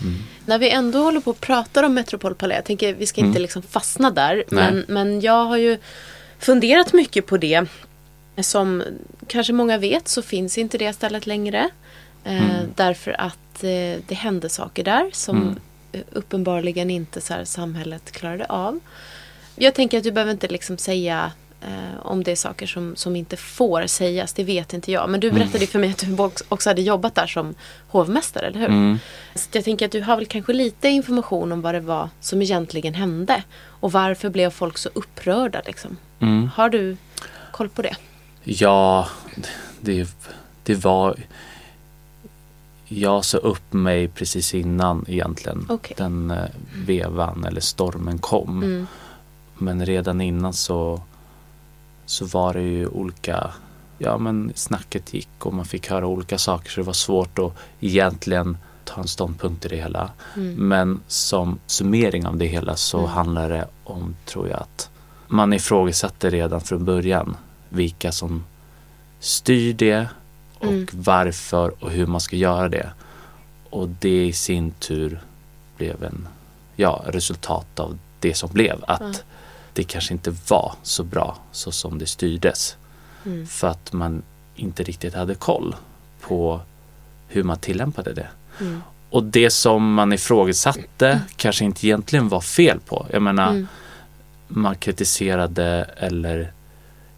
Mm. 0.00 0.22
När 0.46 0.58
vi 0.58 0.70
ändå 0.70 0.98
håller 1.02 1.20
på 1.20 1.30
och 1.30 1.40
pratar 1.40 1.82
om 1.82 1.94
Metropol 1.94 2.34
Palais, 2.34 2.56
jag 2.56 2.64
tänker 2.64 2.94
vi 2.94 3.06
ska 3.06 3.20
inte 3.20 3.30
Mm. 3.30 3.42
liksom 3.42 3.62
fastna 3.62 4.10
där. 4.10 4.44
Men, 4.50 4.84
men 4.88 5.20
jag 5.20 5.44
har 5.44 5.56
ju 5.56 5.78
funderat 6.38 6.92
mycket 6.92 7.26
på 7.26 7.36
det. 7.36 7.66
Som 8.40 8.82
kanske 9.26 9.52
många 9.52 9.78
vet 9.78 10.08
så 10.08 10.22
finns 10.22 10.58
inte 10.58 10.78
det 10.78 10.92
stället 10.92 11.26
längre. 11.26 11.70
Eh, 12.24 12.50
Mm. 12.50 12.66
Därför 12.74 13.20
att 13.20 13.64
eh, 13.64 14.00
det 14.08 14.14
hände 14.14 14.48
saker 14.48 14.84
där 14.84 15.10
som 15.12 15.36
Mm. 15.92 16.04
uppenbarligen 16.12 16.90
inte 16.90 17.20
så 17.20 17.34
samhället 17.44 18.10
klarade 18.12 18.44
av. 18.44 18.80
Jag 19.56 19.74
tänker 19.74 19.98
att 19.98 20.04
du 20.04 20.12
behöver 20.12 20.32
inte 20.32 20.48
liksom 20.48 20.78
säga 20.78 21.32
eh, 21.62 22.00
om 22.06 22.22
det 22.22 22.30
är 22.32 22.36
saker 22.36 22.66
som, 22.66 22.96
som 22.96 23.16
inte 23.16 23.36
får 23.36 23.86
sägas. 23.86 24.32
Det 24.32 24.44
vet 24.44 24.72
inte 24.72 24.92
jag. 24.92 25.10
Men 25.10 25.20
du 25.20 25.30
berättade 25.32 25.58
ju 25.58 25.66
för 25.66 25.78
mig 25.78 25.90
att 25.90 25.98
du 25.98 26.22
också- 26.22 26.44
också 26.48 26.70
hade 26.70 26.82
jobbat 26.82 27.14
där 27.14 27.26
som 27.26 27.54
hovmästare, 27.88 28.46
eller 28.46 28.58
hur? 28.60 28.68
Mm. 28.68 28.98
Så 29.34 29.48
jag 29.52 29.64
tänker 29.64 29.86
att 29.86 29.92
du 29.92 30.00
har 30.00 30.16
väl 30.16 30.26
kanske 30.26 30.52
lite 30.52 30.88
information 30.88 31.52
om 31.52 31.60
vad 31.62 31.74
det 31.74 31.80
var 31.80 32.08
som 32.20 32.42
egentligen 32.42 32.94
hände. 32.94 33.42
Och 33.64 33.92
varför 33.92 34.28
blev 34.28 34.50
folk 34.50 34.78
så 34.78 34.88
upprörda 34.94 35.62
liksom? 35.66 35.96
Mm. 36.20 36.50
Har 36.54 36.68
du 36.68 36.96
koll 37.52 37.68
på 37.68 37.82
det? 37.82 37.96
Ja, 38.48 39.08
det, 39.80 40.08
det 40.62 40.74
var... 40.84 41.16
Jag 42.88 43.24
sa 43.24 43.38
upp 43.38 43.72
mig 43.72 44.08
precis 44.08 44.54
innan 44.54 45.04
egentligen 45.08 45.66
Okej. 45.68 45.94
den 45.98 46.30
eh, 46.30 46.44
vevan 46.86 47.44
eller 47.44 47.60
stormen 47.60 48.18
kom. 48.18 48.62
Mm. 48.62 48.86
Men 49.58 49.86
redan 49.86 50.20
innan 50.20 50.52
så, 50.52 51.00
så 52.06 52.24
var 52.24 52.54
det 52.54 52.62
ju 52.62 52.86
olika, 52.86 53.50
ja 53.98 54.18
men 54.18 54.52
snacket 54.54 55.14
gick 55.14 55.46
och 55.46 55.54
man 55.54 55.64
fick 55.64 55.90
höra 55.90 56.06
olika 56.06 56.38
saker 56.38 56.70
så 56.70 56.80
det 56.80 56.86
var 56.86 56.92
svårt 56.92 57.38
att 57.38 57.52
egentligen 57.80 58.58
ta 58.84 59.00
en 59.00 59.08
ståndpunkt 59.08 59.64
i 59.64 59.68
det 59.68 59.76
hela. 59.76 60.10
Mm. 60.36 60.54
Men 60.68 61.00
som 61.06 61.58
summering 61.66 62.26
av 62.26 62.36
det 62.36 62.46
hela 62.46 62.76
så 62.76 62.98
Mm. 62.98 63.10
handlar 63.10 63.48
det 63.50 63.68
om, 63.84 64.16
tror 64.24 64.48
jag, 64.48 64.60
att 64.60 64.90
man 65.28 65.52
ifrågasatte 65.52 66.30
redan 66.30 66.60
från 66.60 66.84
början 66.84 67.36
vilka 67.68 68.12
som 68.12 68.44
styr 69.20 69.72
det 69.74 70.08
och 70.58 70.64
Mm. 70.66 70.86
varför 70.92 71.84
och 71.84 71.90
hur 71.90 72.06
man 72.06 72.20
ska 72.20 72.36
göra 72.36 72.68
det. 72.68 72.90
Och 73.70 73.88
det 73.88 74.26
i 74.26 74.32
sin 74.32 74.70
tur 74.70 75.20
blev 75.76 76.04
en 76.04 76.28
ja, 76.76 77.04
resultat 77.06 77.80
av 77.80 77.98
det 78.20 78.34
som 78.34 78.50
blev. 78.52 78.84
Att 78.86 79.00
Ja. 79.00 79.12
det 79.72 79.84
kanske 79.84 80.14
inte 80.14 80.34
var 80.48 80.74
så 80.82 81.04
bra 81.04 81.38
så 81.52 81.72
som 81.72 81.98
det 81.98 82.06
styrdes. 82.06 82.76
Mm. 83.26 83.46
För 83.46 83.68
att 83.68 83.92
man 83.92 84.22
inte 84.56 84.82
riktigt 84.82 85.14
hade 85.14 85.34
koll 85.34 85.76
på 86.20 86.60
hur 87.28 87.42
man 87.42 87.58
tillämpade 87.58 88.12
det. 88.12 88.28
Mm. 88.60 88.82
Och 89.10 89.24
det 89.24 89.50
som 89.50 89.94
man 89.94 90.12
ifrågasatte 90.12 91.20
kanske 91.36 91.64
inte 91.64 91.86
egentligen 91.86 92.28
var 92.28 92.40
fel 92.40 92.80
på. 92.80 93.06
Jag 93.12 93.22
menar, 93.22 93.50
Mm. 93.50 93.66
man 94.48 94.74
kritiserade 94.76 95.90
eller 95.96 96.52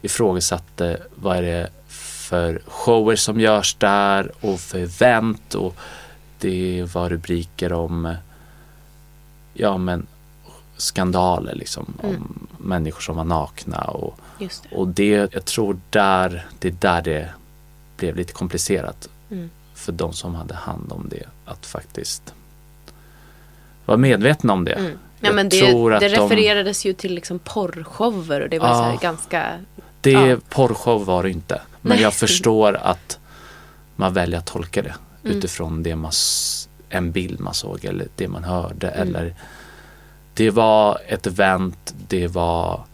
ifrågasatte 0.02 1.02
vad 1.14 1.36
är 1.36 1.42
det 1.42 1.68
för 1.88 2.62
shower 2.66 3.16
som 3.16 3.40
görs 3.40 3.74
där 3.74 4.32
och 4.40 4.60
för 4.60 4.78
event 4.78 5.54
och 5.54 5.76
det 6.38 6.84
var 6.94 7.08
rubriker 7.08 7.72
om 7.72 8.14
ja 9.54 9.76
men 9.78 10.06
skandaler 10.76 11.54
liksom 11.54 11.94
Mm. 12.02 12.16
om 12.16 12.46
människor 12.58 13.00
som 13.00 13.16
var 13.16 13.24
nakna 13.24 13.80
och, 13.84 14.18
det. 14.38 14.60
och 14.72 14.88
det 14.88 15.32
jag 15.34 15.44
tror 15.44 15.78
där 15.90 16.46
det 16.58 16.68
är 16.68 16.72
där 16.72 17.02
det 17.02 17.28
blev 17.96 18.16
lite 18.16 18.32
komplicerat 18.32 19.08
Mm. 19.30 19.50
för 19.74 19.92
de 19.92 20.12
som 20.12 20.34
hade 20.34 20.54
hand 20.54 20.92
om 20.92 21.06
det 21.10 21.22
att 21.44 21.66
faktiskt 21.66 22.34
vara 23.86 23.98
medvetna 23.98 24.52
om 24.52 24.64
det. 24.64 24.72
Mm. 24.72 24.92
Ja, 25.20 25.26
Jag 25.26 25.34
men 25.34 25.48
det, 25.48 25.60
det 25.60 25.70
de- 25.72 25.90
refererades 26.08 26.86
ju 26.86 26.92
till 26.92 27.14
liksom 27.14 27.38
porrshower 27.38 28.40
och 28.40 28.48
det 28.48 28.58
var 28.58 28.68
Ja. 28.68 28.92
så 28.92 28.98
ganska... 29.02 29.58
Det 30.00 30.10
Ja. 30.12 30.36
porrshow 30.48 31.04
var 31.04 31.22
det 31.22 31.30
inte. 31.30 31.60
Men 31.80 31.92
Nej. 31.96 32.02
jag 32.02 32.14
förstår 32.14 32.74
att 32.76 33.18
man 33.96 34.12
väljer 34.12 34.38
att 34.38 34.46
tolka 34.46 34.82
det 34.82 34.94
Mm. 35.24 35.36
utifrån 35.38 35.82
det 35.82 35.96
man, 35.96 36.12
en 36.88 37.12
bild 37.12 37.40
man 37.40 37.54
såg 37.54 37.84
eller 37.84 38.08
det 38.16 38.28
man 38.28 38.44
hörde. 38.44 38.88
Mm. 38.88 39.08
Eller 39.16 39.34
det 40.34 40.50
var 40.50 40.98
ett 41.06 41.26
event, 41.26 41.94
det 42.08 42.26
var 42.28 42.84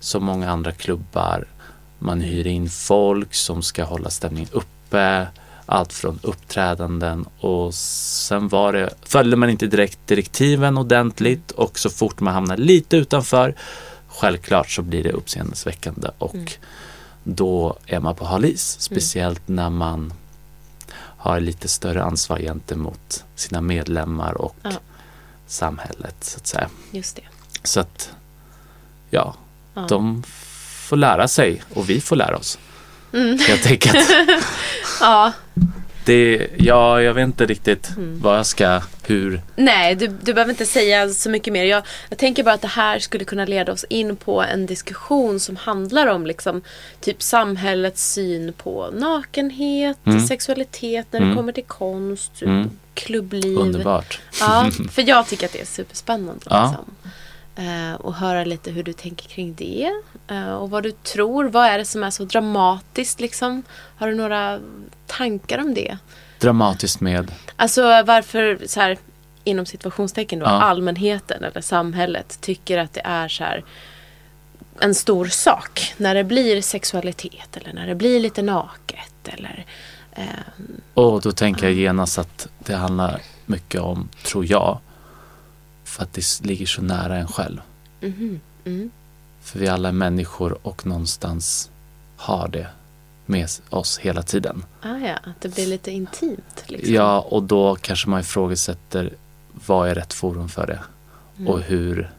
så 0.00 0.20
många 0.20 0.50
andra 0.50 0.72
klubbar. 0.72 1.44
Man 1.98 2.20
hyr 2.20 2.46
in 2.46 2.70
folk 2.70 3.34
som 3.34 3.62
ska 3.62 3.84
hålla 3.84 4.10
stämningen 4.10 4.48
uppe. 4.52 5.26
Allt 5.66 5.92
från 5.92 6.18
uppträdanden 6.22 7.24
och 7.40 7.74
sen 7.74 8.48
var 8.48 8.72
det, 8.72 8.90
följde 9.02 9.36
man 9.36 9.50
inte 9.50 9.66
direkt 9.66 9.98
direktiven 10.06 10.78
ordentligt 10.78 11.50
och 11.50 11.78
så 11.78 11.90
fort 11.90 12.20
man 12.20 12.34
hamnar 12.34 12.56
lite 12.56 12.96
utanför 12.96 13.54
självklart 14.18 14.70
så 14.70 14.82
blir 14.82 15.02
det 15.02 15.12
uppseendeväckande 15.12 16.08
och 16.18 16.34
Mm. 16.34 16.46
då 17.24 17.78
är 17.86 18.00
man 18.00 18.14
på 18.14 18.24
hal 18.24 18.44
is. 18.44 18.76
Speciellt 18.80 19.48
när 19.48 19.70
man 19.70 20.12
har 20.96 21.40
lite 21.40 21.68
större 21.68 22.02
ansvar 22.02 22.38
gentemot 22.38 23.24
sina 23.34 23.60
medlemmar 23.60 24.32
och 24.32 24.56
Ja. 24.62 24.70
samhället 25.46 26.16
så 26.20 26.36
att 26.36 26.46
säga. 26.46 26.68
Just 26.90 27.16
det. 27.16 27.22
Så 27.62 27.80
att 27.80 28.10
ja, 29.10 29.34
Ja. 29.74 29.86
de 29.88 30.22
får 30.88 30.96
lära 30.96 31.28
sig 31.28 31.62
och 31.74 31.90
vi 31.90 32.00
får 32.00 32.16
lära 32.16 32.36
oss. 32.36 32.58
Mm. 33.12 33.38
Helt 33.38 33.66
enkelt. 33.66 34.08
Ja, 35.00 35.32
Det, 36.08 36.48
ja, 36.58 37.02
jag 37.02 37.14
vet 37.14 37.22
inte 37.24 37.46
riktigt 37.46 37.90
Mm. 37.96 38.20
vad 38.22 38.38
jag 38.38 38.46
ska, 38.46 38.80
hur. 39.06 39.40
nej 39.56 39.94
du, 39.94 40.06
du 40.06 40.34
behöver 40.34 40.50
inte 40.52 40.66
säga 40.66 41.08
så 41.08 41.30
mycket 41.30 41.52
mer. 41.52 41.64
Jag, 41.64 41.82
jag 42.08 42.18
tänker 42.18 42.42
bara 42.44 42.54
att 42.54 42.60
det 42.62 42.68
här 42.68 42.98
skulle 42.98 43.24
kunna 43.24 43.44
leda 43.44 43.72
oss 43.72 43.84
in 43.88 44.16
på 44.16 44.42
en 44.42 44.66
diskussion 44.66 45.40
som 45.40 45.56
handlar 45.56 46.06
om 46.06 46.26
liksom 46.26 46.62
typ 47.00 47.22
samhällets 47.22 48.12
syn 48.12 48.52
på 48.52 48.90
nakenhet, 48.92 49.98
Mm. 50.06 50.26
sexualitet 50.26 51.06
när 51.10 51.20
Mm. 51.20 51.30
det 51.30 51.36
kommer 51.36 51.52
till 51.52 51.64
konst, 51.64 52.38
typ 52.38 52.48
klubbliv. 52.94 53.58
Underbart. 53.58 54.20
Ja, 54.40 54.70
för 54.92 55.08
jag 55.08 55.26
tycker 55.26 55.46
att 55.46 55.52
det 55.52 55.60
är 55.60 55.64
superspännande. 55.66 56.42
Ja. 56.50 56.62
Liksom. 56.68 57.12
Eh, 57.58 57.94
och 57.94 58.14
höra 58.14 58.44
lite 58.44 58.70
hur 58.70 58.82
du 58.82 58.92
tänker 58.92 59.28
kring 59.28 59.54
det. 59.54 59.90
Eh, 60.28 60.48
och 60.52 60.70
vad 60.70 60.82
du 60.82 60.90
tror. 60.92 61.44
Vad 61.44 61.66
är 61.66 61.78
det 61.78 61.84
som 61.84 62.02
är 62.04 62.10
så 62.10 62.24
dramatiskt? 62.24 63.20
Liksom? 63.20 63.62
Har 63.96 64.08
du 64.08 64.14
några 64.14 64.60
tankar 65.06 65.58
om 65.58 65.74
det? 65.74 65.98
Dramatiskt 66.38 67.00
med. 67.00 67.32
Alltså 67.56 67.82
varför, 67.82 68.58
så 68.66 68.80
här, 68.80 68.98
inom 69.44 69.66
situationstecken 69.66 70.38
då, 70.38 70.44
Ja. 70.46 70.50
allmänheten 70.50 71.44
eller 71.44 71.60
samhället 71.60 72.38
tycker 72.40 72.78
att 72.78 72.92
det 72.92 73.02
är 73.04 73.28
så 73.28 73.44
här 73.44 73.64
en 74.80 74.94
stor 74.94 75.26
sak. 75.26 75.94
När 75.96 76.14
det 76.14 76.24
blir 76.24 76.62
sexualitet 76.62 77.56
eller 77.56 77.72
när 77.72 77.86
det 77.86 77.94
blir 77.94 78.20
lite 78.20 78.42
naket. 78.42 79.12
Eller, 79.28 79.64
eh, 80.12 80.24
Och 80.94 81.20
då 81.20 81.32
tänker 81.32 81.64
jag 81.66 81.72
genast 81.74 82.18
att 82.18 82.48
det 82.58 82.74
handlar 82.76 83.20
mycket 83.46 83.80
om, 83.80 84.08
tror 84.24 84.46
jag, 84.50 84.78
för 85.88 86.02
att 86.02 86.12
det 86.12 86.40
ligger 86.42 86.66
så 86.66 86.82
nära 86.82 87.16
en 87.16 87.28
själv. 87.28 87.60
mhm, 88.00 88.40
mm, 88.64 88.90
För 89.40 89.58
vi 89.58 89.68
alla 89.68 89.88
är 89.88 89.92
människor 89.92 90.58
och 90.62 90.86
någonstans 90.86 91.70
har 92.16 92.48
det 92.48 92.66
med 93.26 93.48
oss 93.70 93.98
hela 93.98 94.22
tiden. 94.22 94.64
ah, 94.82 94.96
ja, 94.96 95.14
att 95.24 95.40
det 95.40 95.54
blir 95.54 95.66
lite 95.66 95.90
intimt. 95.90 96.64
Liksom. 96.66 96.94
Ja, 96.94 97.20
och 97.20 97.42
då 97.42 97.76
kanske 97.76 98.08
man 98.08 98.20
ifrågasätter 98.20 99.12
vad 99.66 99.88
är 99.88 99.94
rätt 99.94 100.12
forum 100.12 100.48
för 100.48 100.66
det? 100.66 100.80
Mm. 101.38 101.48
Och 101.52 101.60
hur, 101.60 102.10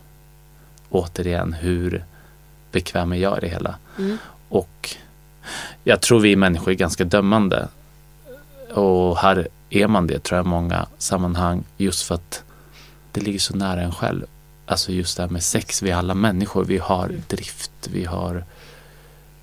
återigen, 0.90 1.54
hur 1.54 2.06
bekväm 2.72 3.12
är 3.14 3.18
jag 3.18 3.38
i 3.38 3.42
det 3.42 3.48
hela? 3.48 3.76
Mm. 3.98 4.18
Och 4.50 4.96
jag 5.84 6.02
tror 6.02 6.20
vi 6.20 6.36
människor 6.36 6.72
är 6.72 6.76
ganska 6.76 7.04
dömande. 7.06 7.68
Och 8.74 9.18
här 9.18 9.48
är 9.70 9.88
man 9.88 10.08
det 10.08 10.20
tror 10.24 10.38
jag 10.38 10.46
i 10.46 10.50
många 10.50 10.88
sammanhang 10.98 11.64
just 11.78 12.04
för 12.04 12.16
att 12.16 12.44
det 13.12 13.22
ligger 13.22 13.40
så 13.40 13.56
nära 13.56 13.82
en 13.82 13.92
själv. 13.92 14.26
Alltså 14.66 14.92
just 14.92 15.18
det 15.18 15.24
här 15.24 15.30
med 15.30 15.44
sex, 15.44 15.82
vi 15.84 15.90
är 15.92 15.96
alla 15.96 16.14
människor, 16.14 16.66
vi 16.66 16.78
har 16.78 17.06
Mm. 17.06 17.22
drift, 17.28 17.72
vi 17.92 18.06
har 18.06 18.46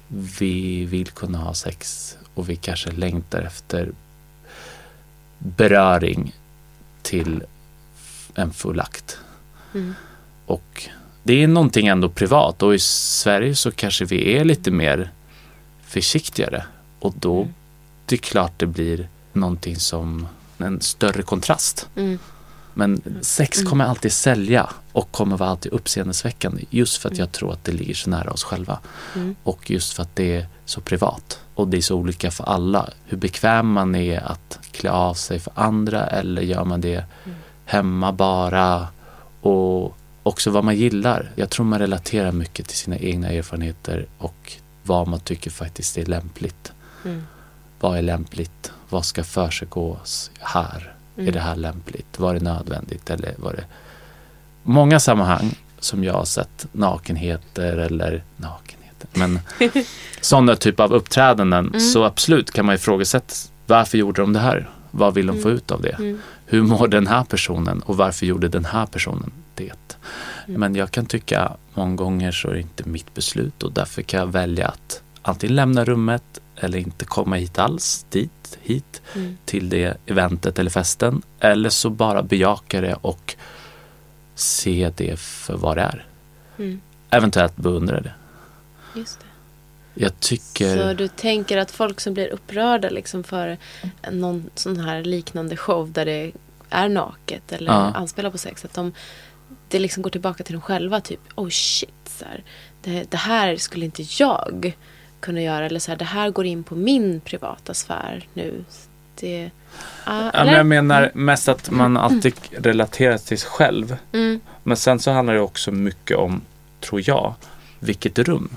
vi 0.08 0.84
vill 0.84 1.10
kunna 1.10 1.38
ha 1.38 1.54
sex 1.54 2.16
och 2.34 2.48
vi 2.48 2.56
kanske 2.56 2.90
längtar 2.90 3.42
efter 3.42 3.92
beröring 5.38 6.34
till 7.02 7.42
en 8.34 8.52
full 8.52 8.80
akt. 8.80 9.18
Mm. 9.74 9.94
Och 10.46 10.88
det 11.22 11.42
är 11.42 11.48
någonting 11.48 11.86
ändå 11.86 12.08
privat 12.08 12.62
och 12.62 12.74
i 12.74 12.78
Sverige 12.78 13.54
så 13.54 13.70
kanske 13.72 14.04
vi 14.04 14.36
är 14.36 14.44
lite 14.44 14.70
mer 14.70 15.10
försiktigare 15.86 16.64
och 17.00 17.14
då 17.18 17.40
Mm. 17.42 17.54
det 18.06 18.14
är 18.14 18.18
klart 18.18 18.52
det 18.56 18.66
blir 18.66 19.08
någonting 19.32 19.76
som 19.76 20.26
en 20.58 20.80
större 20.80 21.22
kontrast. 21.22 21.88
Mm. 21.96 22.18
Men 22.78 23.02
sex 23.20 23.62
kommer 23.62 23.84
alltid 23.84 24.12
sälja 24.12 24.70
och 24.92 25.10
kommer 25.12 25.36
vara 25.36 25.50
alltid 25.50 25.72
uppseendeväckande 25.72 26.64
just 26.70 26.96
för 26.96 27.08
att 27.08 27.18
jag 27.18 27.32
tror 27.32 27.52
att 27.52 27.64
det 27.64 27.72
ligger 27.72 27.94
så 27.94 28.10
nära 28.10 28.30
oss 28.30 28.44
själva. 28.44 28.78
Mm. 29.14 29.36
Och 29.42 29.70
just 29.70 29.92
för 29.92 30.02
att 30.02 30.16
det 30.16 30.36
är 30.36 30.46
så 30.64 30.80
privat. 30.80 31.40
Och 31.54 31.68
det 31.68 31.76
är 31.76 31.80
så 31.80 31.96
olika 31.96 32.30
för 32.30 32.44
alla. 32.44 32.90
Hur 33.04 33.16
bekväm 33.18 33.72
man 33.72 33.94
är 33.94 34.20
att 34.20 34.58
klä 34.72 34.90
av 34.90 35.14
sig 35.14 35.38
för 35.38 35.52
andra 35.56 36.06
eller 36.06 36.42
gör 36.42 36.64
man 36.64 36.80
det 36.80 37.04
hemma 37.64 38.12
bara. 38.12 38.88
Och 39.40 39.96
också 40.22 40.50
vad 40.50 40.64
man 40.64 40.76
gillar. 40.76 41.30
Jag 41.34 41.50
tror 41.50 41.66
man 41.66 41.78
relaterar 41.78 42.32
mycket 42.32 42.68
till 42.68 42.78
sina 42.78 42.98
egna 42.98 43.28
erfarenheter 43.28 44.06
och 44.18 44.52
vad 44.82 45.08
man 45.08 45.20
tycker 45.20 45.50
faktiskt 45.50 45.98
är 45.98 46.06
lämpligt. 46.06 46.72
Mm. 47.04 47.26
Vad 47.80 47.98
är 47.98 48.02
lämpligt? 48.02 48.72
Vad 48.88 49.04
ska 49.04 49.24
försiggås 49.24 50.30
här? 50.40 50.95
Mm. 51.16 51.28
Är 51.28 51.32
det 51.32 51.40
här 51.40 51.56
lämpligt? 51.56 52.18
Var 52.18 52.34
det 52.34 52.40
nödvändigt? 52.40 53.10
Eller 53.10 53.34
var 53.38 53.52
det... 53.52 53.64
Många 54.62 55.00
sammanhang 55.00 55.54
som 55.80 56.04
jag 56.04 56.12
har 56.14 56.24
sett 56.24 56.66
nakenheter 56.72 57.76
eller 57.76 58.22
nakenheter, 58.36 59.08
men 59.12 59.40
sådana 60.20 60.56
typ 60.56 60.80
av 60.80 60.92
uppträdanden 60.92 61.66
Mm. 61.66 61.80
så 61.80 62.04
absolut 62.04 62.50
kan 62.50 62.66
man 62.66 62.74
ifrågasätta 62.74 63.34
varför 63.66 63.98
gjorde 63.98 64.22
de 64.22 64.32
det 64.32 64.38
här? 64.40 64.70
Vad 64.90 65.14
vill 65.14 65.26
de 65.26 65.42
få 65.42 65.50
ut 65.50 65.70
av 65.70 65.82
det? 65.82 65.90
Mm. 65.98 66.18
Hur 66.46 66.62
mår 66.62 66.88
den 66.88 67.06
här 67.06 67.24
personen 67.24 67.80
och 67.80 67.96
varför 67.96 68.26
gjorde 68.26 68.48
den 68.48 68.64
här 68.64 68.86
personen 68.86 69.32
det? 69.54 69.72
Mm. 70.48 70.60
Men 70.60 70.74
jag 70.74 70.90
kan 70.90 71.06
tycka 71.06 71.52
många 71.74 71.96
gånger 71.96 72.32
så 72.32 72.48
är 72.48 72.52
det 72.54 72.60
inte 72.60 72.88
mitt 72.88 73.14
beslut 73.14 73.62
och 73.62 73.72
därför 73.72 74.02
kan 74.02 74.20
jag 74.20 74.26
välja 74.26 74.68
att 74.68 75.02
antingen 75.22 75.56
lämna 75.56 75.84
rummet 75.84 76.40
eller 76.56 76.78
inte 76.78 77.04
komma 77.04 77.36
hit 77.36 77.58
alls, 77.58 78.06
dit, 78.10 78.58
hit 78.62 79.02
Mm. 79.14 79.38
till 79.44 79.68
det 79.68 79.96
eventet 80.06 80.58
eller 80.58 80.70
festen. 80.70 81.22
Eller 81.40 81.68
så 81.70 81.90
bara 81.90 82.22
bejaka 82.22 82.80
det 82.80 82.94
och 82.94 83.36
se 84.34 84.90
det 84.96 85.18
för 85.20 85.56
vad 85.56 85.76
det 85.76 85.82
är. 85.82 86.06
Mm. 86.58 86.80
Eventuellt 87.10 87.56
beundra 87.56 88.00
det. 88.00 88.12
Just 88.94 89.20
det. 89.20 89.26
Jag 90.04 90.20
tycker... 90.20 90.76
Så 90.76 90.92
du 90.94 91.08
tänker 91.08 91.58
att 91.58 91.70
folk 91.70 92.00
som 92.00 92.14
blir 92.14 92.28
upprörda 92.28 92.90
liksom 92.90 93.24
för 93.24 93.58
någon 94.12 94.50
sån 94.54 94.80
här 94.80 95.04
liknande 95.04 95.56
show 95.56 95.92
där 95.92 96.04
det 96.04 96.32
är 96.70 96.88
naket 96.88 97.52
eller 97.52 97.72
Ja. 97.72 97.92
anspelar 97.94 98.30
på 98.30 98.38
sex. 98.38 98.64
Att 98.64 98.74
de, 98.74 98.92
det 99.68 99.78
liksom 99.78 100.02
går 100.02 100.10
tillbaka 100.10 100.44
till 100.44 100.52
dem 100.52 100.62
själva. 100.62 101.00
Typ, 101.00 101.20
oh 101.34 101.48
shit. 101.48 101.90
Så 102.04 102.24
här, 102.24 102.44
det, 102.82 103.10
det 103.10 103.16
här 103.16 103.56
skulle 103.56 103.84
inte 103.84 104.02
jag 104.18 104.76
kunna 105.20 105.40
göra. 105.42 105.66
Eller 105.66 105.80
så 105.80 105.90
här, 105.90 105.98
det 105.98 106.04
här 106.04 106.30
går 106.30 106.46
in 106.46 106.64
på 106.64 106.74
min 106.74 107.20
privata 107.20 107.74
sfär 107.74 108.26
nu. 108.34 108.64
Det, 109.20 109.50
ja, 110.06 110.30
Ja, 110.34 110.44
men 110.44 110.54
jag 110.54 110.66
menar 110.66 111.10
mest 111.14 111.48
att 111.48 111.70
man 111.70 111.96
alltid 111.96 112.34
relaterar 112.58 113.18
till 113.18 113.38
sig 113.38 113.48
själv. 113.50 113.96
Mm. 114.12 114.40
Men 114.62 114.76
sen 114.76 114.98
så 114.98 115.10
handlar 115.10 115.34
det 115.34 115.40
också 115.40 115.70
mycket 115.72 116.16
om, 116.16 116.40
tror 116.80 117.02
jag, 117.08 117.34
vilket 117.78 118.18
rum 118.18 118.48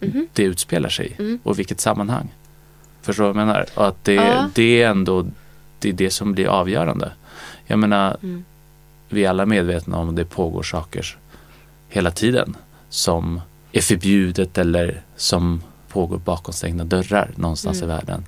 Mhm. 0.00 0.28
det 0.32 0.42
utspelar 0.42 0.88
sig 0.88 1.06
i 1.06 1.22
Mm. 1.22 1.38
och 1.42 1.58
vilket 1.58 1.80
sammanhang. 1.80 2.28
Förstår 3.02 3.24
du 3.24 3.32
vad 3.32 3.40
jag 3.42 3.46
menar? 3.46 3.66
Och 3.74 3.86
att 3.88 4.04
det, 4.04 4.14
Ja. 4.14 4.50
det 4.54 4.82
är 4.82 4.88
ändå 4.90 5.26
det, 5.78 5.88
är 5.88 5.92
det 5.92 6.10
som 6.10 6.32
blir 6.32 6.46
avgörande. 6.46 7.12
Jag 7.66 7.78
menar, 7.78 8.16
Mm. 8.22 8.44
vi 9.08 9.24
är 9.24 9.30
alla 9.30 9.46
medvetna 9.46 9.96
om 9.98 10.08
att 10.08 10.16
det 10.16 10.24
pågår 10.24 10.62
saker 10.62 11.16
hela 11.88 12.10
tiden 12.10 12.56
som 12.88 13.40
är 13.72 13.80
förbjudet 13.80 14.58
eller 14.58 15.02
som 15.16 15.62
pågår 15.88 16.18
bakom 16.18 16.54
stängda 16.54 16.84
dörrar 16.84 17.30
någonstans 17.36 17.82
Mm. 17.82 17.90
i 17.90 17.94
världen. 17.94 18.24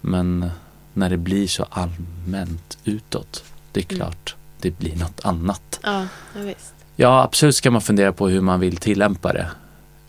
Men 0.00 0.50
när 0.94 1.10
det 1.10 1.16
blir 1.16 1.46
så 1.46 1.66
allmänt 1.70 2.78
utåt, 2.84 3.44
det 3.72 3.80
är 3.80 3.84
Mm. 3.94 3.96
klart 3.96 4.36
det 4.60 4.70
blir 4.78 4.96
något 4.96 5.20
annat. 5.24 5.80
Ja, 5.82 6.06
visst. 6.34 6.74
Ja, 6.96 7.22
absolut 7.22 7.54
ska 7.56 7.70
man 7.70 7.80
fundera 7.82 8.12
på 8.12 8.28
hur 8.28 8.40
man 8.40 8.60
vill 8.60 8.76
tillämpa 8.76 9.32
det. 9.32 9.50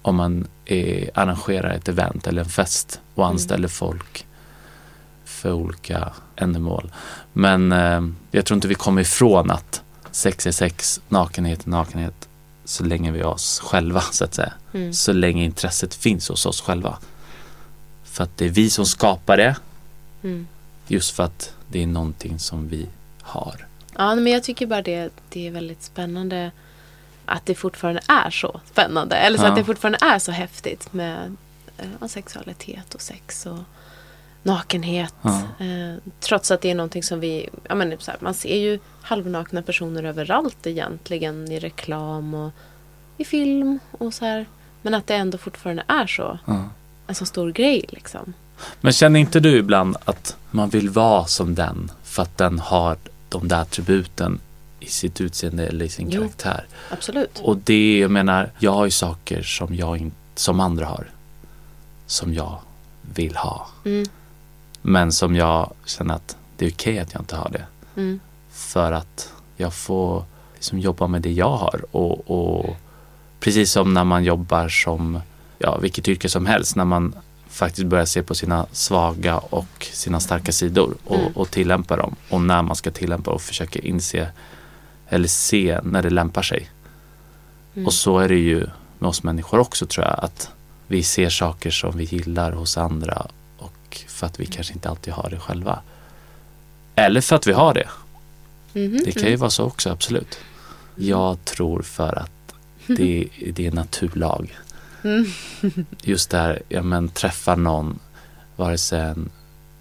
Om 0.02 0.16
man 0.16 0.48
är, 0.66 1.10
arrangerar 1.14 1.70
ett 1.74 1.88
event 1.88 2.28
eller 2.28 2.42
en 2.44 2.50
fest 2.50 3.00
och 3.16 3.24
Mm. 3.24 3.32
anställer 3.34 3.68
folk 3.68 4.26
för 5.26 5.52
olika 5.52 6.14
ändamål. 6.36 6.92
Men 7.34 7.72
eh, 7.72 8.02
jag 8.32 8.46
tror 8.46 8.56
inte 8.56 8.68
vi 8.68 8.76
kommer 8.76 9.02
ifrån 9.02 9.52
att 9.52 9.82
sex 10.12 10.48
är 10.48 10.52
sex, 10.52 11.02
nakenhet 11.10 11.66
är 11.66 11.70
nakenhet 11.70 12.29
så 12.70 12.84
länge 12.84 13.12
vi 13.12 13.20
är 13.20 13.26
oss 13.26 13.60
själva 13.60 14.02
så 14.02 14.24
att 14.26 14.34
säga. 14.34 14.54
Mm. 14.74 14.94
Så 14.94 15.14
länge 15.14 15.44
intresset 15.44 15.96
finns 15.96 16.30
hos 16.30 16.46
oss 16.46 16.62
själva. 16.62 16.98
För 18.04 18.24
att 18.24 18.38
det 18.38 18.46
är 18.46 18.50
vi 18.50 18.70
som 18.70 18.86
skapar 18.86 19.38
det 19.38 19.56
Mm. 20.24 20.48
just 20.88 21.16
för 21.16 21.24
att 21.24 21.54
det 21.68 21.84
är 21.84 21.88
någonting 21.88 22.40
som 22.40 22.68
vi 22.70 22.88
har. 23.22 23.66
Ja, 23.98 24.16
men 24.16 24.34
jag 24.34 24.44
tycker 24.44 24.66
bara 24.68 24.82
det, 24.82 25.10
det 25.30 25.48
är 25.48 25.52
väldigt 25.52 25.84
spännande 25.84 26.52
att 27.26 27.46
det 27.46 27.56
fortfarande 27.56 28.02
är 28.08 28.30
så 28.30 28.62
spännande. 28.72 29.16
Eller 29.16 29.38
så 29.38 29.44
Ja. 29.44 29.50
att 29.50 29.56
det 29.56 29.64
fortfarande 29.64 30.00
är 30.02 30.20
så 30.20 30.32
häftigt 30.32 30.94
med 30.94 31.36
eh, 31.78 32.08
sexualitet 32.08 32.96
och 32.96 33.02
sex 33.02 33.46
och 33.46 33.60
nakenhet. 34.44 35.14
Ja. 35.22 35.42
Eh, 35.60 35.96
trots 36.20 36.52
att 36.52 36.62
det 36.62 36.72
är 36.72 36.76
någonting 36.76 37.04
som 37.04 37.20
vi, 37.20 37.50
ja 37.70 37.76
men 37.76 37.96
så 38.00 38.12
här, 38.12 38.18
man 38.22 38.34
ser 38.34 38.58
ju 38.58 38.80
halvnakna 39.02 39.62
personer 39.62 40.04
överallt 40.04 40.68
egentligen 40.68 41.52
i 41.52 41.60
reklam 41.60 42.34
och 42.34 42.52
i 43.18 43.26
film 43.26 43.80
och 43.92 44.14
så 44.14 44.26
här. 44.26 44.46
Men 44.82 44.94
att 44.94 45.08
det 45.08 45.16
ändå 45.16 45.38
fortfarande 45.38 45.84
är 45.88 46.08
så. 46.08 46.40
Ja. 46.46 46.70
En 47.08 47.16
så 47.16 47.26
stor 47.26 47.52
grej 47.52 47.86
liksom. 47.90 48.34
Men 48.82 48.94
känner 48.94 49.20
inte 49.20 49.40
du 49.40 49.58
ibland 49.58 49.98
att 50.06 50.38
man 50.52 50.70
vill 50.70 50.90
vara 50.90 51.26
som 51.26 51.56
den 51.56 51.92
för 52.04 52.24
att 52.24 52.38
den 52.38 52.60
har 52.60 52.98
de 53.30 53.48
där 53.48 53.62
attributen 53.62 54.40
i 54.80 54.86
sitt 54.86 55.22
utseende 55.22 55.68
eller 55.68 55.86
i 55.86 55.90
sin 55.90 56.10
Jo. 56.10 56.22
karaktär? 56.22 56.66
Absolut. 56.92 57.40
Och 57.44 57.58
det, 57.58 58.00
jag 58.00 58.12
menar, 58.12 58.52
jag 58.60 58.72
har 58.72 58.86
ju 58.86 58.92
saker 58.92 59.42
som 59.44 59.76
jag 59.76 59.98
inte, 59.98 60.16
som 60.36 60.60
andra 60.60 60.86
har. 60.86 61.08
Som 62.08 62.34
jag 62.34 62.60
vill 63.16 63.36
ha. 63.36 63.68
Mm, 63.86 64.06
Men 64.82 65.12
som 65.12 65.36
jag 65.36 65.74
känner 65.86 66.14
att 66.16 66.38
det 66.58 66.66
är 66.66 66.72
okej 66.72 67.00
att 67.00 67.14
jag 67.14 67.22
inte 67.22 67.36
har 67.36 67.50
det. 67.50 67.66
mm, 68.02 68.20
För 68.52 68.92
att 68.92 69.34
jag 69.58 69.74
får 69.74 70.24
liksom 70.54 70.80
jobba 70.80 71.08
med 71.08 71.22
det 71.22 71.32
jag 71.32 71.58
har. 71.58 71.82
Och, 71.92 72.32
och 72.32 72.76
precis 73.40 73.72
som 73.72 73.94
när 73.94 74.04
man 74.04 74.24
jobbar 74.24 74.70
som, 74.70 75.20
ja 75.58 75.78
vilket 75.78 76.08
yrke 76.08 76.30
som 76.30 76.46
helst, 76.46 76.76
när 76.76 76.86
man 76.86 77.16
faktiskt 77.50 77.88
börjar 77.88 78.06
se 78.06 78.24
på 78.24 78.36
sina 78.36 78.66
svaga 78.72 79.38
och 79.38 79.88
sina 79.92 80.20
starka 80.20 80.52
sidor 80.52 80.96
och, 81.06 81.16
Mm. 81.20 81.32
och 81.36 81.52
tillämpa 81.52 81.96
dem. 81.98 82.16
Och 82.30 82.42
när 82.42 82.62
man 82.62 82.76
ska 82.76 82.92
tillämpa 82.92 83.32
och 83.32 83.42
försöka 83.42 83.80
inse 83.80 84.30
eller 85.10 85.28
se 85.28 85.80
när 85.84 86.02
det 86.04 86.10
lämpar 86.10 86.42
sig. 86.42 86.70
mm. 87.76 87.86
Och 87.88 87.94
så 87.94 88.20
är 88.20 88.30
det 88.30 88.36
ju 88.40 88.68
med 89.00 89.08
oss 89.10 89.24
människor 89.24 89.60
också 89.60 89.86
tror 89.86 90.06
jag. 90.06 90.20
Att 90.24 90.50
vi 90.88 91.04
ser 91.04 91.30
saker 91.30 91.72
som 91.72 91.98
vi 91.98 92.04
gillar 92.04 92.52
hos 92.52 92.78
andra 92.78 93.28
och 93.90 93.96
för 94.12 94.28
att 94.28 94.40
vi 94.40 94.46
kanske 94.46 94.74
inte 94.74 94.90
alltid 94.90 95.14
har 95.14 95.30
det 95.30 95.40
själva. 95.40 95.80
Eller 96.96 97.22
för 97.22 97.36
att 97.36 97.48
vi 97.48 97.52
har 97.54 97.74
det. 97.74 97.90
Mhm, 98.74 99.02
Det 99.06 99.12
kan 99.12 99.30
ju 99.30 99.36
vara 99.36 99.50
så 99.50 99.64
också, 99.64 99.90
absolut. 99.90 100.40
Jag 100.96 101.46
tror 101.46 101.82
för 101.82 102.20
att 102.20 102.32
det, 102.88 103.28
det 103.54 103.68
är 103.68 103.72
naturlag. 103.72 104.58
Mm. 105.04 105.26
Just 106.04 106.30
det 106.30 106.38
här, 106.38 106.62
ja 106.70 106.82
men 106.82 107.10
träffa 107.10 107.56
någon, 107.56 108.00
vare 108.56 108.78
sig 108.78 109.00
en 109.02 109.30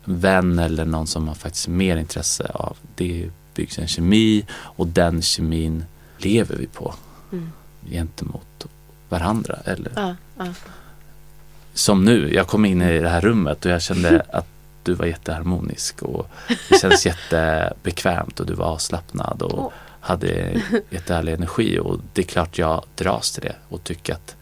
vän 0.05 0.59
eller 0.59 0.85
någon 0.85 1.07
som 1.07 1.25
man 1.25 1.35
faktiskt 1.35 1.67
har 1.67 1.73
mer 1.75 1.97
intresse 1.97 2.45
av. 2.55 2.77
Det 2.95 3.31
byggs 3.55 3.79
en 3.79 3.89
kemi 3.89 4.47
och 4.53 4.87
den 4.87 5.23
kemin 5.23 5.85
lever 6.19 6.57
vi 6.57 6.67
på 6.67 6.95
Mm. 7.33 7.53
gentemot 7.91 8.67
varandra. 9.09 9.59
Eller 9.65 9.93
Ja, 9.97 10.17
ja. 10.39 10.47
Som 11.79 12.05
nu, 12.05 12.35
jag 12.35 12.47
kom 12.47 12.65
in 12.65 12.83
i 12.83 13.01
det 13.01 13.09
här 13.09 13.21
rummet 13.21 13.65
och 13.65 13.71
jag 13.71 13.83
kände 13.83 14.23
att 14.33 14.47
du 14.83 14.95
var 14.95 15.07
jätteharmonisk 15.07 16.03
och 16.03 16.31
det 16.69 16.81
kändes 16.81 17.07
jättebekvämt 17.07 18.41
och 18.41 18.47
du 18.47 18.55
var 18.55 18.67
avslappnad 18.67 19.43
och 19.43 19.73
hade 20.01 20.61
jättehärlig 20.91 21.33
energi 21.33 21.79
och 21.79 22.01
det 22.13 22.23
är 22.23 22.27
klart 22.27 22.59
jag 22.59 22.85
dras 22.97 23.33
till 23.33 23.43
det 23.43 23.55
och 23.69 23.85
tycker 23.85 24.13
att 24.13 24.37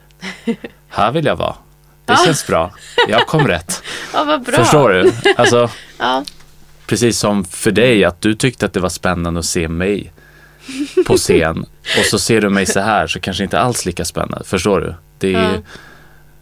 här 0.88 1.12
vill 1.12 1.24
jag 1.26 1.36
vara. 1.36 1.54
Det 2.04 2.16
känns 2.24 2.46
bra. 2.46 2.72
Jag 3.08 3.26
kom 3.26 3.48
rätt. 3.48 3.82
ja. 4.12 4.40
Förstår 4.52 4.90
du? 4.90 5.12
Alltså, 5.36 5.70
Ja. 5.98 6.24
precis 6.86 7.18
som 7.18 7.44
för 7.44 7.70
dig 7.70 8.04
att 8.04 8.20
du 8.20 8.34
tyckte 8.34 8.66
att 8.66 8.72
det 8.72 8.80
var 8.80 8.88
spännande 8.88 9.40
att 9.40 9.46
se 9.46 9.68
mig 9.68 10.12
på 11.06 11.16
scen 11.16 11.66
och 11.98 12.04
så 12.04 12.18
ser 12.18 12.40
du 12.40 12.48
mig 12.48 12.66
så 12.66 12.80
här 12.80 13.06
så 13.06 13.20
kanske 13.20 13.44
inte 13.44 13.60
alls 13.60 13.86
lika 13.86 14.04
spännande. 14.04 14.44
Förstår 14.44 14.80
du? 14.80 14.94
Det 15.18 15.34
är 15.34 15.52
ju, 15.52 15.62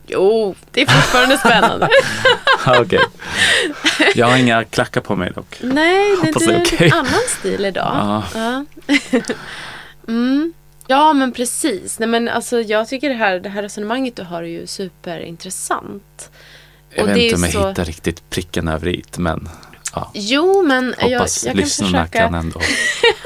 Jo, 0.07 0.55
det 0.71 0.83
är 0.83 0.87
fortfarande 0.87 1.38
spännande. 1.38 1.88
okej. 2.81 3.01
Jag 4.14 4.27
har 4.27 4.37
inga 4.37 4.64
klackar 4.64 5.01
på 5.01 5.17
mig 5.17 5.33
dock. 5.35 5.59
Nej, 5.61 6.17
det, 6.23 6.33
det 6.38 6.45
är 6.55 6.61
okej. 6.61 6.87
en 6.87 6.93
annan 6.93 7.21
stil 7.38 7.64
idag. 7.64 7.93
Ja. 7.95 8.25
Ja. 8.35 8.64
mm. 10.09 10.53
ja, 10.87 11.12
men 11.12 11.33
precis. 11.33 11.99
Nej, 11.99 12.09
men 12.09 12.29
alltså, 12.29 12.61
jag 12.61 12.88
tycker 12.88 13.09
det 13.09 13.14
här, 13.14 13.40
det 13.40 13.49
här 13.49 13.62
resonemanget 13.62 14.17
du 14.17 14.23
har 14.23 14.43
är 14.43 14.47
ju 14.47 14.67
superintressant. 14.67 16.31
Jag 16.95 17.03
Och 17.05 17.11
vet 17.11 17.17
inte 17.17 17.37
om 17.37 17.43
jag 17.45 17.53
så- 17.53 17.69
hittar 17.69 17.85
riktigt 17.85 18.31
pricken 18.31 18.69
över 18.69 18.88
i 18.88 19.03
men 19.17 19.49
ja, 19.95 20.11
Jo, 20.14 20.62
men 20.62 20.95
jag, 20.99 21.11
jag 21.11 21.19
hoppas 21.19 21.45
kan 21.45 21.57
lyssnarna 21.57 22.07
försöka. 22.07 22.19
kan 22.19 22.35
ändå 22.35 22.61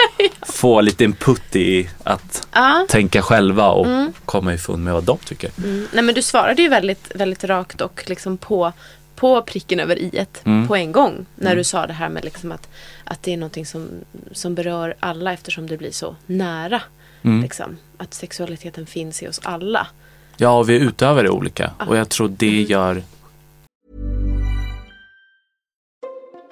få 0.58 0.80
lite 0.80 1.04
input 1.04 1.56
i 1.56 1.88
att 2.04 2.48
Ja. 2.52 2.86
tänka 2.88 3.22
själva 3.22 3.68
och 3.68 3.86
komma 4.24 4.54
ifrån 4.54 4.84
med 4.84 4.94
vad 4.94 5.04
de 5.04 5.18
tycker. 5.18 5.50
Mm. 5.58 5.86
Nej, 5.92 6.02
men 6.04 6.14
du 6.14 6.22
svarade 6.22 6.62
ju 6.62 6.68
väldigt, 6.68 7.12
väldigt 7.14 7.44
rakt 7.44 7.80
och 7.80 8.04
liksom 8.06 8.36
på, 8.38 8.72
på 9.16 9.42
pricken 9.42 9.80
över 9.80 9.98
i 9.98 10.26
Mm. 10.44 10.68
på 10.68 10.76
en 10.76 10.92
gång. 10.92 11.26
När 11.34 11.56
du 11.56 11.64
sa 11.64 11.86
det 11.86 11.92
här 11.92 12.08
med 12.08 12.24
liksom 12.24 12.52
att, 12.52 12.68
att 13.04 13.22
det 13.22 13.32
är 13.32 13.36
någonting 13.36 13.66
som, 13.66 13.88
som 14.32 14.54
berör 14.54 14.94
alla 15.00 15.32
eftersom 15.32 15.66
det 15.66 15.76
blir 15.76 15.92
så 15.92 16.16
nära. 16.26 16.82
Mm. 17.22 17.42
Liksom. 17.42 17.76
Att 17.96 18.14
sexualiteten 18.14 18.86
finns 18.86 19.22
i 19.22 19.28
oss 19.28 19.40
alla. 19.42 19.86
Ja, 20.36 20.50
och 20.58 20.68
vi 20.68 20.74
utövar 20.74 21.22
det 21.22 21.30
olika 21.30 21.70
och 21.88 21.96
jag 21.96 22.08
tror 22.08 22.28
det 22.36 22.62
gör 22.62 23.02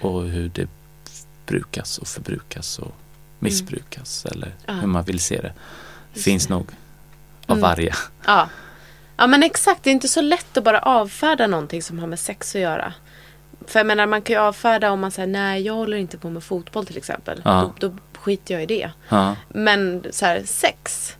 och 0.00 0.22
hur 0.22 0.48
det 0.54 0.68
brukas 1.46 1.98
och 1.98 2.08
förbrukas 2.08 2.78
och 2.78 2.94
missbrukas 3.38 4.24
eller 4.26 4.54
Ja. 4.66 4.72
hur 4.72 4.86
man 4.86 5.04
vill 5.04 5.20
se 5.20 5.40
det. 5.40 5.52
Det 6.14 6.20
finns 6.20 6.48
nog 6.48 6.66
av 7.46 7.58
varje. 7.60 7.94
Ja. 8.26 8.48
ja, 9.16 9.26
men 9.26 9.42
exakt. 9.42 9.82
Det 9.82 9.90
är 9.90 9.92
inte 9.92 10.08
så 10.08 10.20
lätt 10.20 10.56
att 10.56 10.64
bara 10.64 10.78
avfärda 10.78 11.46
någonting 11.46 11.82
som 11.82 11.98
har 11.98 12.06
med 12.06 12.18
sex 12.18 12.54
att 12.54 12.60
göra. 12.60 12.94
För 13.66 13.78
jag 13.78 13.86
menar, 13.86 14.06
man 14.06 14.22
kan 14.22 14.34
ju 14.36 14.40
avfärda 14.40 14.90
om 14.90 15.00
man 15.00 15.10
säger 15.10 15.28
nej, 15.28 15.62
jag 15.62 15.74
håller 15.74 15.96
inte 15.96 16.18
på 16.18 16.30
med 16.30 16.42
fotboll 16.44 16.86
till 16.86 16.96
exempel. 16.96 17.42
Ja. 17.44 17.72
Då, 17.78 17.88
då 17.88 17.94
skiter 18.20 18.54
jag 18.54 18.62
i 18.62 18.66
det. 18.66 18.90
Ja. 19.08 19.36
Men 19.48 20.04
så 20.10 20.26
här, 20.26 20.42
sex 20.44 21.12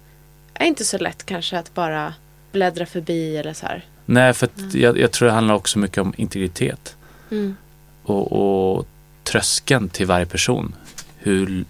är 0.54 0.66
inte 0.66 0.84
så 0.84 0.98
lätt 0.98 1.26
kanske 1.26 1.58
att 1.58 1.74
bara 1.74 2.14
bläddra 2.52 2.86
förbi 2.86 3.36
eller 3.36 3.52
så 3.52 3.66
här. 3.66 3.84
Nej, 4.06 4.34
för 4.34 4.48
jag, 4.72 4.98
jag 4.98 5.12
tror 5.12 5.26
det 5.28 5.32
handlar 5.34 5.54
också 5.54 5.78
mycket 5.78 5.98
om 5.98 6.14
integritet. 6.16 6.96
Mm. 7.30 7.56
Och, 8.08 8.32
och 8.32 8.86
tröskeln 9.24 9.88
till 9.88 10.06
varje 10.06 10.26
person. 10.26 10.74
Hur, 11.18 11.64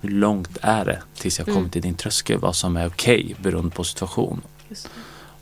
hur 0.00 0.10
långt 0.10 0.58
är 0.60 0.84
det 0.84 1.02
tills 1.14 1.38
jag 1.38 1.48
kommer 1.48 1.68
till 1.68 1.82
din 1.82 1.94
tröskel? 1.94 2.38
Vad 2.38 2.56
som 2.56 2.76
är 2.76 2.86
okej 2.86 3.36
beroende 3.42 3.70
på 3.70 3.84
situation. 3.84 4.40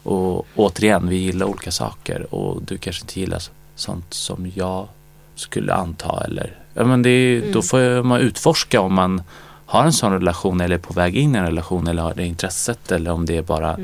Och 0.03 0.47
återigen, 0.57 1.09
vi 1.09 1.17
gillar 1.17 1.47
olika 1.47 1.71
saker 1.71 2.35
och 2.35 2.63
du 2.63 2.79
kanske 2.79 3.03
inte 3.03 3.21
gillar 3.21 3.43
sånt 3.75 4.15
som 4.15 4.51
jag 4.55 4.89
skulle 5.35 5.75
anta 5.75 6.25
eller 6.25 6.59
ja, 6.75 6.85
men 6.85 7.03
det 7.03 7.11
är, 7.11 7.53
då 7.53 7.63
får 7.63 8.03
man 8.03 8.21
utforska 8.21 8.81
om 8.81 8.95
man 8.95 9.23
har 9.67 9.85
en 9.85 9.93
sån 9.93 10.13
relation 10.13 10.61
eller 10.61 10.75
är 10.75 10.81
på 10.81 10.93
väg 10.93 11.17
in 11.17 11.35
i 11.35 11.39
en 11.39 11.47
relation 11.47 11.87
eller 11.87 12.03
har 12.03 12.15
det 12.15 12.27
intresset 12.27 12.93
eller 12.93 13.11
om 13.11 13.27
det 13.27 13.37
är 13.37 13.43
bara 13.43 13.79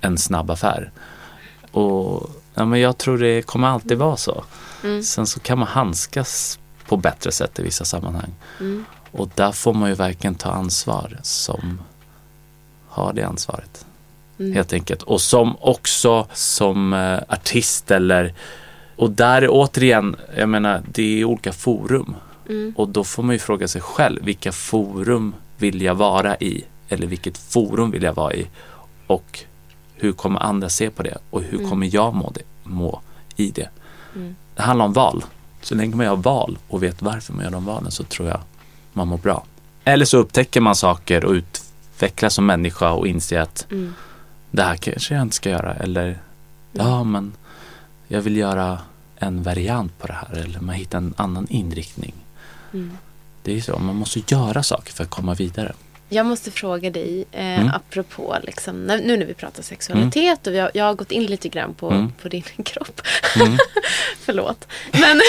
en 0.00 0.18
snabb 0.18 0.50
affär. 0.50 0.90
Och 1.70 2.30
ja, 2.54 2.64
men 2.64 2.80
jag 2.80 2.98
tror 2.98 3.18
det 3.18 3.42
kommer 3.42 3.68
alltid 3.68 3.98
vara 3.98 4.16
så. 4.16 4.44
Sen 5.02 5.26
så 5.26 5.40
kan 5.40 5.58
man 5.58 5.68
handskas 5.68 6.58
på 6.88 6.96
bättre 6.96 7.32
sätt 7.32 7.58
i 7.58 7.62
vissa 7.62 7.84
sammanhang. 7.84 8.34
Och 9.10 9.30
där 9.34 9.52
får 9.52 9.74
man 9.74 9.88
ju 9.88 9.94
verkligen 9.94 10.34
ta 10.34 10.50
ansvar 10.50 11.20
som 11.22 11.80
har 12.88 13.12
det 13.12 13.22
ansvaret. 13.22 13.86
Helt 14.54 14.72
enkelt. 14.72 15.02
Och 15.02 15.20
som 15.20 15.56
också 15.60 16.26
som 16.32 16.92
eh, 16.92 17.18
artist 17.28 17.90
eller 17.90 18.34
och 18.96 19.10
där 19.10 19.42
är 19.42 19.48
återigen, 19.50 20.16
jag 20.36 20.48
menar 20.48 20.82
det 20.88 21.20
är 21.20 21.24
olika 21.24 21.52
forum. 21.52 22.14
Och 22.76 22.88
då 22.88 23.04
får 23.04 23.22
man 23.22 23.34
ju 23.34 23.38
fråga 23.38 23.68
sig 23.68 23.80
själv, 23.80 24.24
vilka 24.24 24.52
forum 24.52 25.34
vill 25.58 25.82
jag 25.82 25.94
vara 25.94 26.36
i? 26.36 26.64
Eller 26.88 27.06
vilket 27.06 27.38
forum 27.38 27.90
vill 27.90 28.02
jag 28.02 28.14
vara 28.14 28.34
i? 28.34 28.46
Och 29.06 29.44
hur 30.02 30.12
kommer 30.12 30.40
andra 30.40 30.68
se 30.68 30.90
på 30.90 31.02
det? 31.02 31.18
Och 31.30 31.42
hur 31.42 31.68
kommer 31.68 31.94
jag 31.94 32.14
må, 32.14 32.30
det, 32.30 32.42
må 32.62 33.00
i 33.36 33.50
det? 33.50 33.68
Det 34.54 34.62
handlar 34.62 34.84
om 34.84 34.92
val. 34.92 35.24
Så 35.60 35.74
länge 35.74 35.96
man 35.96 36.06
gör 36.06 36.16
val 36.16 36.58
och 36.68 36.82
vet 36.82 37.02
varför 37.02 37.32
man 37.32 37.44
gör 37.44 37.50
de 37.50 37.64
valen 37.64 37.90
så 37.90 38.04
tror 38.04 38.28
jag 38.28 38.40
man 38.92 39.08
mår 39.08 39.18
bra. 39.18 39.44
Eller 39.84 40.04
så 40.04 40.18
upptäcker 40.18 40.60
man 40.60 40.76
saker 40.76 41.24
och 41.24 41.32
utvecklas 41.32 42.34
som 42.34 42.46
människa 42.46 42.90
och 42.90 43.06
inser 43.06 43.40
att 43.40 43.66
det 44.50 44.62
här 44.62 44.76
kanske 44.76 45.14
jag 45.14 45.22
inte 45.22 45.36
ska 45.36 45.50
göra. 45.50 45.74
Eller 45.74 46.18
ja, 46.72 47.04
men 47.04 47.32
jag 48.08 48.20
vill 48.20 48.36
göra 48.36 48.78
en 49.16 49.42
variant 49.42 49.98
på 49.98 50.06
det 50.06 50.12
här. 50.12 50.36
Eller 50.36 50.60
man 50.60 50.74
hittar 50.74 50.98
en 50.98 51.14
annan 51.16 51.46
inriktning. 51.50 52.14
Det 53.42 53.56
är 53.56 53.60
så, 53.60 53.78
man 53.78 53.96
måste 53.96 54.22
göra 54.26 54.62
saker 54.62 54.92
för 54.92 55.04
att 55.04 55.10
komma 55.10 55.34
vidare. 55.34 55.72
Jag 56.12 56.26
måste 56.26 56.50
fråga 56.50 56.90
dig, 56.90 57.24
eh, 57.32 57.60
Mm. 57.60 57.70
apropå 57.74 58.36
liksom, 58.42 58.86
nu 58.86 59.16
när 59.16 59.26
vi 59.26 59.34
pratar 59.34 59.62
sexualitet 59.62 60.46
och 60.46 60.52
vi 60.54 60.58
har, 60.58 60.70
jag 60.74 60.84
har 60.84 60.94
gått 60.94 61.12
in 61.12 61.26
lite 61.26 61.48
grann 61.48 61.74
på, 61.74 61.90
Mm. 61.90 62.12
på 62.22 62.28
din 62.28 62.42
kropp. 62.64 63.00
Förlåt. 64.24 64.66
Men, 64.92 65.20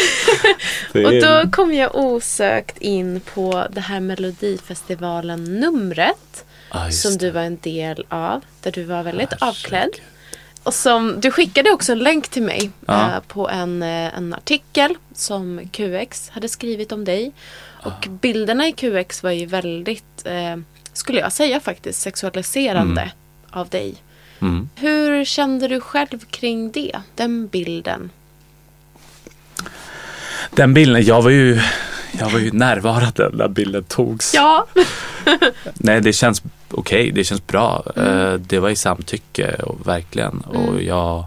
och 1.06 1.14
då 1.22 1.52
kom 1.52 1.74
jag 1.74 1.96
osökt 1.96 2.78
in 2.78 3.22
på 3.34 3.68
det 3.72 3.82
här 3.82 4.00
Melodifestivalen-numret. 4.00 6.46
Just 6.86 7.02
som 7.02 7.18
du 7.18 7.30
var 7.30 7.42
en 7.42 7.58
del 7.62 8.06
av. 8.10 8.42
Där 8.62 8.72
du 8.72 8.84
var 8.84 9.04
väldigt 9.04 9.30
Herregud. 9.32 9.50
avklädd. 9.50 9.90
Och 10.64 10.74
som, 10.74 11.20
du 11.22 11.32
skickade 11.32 11.72
också 11.72 11.92
en 11.92 12.00
länk 12.00 12.28
till 12.28 12.44
mig 12.44 12.72
Ja. 12.88 13.10
eh, 13.12 13.20
på 13.28 13.50
en, 13.50 13.84
eh, 13.84 14.18
en 14.18 14.34
artikel 14.34 14.96
som 15.16 15.70
QX 15.72 16.30
hade 16.30 16.50
skrivit 16.50 16.92
om 16.92 17.06
dig. 17.06 17.32
Och 17.84 18.08
bilderna 18.22 18.68
i 18.68 18.72
QX 18.72 19.24
var 19.24 19.32
ju 19.32 19.46
väldigt, 19.46 20.26
eh, 20.26 20.56
skulle 20.94 21.20
jag 21.20 21.32
säga 21.32 21.60
faktiskt, 21.60 22.02
sexualiserande 22.02 23.12
av 23.52 23.70
dig. 23.70 23.96
Mm. 24.42 24.70
Hur 24.76 25.26
kände 25.26 25.68
du 25.68 25.80
själv 25.82 26.20
kring 26.30 26.72
det? 26.72 26.96
Den 27.16 27.48
bilden? 27.48 28.10
Den 30.50 30.74
bilden, 30.74 31.04
jag 31.06 31.22
var 31.22 31.30
ju, 31.30 31.62
jag 32.20 32.30
var 32.30 32.40
ju 32.40 32.52
närvarande 32.52 33.30
när 33.34 33.48
bilden 33.48 33.84
togs. 33.84 34.34
Ja. 34.34 34.68
Nej, 35.74 36.02
det 36.02 36.14
känns 36.14 36.44
okej, 36.72 37.12
det 37.12 37.24
känns 37.24 37.48
bra. 37.48 37.84
Eh, 37.96 38.34
Det 38.34 38.60
var 38.60 38.70
i 38.70 38.76
samtycke 38.76 39.54
och 39.56 39.88
verkligen. 39.88 40.38
Och 40.40 40.82
jag, 40.82 41.26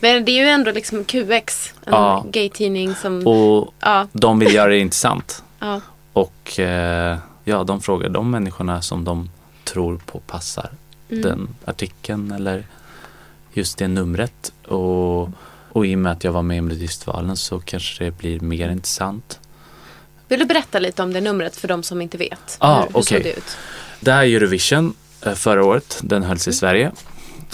Men 0.00 0.24
det 0.24 0.32
är 0.32 0.42
ju 0.44 0.48
ändå 0.48 0.70
liksom 0.72 1.04
QX, 1.04 1.72
en 1.86 1.92
Ja. 1.92 2.24
gaytidning 2.32 2.94
som... 2.94 3.26
och 3.26 3.74
Ja, 3.80 4.06
de 4.12 4.38
vill 4.38 4.54
göra 4.54 4.68
det 4.70 4.78
intressant. 4.78 5.42
Ja. 5.58 5.80
Och 6.12 6.60
eh, 6.60 7.18
ja, 7.44 7.64
de 7.64 7.80
frågar 7.80 8.08
de 8.08 8.30
människorna 8.30 8.82
som 8.82 9.04
de 9.04 9.30
tror 9.64 10.00
på 10.06 10.20
passar 10.20 10.70
den 11.08 11.48
artikeln 11.64 12.32
eller 12.32 12.66
just 13.52 13.78
det 13.78 13.88
numret. 13.88 14.52
Och, 14.66 15.30
och 15.72 15.86
i 15.86 15.94
och 15.94 15.98
med 15.98 16.12
att 16.12 16.24
jag 16.24 16.32
var 16.32 16.42
med 16.42 16.56
i 16.56 16.60
Melodifestivalen 16.60 17.36
så 17.36 17.60
kanske 17.60 18.04
det 18.04 18.10
blir 18.10 18.40
mer 18.40 18.68
intressant. 18.68 19.40
Vill 20.28 20.38
du 20.38 20.44
berätta 20.46 20.78
lite 20.78 21.02
om 21.02 21.12
det 21.12 21.20
numret 21.20 21.56
för 21.56 21.68
de 21.68 21.82
som 21.82 22.02
inte 22.02 22.18
vet? 22.18 22.56
Ah, 22.58 22.80
hur, 22.80 22.82
hur 22.82 22.90
okej. 22.90 23.02
såg 23.02 23.22
det 23.22 23.32
ut? 23.32 23.56
Det 24.00 24.12
här 24.12 24.24
är 24.24 24.36
Eurovision 24.36 24.94
eh, 25.26 25.34
förra 25.34 25.64
året. 25.64 26.00
Den 26.02 26.22
hölls 26.22 26.48
i 26.48 26.52
Sverige 26.52 26.92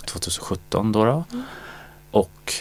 2017 0.06 0.92
då. 0.92 1.04
då. 1.04 1.24
Och 2.10 2.54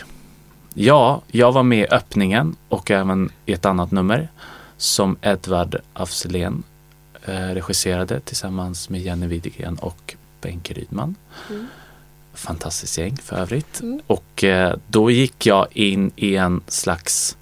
ja, 0.73 1.21
jag 1.27 1.51
var 1.51 1.63
med 1.63 1.79
i 1.79 1.87
öppningen 1.87 2.55
och 2.69 2.91
även 2.91 3.31
i 3.45 3.53
ett 3.53 3.65
annat 3.65 3.91
nummer 3.91 4.29
som 4.83 5.17
Edvard 5.21 5.75
af 5.93 6.09
Sillén 6.09 6.63
eh, 7.25 7.47
regisserade 7.47 8.19
tillsammans 8.19 8.89
med 8.89 9.01
Jenny 9.01 9.27
Widegren 9.27 9.77
och 9.77 10.15
Benke 10.41 10.73
Rydman. 10.73 11.15
Fantastiskt 12.33 12.97
gäng 12.97 13.17
för 13.17 13.35
övrigt. 13.35 13.81
Och 14.07 14.43
eh, 14.43 14.75
då 14.87 15.11
gick 15.11 15.45
jag 15.45 15.67
in 15.71 16.11
i 16.15 16.35
en 16.35 16.61
slags, 16.67 17.37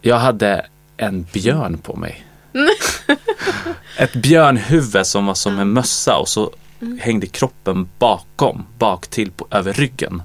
jag 0.00 0.18
hade 0.18 0.66
en 0.96 1.26
björn 1.32 1.78
på 1.78 1.96
mig. 1.96 2.26
Ett 3.98 4.12
björnhuvud 4.12 5.06
som 5.06 5.26
var 5.26 5.34
som 5.34 5.58
en 5.58 5.72
mössa 5.72 6.16
och 6.16 6.28
så 6.28 6.52
hängde 7.00 7.26
kroppen 7.26 7.88
bakom, 7.98 8.66
bak 8.78 9.06
till 9.06 9.30
på, 9.30 9.46
över 9.50 9.72
ryggen. 9.72 10.22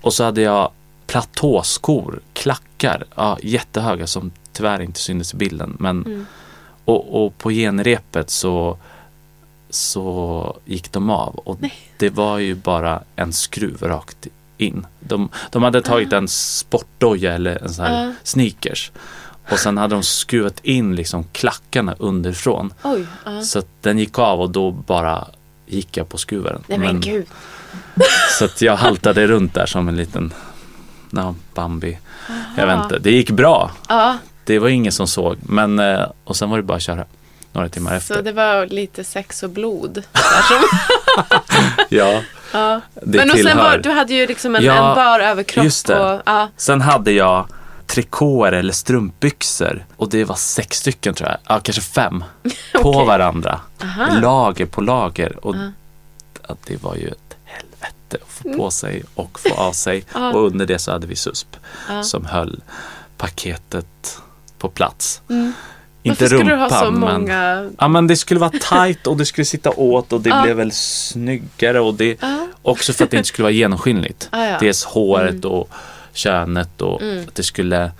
Och 0.00 0.14
så 0.14 0.24
hade 0.24 0.40
jag 0.40 0.72
platåskor, 1.06 2.20
klackar, 2.32 3.04
ja, 3.14 3.38
jättehöga 3.42 4.06
som 4.06 4.32
tyvärr 4.58 4.80
inte 4.82 5.00
syntes 5.00 5.34
i 5.34 5.36
bilden. 5.36 5.76
Men, 5.80 6.26
och, 6.84 7.24
och 7.24 7.38
på 7.38 7.50
genrepet 7.50 8.30
så, 8.30 8.78
så 9.70 10.56
gick 10.64 10.92
de 10.92 11.10
av 11.10 11.34
och 11.34 11.58
det 11.98 12.10
var 12.10 12.38
ju 12.38 12.54
bara 12.54 13.02
en 13.16 13.32
skruv 13.32 13.82
rakt 13.82 14.26
in. 14.56 14.86
De, 15.00 15.28
de 15.50 15.62
hade 15.62 15.82
tagit 15.82 16.12
en 16.12 16.28
sportdoja 16.28 17.34
eller 17.34 17.62
en 17.62 17.74
sån 17.74 17.84
här 17.84 18.04
Ja. 18.06 18.12
sneakers 18.22 18.92
och 19.50 19.58
sen 19.58 19.78
hade 19.78 19.94
de 19.94 20.02
skruvat 20.02 20.60
in 20.64 20.96
liksom 20.96 21.24
klackarna 21.32 21.94
underifrån. 21.98 22.72
Oj, 22.82 23.06
ja. 23.24 23.42
Så 23.42 23.62
den 23.80 23.98
gick 23.98 24.18
av 24.18 24.40
och 24.40 24.50
då 24.50 24.70
bara 24.70 25.28
gick 25.66 25.96
jag 25.96 26.08
på 26.08 26.18
skruven. 26.18 26.62
Nej 26.66 26.78
men 26.78 27.00
gud. 27.00 27.26
Så 28.38 28.44
att 28.44 28.62
jag 28.62 28.76
haltade 28.76 29.26
runt 29.26 29.54
där 29.54 29.66
som 29.66 29.88
en 29.88 29.96
liten 29.96 30.32
no, 31.10 31.34
Bambi. 31.54 31.98
Jag 32.56 32.66
vet 32.66 32.82
inte, 32.82 32.98
det 32.98 33.10
gick 33.10 33.30
bra. 33.30 33.70
Ja, 33.88 34.18
Det 34.48 34.58
var 34.58 34.68
ingen 34.68 34.92
som 34.92 35.06
såg. 35.08 35.36
Men, 35.42 35.78
eh, 35.78 36.04
och 36.24 36.36
sen 36.36 36.50
var 36.50 36.56
det 36.56 36.62
bara 36.62 36.76
att 36.76 36.82
köra. 36.82 37.04
några 37.52 37.68
timmar 37.68 37.94
efter. 37.94 38.14
Så 38.14 38.20
det 38.22 38.32
var 38.32 38.66
lite 38.66 39.04
sex 39.04 39.42
och 39.42 39.50
blod. 39.50 40.02
Ja, 41.88 42.22
ja. 42.52 42.80
det 42.94 43.18
Men 43.18 43.30
och 43.30 43.38
sen 43.38 43.56
var, 43.56 43.78
du 43.78 43.90
hade 43.90 44.14
ju 44.14 44.26
liksom 44.26 44.56
en, 44.56 44.64
Ja, 44.64 44.88
en 44.90 44.94
bar 44.94 45.20
överkropp. 45.20 45.64
just 45.64 45.86
det. 45.86 46.00
Och, 46.00 46.22
ja. 46.26 46.48
Sen 46.56 46.80
hade 46.80 47.12
jag 47.12 47.46
trikåer 47.86 48.52
eller 48.52 48.72
strumpbyxor 48.72 49.84
och 49.96 50.08
det 50.08 50.24
var 50.24 50.34
sex 50.36 50.76
stycken 50.76 51.14
tror 51.14 51.28
jag, 51.30 51.38
ja 51.48 51.60
kanske 51.60 51.82
fem, 51.82 52.24
på 52.82 52.88
Okej. 52.90 53.06
varandra. 53.06 53.60
Aha. 53.82 54.18
Lager 54.20 54.66
på 54.66 54.80
lager 54.80 55.46
och 55.46 55.54
att 56.42 56.58
det 56.66 56.82
var 56.82 56.94
ju 56.94 57.08
ett 57.08 57.36
helvete 57.44 58.16
att 58.22 58.28
få 58.28 58.52
på 58.56 58.70
sig 58.70 59.02
och 59.14 59.40
få 59.40 59.54
av 59.54 59.72
sig. 59.72 60.04
Ja. 60.14 60.32
Och 60.32 60.46
under 60.46 60.66
det 60.66 60.78
så 60.78 60.92
hade 60.92 61.06
vi 61.06 61.16
SUSP 61.16 61.56
som 62.02 62.24
höll 62.24 62.60
paketet 63.16 64.18
på 64.58 64.68
plats. 64.68 65.22
Mm. 65.30 65.52
Inte 66.02 66.24
Varför 66.24 66.36
skulle 66.36 66.52
rumpan 66.52 66.68
du 66.68 66.74
ha 66.74 66.84
så 66.84 66.90
men 66.90 67.00
många? 67.00 67.70
Ja 67.78 67.88
men 67.88 68.06
det 68.06 68.16
skulle 68.16 68.40
vara 68.40 68.50
tight 68.50 69.06
och 69.06 69.16
det 69.16 69.24
skulle 69.26 69.44
sitta 69.44 69.70
åt 69.70 70.12
och 70.12 70.20
det 70.20 70.28
Ja. 70.36 70.42
blev 70.42 70.56
väl 70.56 70.72
snyggare 70.72 71.80
och 71.80 71.94
det 71.94 72.16
Ja. 72.20 72.46
också 72.62 72.92
för 72.92 73.04
att 73.04 73.10
det 73.10 73.16
inte 73.16 73.28
skulle 73.28 73.44
vara 73.44 73.52
genomskinligt. 73.52 74.28
Ah, 74.32 74.44
ja. 74.44 74.58
Dels 74.60 74.84
håret 74.84 75.44
och 75.44 75.70
könet 76.12 76.82
och 76.82 77.02
att 77.02 77.34
det 77.34 77.42
skulle 77.42 77.90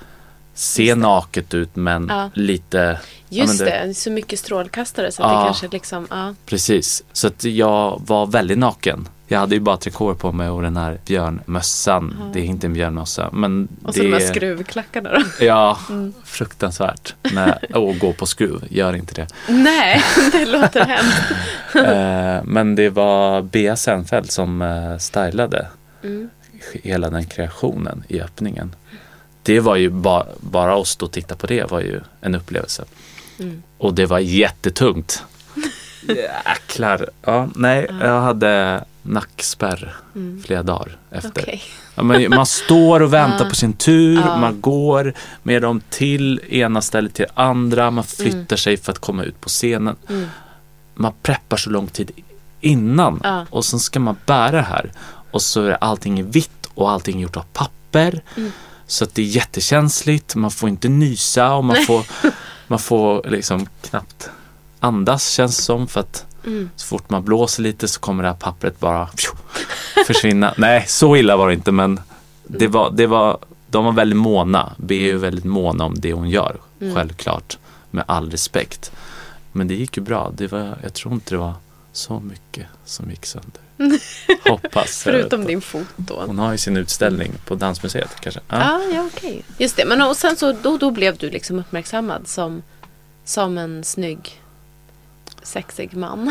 se 0.55 0.95
naket 0.95 1.55
ut 1.55 1.77
men 1.77 2.07
Ja. 2.09 2.31
lite 2.35 2.99
ja, 3.29 3.43
Just 3.45 3.61
men 3.61 3.69
det. 3.71 3.83
det, 3.87 3.95
så 3.95 4.11
mycket 4.11 4.39
strålkastare 4.39 5.13
så 5.13 5.23
att 5.23 5.33
Ja. 5.33 5.39
det 5.39 5.45
kanske 5.45 5.69
liksom, 5.69 6.07
ja. 6.11 6.35
Precis, 6.47 7.03
så 7.13 7.27
att 7.27 7.45
jag 7.45 8.03
var 8.07 8.27
väldigt 8.27 8.59
naken. 8.59 9.09
Jag 9.31 9.39
hade 9.39 9.55
ju 9.55 9.61
bara 9.61 9.77
trikåer 9.77 10.15
på 10.15 10.33
mig 10.33 10.49
och 10.49 10.63
den 10.63 10.77
här 10.77 10.99
björnmössan. 11.07 12.31
Det 12.33 12.41
är 12.41 12.45
inte 12.45 12.67
en 12.67 12.73
björnmössa 12.73 13.31
men 13.33 13.69
Och 13.85 13.95
så 13.95 14.01
det 14.03 14.07
de 14.07 14.13
här 14.13 14.21
skruvklackarna 14.33 15.11
då. 15.13 15.45
Ja, 15.45 15.79
Mm. 15.89 16.15
fruktansvärt. 16.25 17.15
Nej, 17.33 17.59
och 17.75 17.97
gå 18.01 18.13
på 18.13 18.27
skruv, 18.27 18.65
gör 18.71 18.93
inte 18.97 19.15
det. 19.15 19.27
Nej, 19.49 20.03
det 20.33 20.45
låter 20.47 20.85
hemskt. 20.85 21.33
Eh, 21.75 22.45
men 22.45 22.75
det 22.75 22.91
var 22.91 23.43
Bea 23.43 23.77
Senfeldt 23.77 24.33
som 24.33 24.63
eh, 24.63 24.99
stylade 24.99 25.67
Mm. 26.05 26.29
hela 26.83 27.11
den 27.11 27.27
kreationen 27.27 28.05
i 28.09 28.21
öppningen. 28.21 28.75
Det 29.43 29.61
var 29.61 29.77
ju 29.77 29.91
ba- 29.91 30.25
bara 30.41 30.81
att 30.81 30.87
stå 30.87 31.07
och 31.07 31.13
titta 31.13 31.37
på 31.37 31.47
det 31.47 31.71
var 31.71 31.81
ju 31.81 32.01
en 32.21 32.35
upplevelse. 32.35 32.85
Mm. 33.39 33.63
Och 33.79 33.95
det 33.95 34.07
var 34.07 34.19
jättetungt. 34.19 35.25
Jäklar. 36.09 37.09
Ja, 37.23 37.49
nej, 37.55 37.87
jag 38.01 38.21
hade 38.21 38.85
nackspärr 39.09 39.95
flera 40.47 40.63
dagar 40.63 40.97
efter. 41.11 41.29
Mm. 41.31 41.43
Okej. 41.43 41.63
Ja, 41.95 42.03
men 42.03 42.31
man 42.31 42.47
står 42.47 43.01
och 43.01 43.13
väntar 43.13 43.45
på 43.49 43.55
sin 43.55 43.73
tur, 43.73 44.17
man 44.17 44.61
går 44.61 45.15
med 45.43 45.63
dem 45.63 45.81
till 45.91 46.41
ena 46.49 46.83
stället 46.83 47.15
till 47.15 47.27
andra, 47.35 47.91
man 47.91 48.05
flyttar 48.05 48.39
Mm. 48.39 48.59
sig 48.59 48.77
för 48.77 48.93
att 48.93 48.99
komma 48.99 49.23
ut 49.25 49.41
på 49.41 49.49
scenen. 49.49 49.97
Man 50.95 51.13
preppar 51.23 51.57
så 51.57 51.71
lång 51.71 51.87
tid 51.87 52.11
innan 52.61 53.23
och 53.51 53.65
sen 53.65 53.81
ska 53.81 54.01
man 54.01 54.17
bära 54.27 54.57
det 54.57 54.63
här 54.63 54.93
och 55.31 55.43
så 55.43 55.63
är 55.63 55.79
allting 55.81 56.31
vitt 56.31 56.67
och 56.75 56.91
allting 56.91 57.21
gjort 57.21 57.37
av 57.37 57.45
papper. 57.53 58.23
Mm. 58.37 58.53
Så 58.87 59.05
att 59.05 59.15
det 59.15 59.23
är 59.23 59.27
jättekänsligt, 59.27 60.35
man 60.35 60.51
får 60.51 60.69
inte 60.69 60.89
nysa 60.89 61.55
och 61.55 61.65
man 61.65 61.77
får, 61.87 62.07
man 62.67 62.79
får 62.79 63.29
liksom 63.29 63.67
knappt 63.83 64.31
andas 64.81 65.29
känns 65.31 65.57
som 65.57 65.89
för 65.89 66.01
att 66.01 66.25
Mm. 66.49 66.71
så 66.77 66.87
fort 66.87 67.11
man 67.11 67.25
blåser 67.25 67.63
lite 67.63 67.89
så 67.89 68.01
kommer 68.01 68.23
det 68.23 68.29
här 68.29 68.37
pappret 68.37 68.81
bara 68.81 69.07
pju, 69.07 69.29
försvinna. 70.07 70.55
Nej, 70.59 70.85
så 70.89 71.17
illa 71.17 71.37
var 71.37 71.49
det 71.49 71.55
inte 71.55 71.73
men 71.73 72.01
det 72.47 72.69
var, 72.69 72.91
det 72.91 73.07
var, 73.07 73.39
de 73.71 73.85
var 73.85 73.93
väldigt 73.93 74.17
måna. 74.19 74.73
B 74.77 74.95
är 74.95 75.01
ju 75.01 75.19
väldigt 75.19 75.45
måna 75.45 75.85
om 75.85 75.95
det 76.01 76.13
hon 76.13 76.31
gör, 76.31 76.57
Mm. 76.81 76.95
självklart. 76.95 77.59
Med 77.91 78.05
all 78.09 78.31
respekt. 78.31 78.93
Men 79.53 79.69
det 79.69 79.75
gick 79.75 79.97
ju 79.97 80.03
bra. 80.03 80.33
Det 80.37 80.47
var, 80.53 80.77
jag 80.83 80.95
tror 80.95 81.15
inte 81.15 81.35
det 81.35 81.39
var 81.39 81.53
så 81.93 82.21
mycket 82.21 82.67
som 82.85 83.11
gick 83.11 83.27
sönder. 83.27 83.61
Hoppas. 84.51 85.03
Förutom 85.05 85.45
din 85.45 85.61
fot 85.61 85.87
då. 85.97 86.23
Hon 86.27 86.39
har 86.39 86.53
ju 86.53 86.59
sin 86.59 86.77
utställning 86.77 87.33
på 87.47 87.55
Dansmuseet 87.55 88.21
kanske. 88.21 88.41
Ja. 88.49 88.57
Ja, 88.59 88.81
ja 88.95 89.09
okej. 89.15 89.45
Just 89.59 89.77
det, 89.77 89.85
men 89.85 90.03
och 90.03 90.17
sen 90.17 90.37
så 90.37 90.53
då, 90.63 90.77
då 90.79 90.91
blev 90.91 91.17
du 91.17 91.31
liksom 91.31 91.59
uppmärksammad 91.59 92.29
som, 92.29 92.63
som 93.25 93.59
en 93.59 93.85
snygg, 93.85 94.43
sexig 95.49 95.97
man 95.97 96.31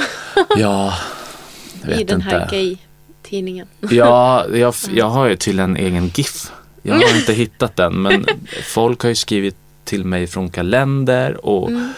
ja 0.57 0.93
jag 1.81 1.87
vet 1.89 1.99
i 1.99 2.03
den 2.03 2.21
här 2.21 2.43
inte. 2.43 2.55
gay-tidningen. 2.55 3.67
Ja, 3.89 4.45
jag, 4.53 4.73
jag 4.89 5.09
har 5.09 5.27
ju 5.27 5.35
till 5.35 5.59
en 5.59 5.77
egen 5.77 6.07
GIF. 6.07 6.51
Jag 6.81 6.95
har 6.95 7.17
inte 7.17 7.33
hittat 7.33 7.75
den 7.75 8.01
men 8.01 8.25
folk 8.63 9.01
har 9.01 9.09
ju 9.09 9.15
skrivit 9.15 9.55
till 9.83 10.05
mig 10.05 10.27
från 10.27 10.49
kalender 10.49 11.45
och 11.45 11.69
Mm. 11.69 11.93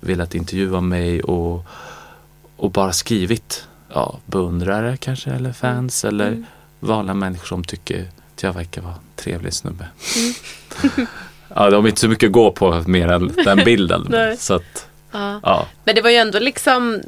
velat 0.00 0.34
intervjua 0.34 0.80
mig 0.80 1.22
och, 1.22 1.64
och 2.56 2.70
bara 2.70 2.92
skrivit 2.92 3.64
ja, 3.94 4.18
beundrare 4.26 4.96
kanske 4.96 5.30
eller 5.30 5.52
fans 5.52 6.04
eller 6.04 6.26
Mm. 6.28 6.46
vanliga 6.80 7.14
människor 7.14 7.46
som 7.46 7.64
tycker 7.64 8.08
att 8.34 8.42
jag 8.42 8.52
verkar 8.52 8.82
vara 8.82 8.92
en 8.94 9.00
trevlig 9.16 9.52
snubbe. 9.54 9.86
Mm. 10.16 11.06
ja, 11.54 11.70
de 11.70 11.76
har 11.82 11.88
inte 11.88 12.00
så 12.00 12.08
mycket 12.08 12.26
att 12.26 12.32
gå 12.32 12.52
på 12.52 12.82
mer 12.86 13.08
än 13.08 13.32
den 13.44 13.64
bilden. 13.64 14.14
Så 14.38 14.54
att, 14.54 14.86
Ja. 15.12 15.40
ja. 15.42 15.66
Men 15.84 15.94
det 15.94 16.00
var 16.02 16.10
ju 16.10 16.16
ändå 16.16 16.38
liksom, 16.38 17.00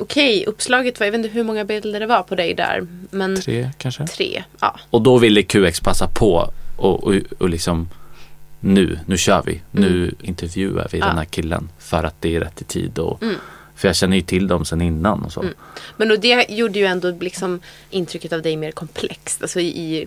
okej, 0.00 0.44
uppslaget 0.46 1.00
var, 1.00 1.06
jag 1.06 1.12
vet 1.12 1.18
inte 1.24 1.34
hur 1.34 1.44
många 1.44 1.64
bilder 1.64 2.00
det 2.00 2.06
var 2.06 2.22
på 2.22 2.34
dig 2.34 2.54
där, 2.54 2.86
men 3.10 3.40
Tre 3.40 3.70
kanske? 3.78 4.06
tre. 4.06 4.42
Ja. 4.60 4.78
Och 4.90 5.02
då 5.02 5.18
ville 5.18 5.42
QX 5.42 5.80
passa 5.80 6.08
på 6.14 6.50
och, 6.76 7.04
och, 7.04 7.14
och 7.38 7.48
liksom 7.48 7.88
nu, 8.60 8.98
nu 9.06 9.18
kör 9.18 9.42
vi. 9.46 9.60
Nu 9.70 10.14
intervjuar 10.22 10.88
vi 10.92 10.98
Mm. 10.98 11.06
Ja. 11.06 11.10
den 11.12 11.18
här 11.18 11.24
killen 11.24 11.68
för 11.78 12.04
att 12.04 12.14
det 12.20 12.36
är 12.36 12.40
rätt 12.40 12.60
i 12.60 12.64
tid. 12.64 12.98
Och, 12.98 13.22
Mm. 13.22 13.34
För 13.74 13.88
jag 13.88 13.96
känner 13.96 14.16
ju 14.16 14.22
till 14.22 14.48
dem 14.48 14.64
sedan 14.64 14.80
innan 14.80 15.24
och 15.24 15.32
så. 15.32 15.40
Mm. 15.40 15.54
Men 15.96 16.10
och 16.10 16.20
det 16.20 16.50
gjorde 16.50 16.78
ju 16.78 16.84
ändå 16.86 17.10
liksom 17.20 17.60
intrycket 17.90 18.32
av 18.32 18.42
dig 18.42 18.56
mer 18.56 18.70
komplext. 18.72 19.42
Alltså 19.42 19.60
i, 19.60 19.66
i 19.66 20.06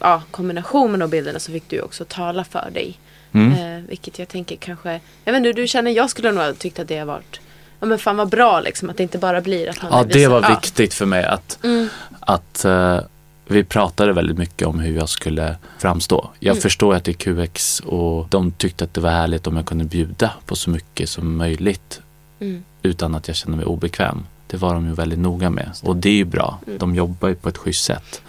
ja, 0.00 0.22
kombinationen 0.30 1.02
av 1.02 1.08
bilderna 1.08 1.38
så 1.38 1.52
fick 1.52 1.68
du 1.68 1.80
också 1.80 2.04
tala 2.04 2.44
för 2.44 2.70
dig. 2.74 2.98
Mm. 3.34 3.52
Eh, 3.52 3.82
vilket 3.88 4.18
jag 4.18 4.28
tänker 4.28 4.56
kanske, 4.56 5.00
jag 5.24 5.32
vet 5.32 5.36
inte 5.38 5.46
hur 5.46 5.54
du 5.54 5.66
känner, 5.66 5.90
jag 5.90 6.10
skulle 6.10 6.32
nog 6.32 6.44
ha 6.44 6.52
tyckt 6.52 6.78
att 6.78 6.88
det 6.88 6.98
har 6.98 7.06
varit, 7.06 7.40
ja 7.80 7.86
men 7.86 7.98
fan 7.98 8.16
vad 8.16 8.28
bra 8.28 8.60
liksom. 8.60 8.90
Att 8.90 8.96
det 8.96 9.02
inte 9.02 9.18
bara 9.18 9.40
blir 9.40 9.70
att 9.70 9.82
man 9.82 9.92
Ja, 9.92 10.04
det 10.04 10.26
var 10.26 10.42
ja. 10.42 10.48
viktigt 10.48 10.94
för 10.94 11.06
mig 11.06 11.24
att, 11.24 11.58
Mm. 11.64 11.88
att 12.20 12.64
eh, 12.64 13.00
vi 13.46 13.64
pratade 13.64 14.12
väldigt 14.12 14.38
mycket 14.38 14.68
om 14.68 14.78
hur 14.80 14.96
jag 14.96 15.08
skulle 15.08 15.56
framstå. 15.78 16.30
Jag 16.40 16.52
Mm. 16.52 16.62
förstår 16.62 16.94
att 16.94 17.04
det 17.04 17.10
är 17.10 17.46
QX 17.46 17.80
och 17.80 18.26
de 18.30 18.52
tyckte 18.52 18.84
att 18.84 18.94
det 18.94 19.00
var 19.00 19.10
härligt 19.10 19.46
om 19.46 19.56
jag 19.56 19.66
kunde 19.66 19.84
bjuda 19.84 20.30
på 20.46 20.56
så 20.56 20.70
mycket 20.70 21.08
som 21.08 21.36
möjligt 21.36 22.00
Mm. 22.40 22.64
utan 22.82 23.14
att 23.14 23.28
jag 23.28 23.36
kände 23.36 23.56
mig 23.56 23.66
obekväm. 23.66 24.26
Det 24.46 24.56
var 24.56 24.74
de 24.74 24.86
ju 24.86 24.92
väldigt 24.94 25.18
noga 25.18 25.50
med 25.50 25.70
och 25.82 25.96
det 25.96 26.08
är 26.08 26.12
ju 26.14 26.24
bra. 26.24 26.58
Mm. 26.66 26.78
De 26.78 26.94
jobbar 26.94 27.28
ju 27.28 27.34
på 27.34 27.48
ett 27.48 27.58
schysst 27.58 27.84
sätt. 27.84 28.22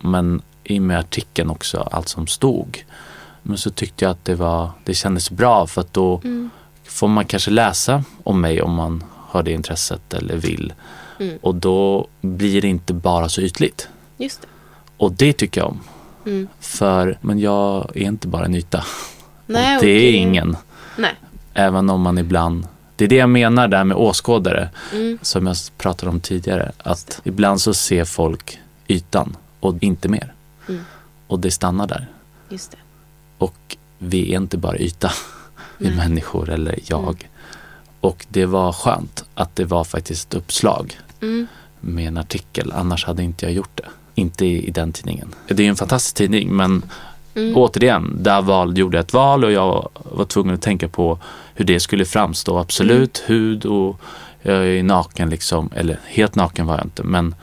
Men 0.00 0.42
i 0.64 0.78
och 0.78 0.82
med 0.82 0.98
artikeln 0.98 1.50
också, 1.50 1.88
allt 1.92 2.08
som 2.08 2.26
stod. 2.26 2.84
Men 3.46 3.58
så 3.58 3.70
tyckte 3.70 4.04
jag 4.04 4.12
att 4.12 4.24
det, 4.24 4.34
var, 4.34 4.70
det 4.84 4.94
kändes 4.94 5.30
bra 5.30 5.66
för 5.66 5.80
att 5.80 5.92
då 5.92 6.20
Mm. 6.24 6.50
får 6.84 7.08
man 7.08 7.24
kanske 7.24 7.50
läsa 7.50 8.04
om 8.24 8.40
mig 8.40 8.62
om 8.62 8.74
man 8.74 9.04
har 9.16 9.42
det 9.42 9.52
intresset 9.52 10.14
eller 10.14 10.36
vill. 10.36 10.72
Mm. 11.20 11.38
Och 11.42 11.54
då 11.54 12.06
blir 12.20 12.62
det 12.62 12.68
inte 12.68 12.94
bara 12.94 13.28
så 13.28 13.40
ytligt. 13.40 13.88
Just 14.16 14.40
det. 14.42 14.46
Och 14.96 15.12
det 15.12 15.32
tycker 15.32 15.60
jag 15.60 15.68
om. 15.70 15.80
Mm. 16.26 16.48
För, 16.60 17.18
men 17.20 17.38
jag 17.38 17.90
är 17.96 18.02
inte 18.02 18.28
bara 18.28 18.44
en 18.44 18.54
yta. 18.54 18.84
Nej, 19.46 19.78
det 19.80 19.88
är 19.90 20.12
ingen. 20.12 20.56
Nej. 20.98 21.14
Även 21.54 21.90
om 21.90 22.00
man 22.00 22.18
ibland, 22.18 22.66
det 22.96 23.04
är 23.04 23.08
det 23.08 23.16
jag 23.16 23.28
menar 23.28 23.68
där 23.68 23.84
med 23.84 23.96
åskådare. 23.96 24.68
Mm. 24.92 25.18
Som 25.22 25.46
jag 25.46 25.56
pratade 25.78 26.10
om 26.10 26.20
tidigare. 26.20 26.72
Att 26.82 27.20
ibland 27.24 27.60
så 27.60 27.74
ser 27.74 28.04
folk 28.04 28.58
ytan 28.88 29.36
och 29.60 29.82
inte 29.82 30.08
mer. 30.08 30.32
Mm. 30.68 30.84
Och 31.26 31.40
det 31.40 31.50
stannar 31.50 31.86
där. 31.86 32.06
Just 32.48 32.70
det. 32.70 32.76
Och 33.38 33.76
vi 33.98 34.32
är 34.34 34.36
inte 34.36 34.58
bara 34.58 34.78
yta. 34.78 35.10
Vi 35.78 35.86
är 35.88 35.96
människor 35.96 36.50
eller 36.50 36.78
jag. 36.86 37.28
Och 38.00 38.26
det 38.28 38.46
var 38.46 38.72
skönt 38.72 39.24
att 39.34 39.56
det 39.56 39.64
var 39.64 39.84
faktiskt 39.84 40.28
ett 40.28 40.34
uppslag 40.40 40.98
Mm. 41.22 41.46
med 41.80 42.08
en 42.08 42.16
artikel. 42.16 42.72
Annars 42.72 43.04
hade 43.04 43.22
inte 43.22 43.46
jag 43.46 43.52
gjort 43.52 43.70
det. 43.76 43.88
Inte 44.14 44.46
i, 44.46 44.66
i 44.68 44.70
den 44.70 44.92
tidningen. 44.92 45.34
Det 45.48 45.64
är 45.64 45.68
en 45.68 45.76
fantastisk 45.76 46.16
tidning 46.16 46.56
men 46.56 46.82
Mm. 47.36 47.56
återigen, 47.56 48.16
där 48.22 48.42
val, 48.42 48.78
gjorde 48.78 48.96
jag 48.96 49.04
ett 49.04 49.12
val 49.12 49.44
och 49.44 49.52
jag 49.52 49.88
var 49.94 50.24
tvungen 50.24 50.54
att 50.54 50.62
tänka 50.62 50.88
på 50.88 51.18
hur 51.54 51.64
det 51.64 51.80
skulle 51.80 52.04
framstå. 52.04 52.58
Absolut, 52.58 53.24
Mm. 53.28 53.40
hud 53.40 53.66
och 53.66 54.00
jag 54.42 54.66
är 54.66 54.82
naken 54.82 55.30
liksom. 55.30 55.70
Eller 55.74 55.98
helt 56.06 56.34
naken 56.34 56.66
var 56.66 56.76
jag 56.76 56.86
inte 56.86 57.02
men 57.02 57.34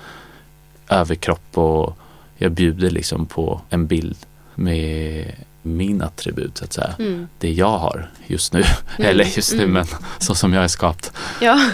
överkropp 0.89 1.57
och 1.57 1.97
jag 2.37 2.51
bjuder 2.51 2.89
liksom 2.89 3.25
på 3.25 3.61
en 3.69 3.87
bild 3.87 4.17
med 4.55 5.25
min 5.61 6.01
attribut 6.01 6.57
så 6.57 6.63
att 6.63 6.73
säga. 6.73 6.95
Mm. 6.99 7.27
Det 7.39 7.51
jag 7.51 7.77
har 7.79 8.09
just 8.27 8.53
nu. 8.53 8.63
Mm. 8.97 9.09
Eller 9.11 9.25
just 9.25 9.53
nu 9.53 9.63
Mm. 9.63 9.71
men 9.73 9.85
så 10.19 10.35
som 10.35 10.53
jag 10.53 10.63
är 10.63 10.67
skapt. 10.67 11.11
Ja. 11.41 11.69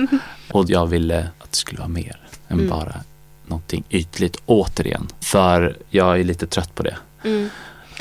Och 0.50 0.70
jag 0.70 0.86
ville 0.86 1.28
att 1.38 1.50
det 1.50 1.56
skulle 1.56 1.78
vara 1.78 1.88
mer 1.88 2.16
än 2.48 2.58
Mm. 2.58 2.70
bara 2.70 2.94
någonting 3.46 3.84
ytligt 3.90 4.36
återigen. 4.46 5.08
För 5.20 5.76
jag 5.90 6.20
är 6.20 6.24
lite 6.24 6.46
trött 6.46 6.74
på 6.74 6.82
det. 6.82 6.96
Mm. 7.24 7.48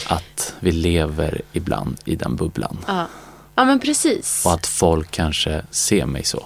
Att 0.08 0.54
vi 0.60 0.72
lever 0.72 1.42
ibland 1.54 1.98
i 2.06 2.16
den 2.16 2.36
bubblan. 2.36 2.78
Ja. 2.88 3.08
Ja, 3.56 3.66
men 3.66 3.80
precis. 3.80 4.44
Och 4.46 4.54
att 4.54 4.68
folk 4.68 5.12
kanske 5.12 5.62
ser 5.72 6.06
mig 6.06 6.24
så. 6.24 6.46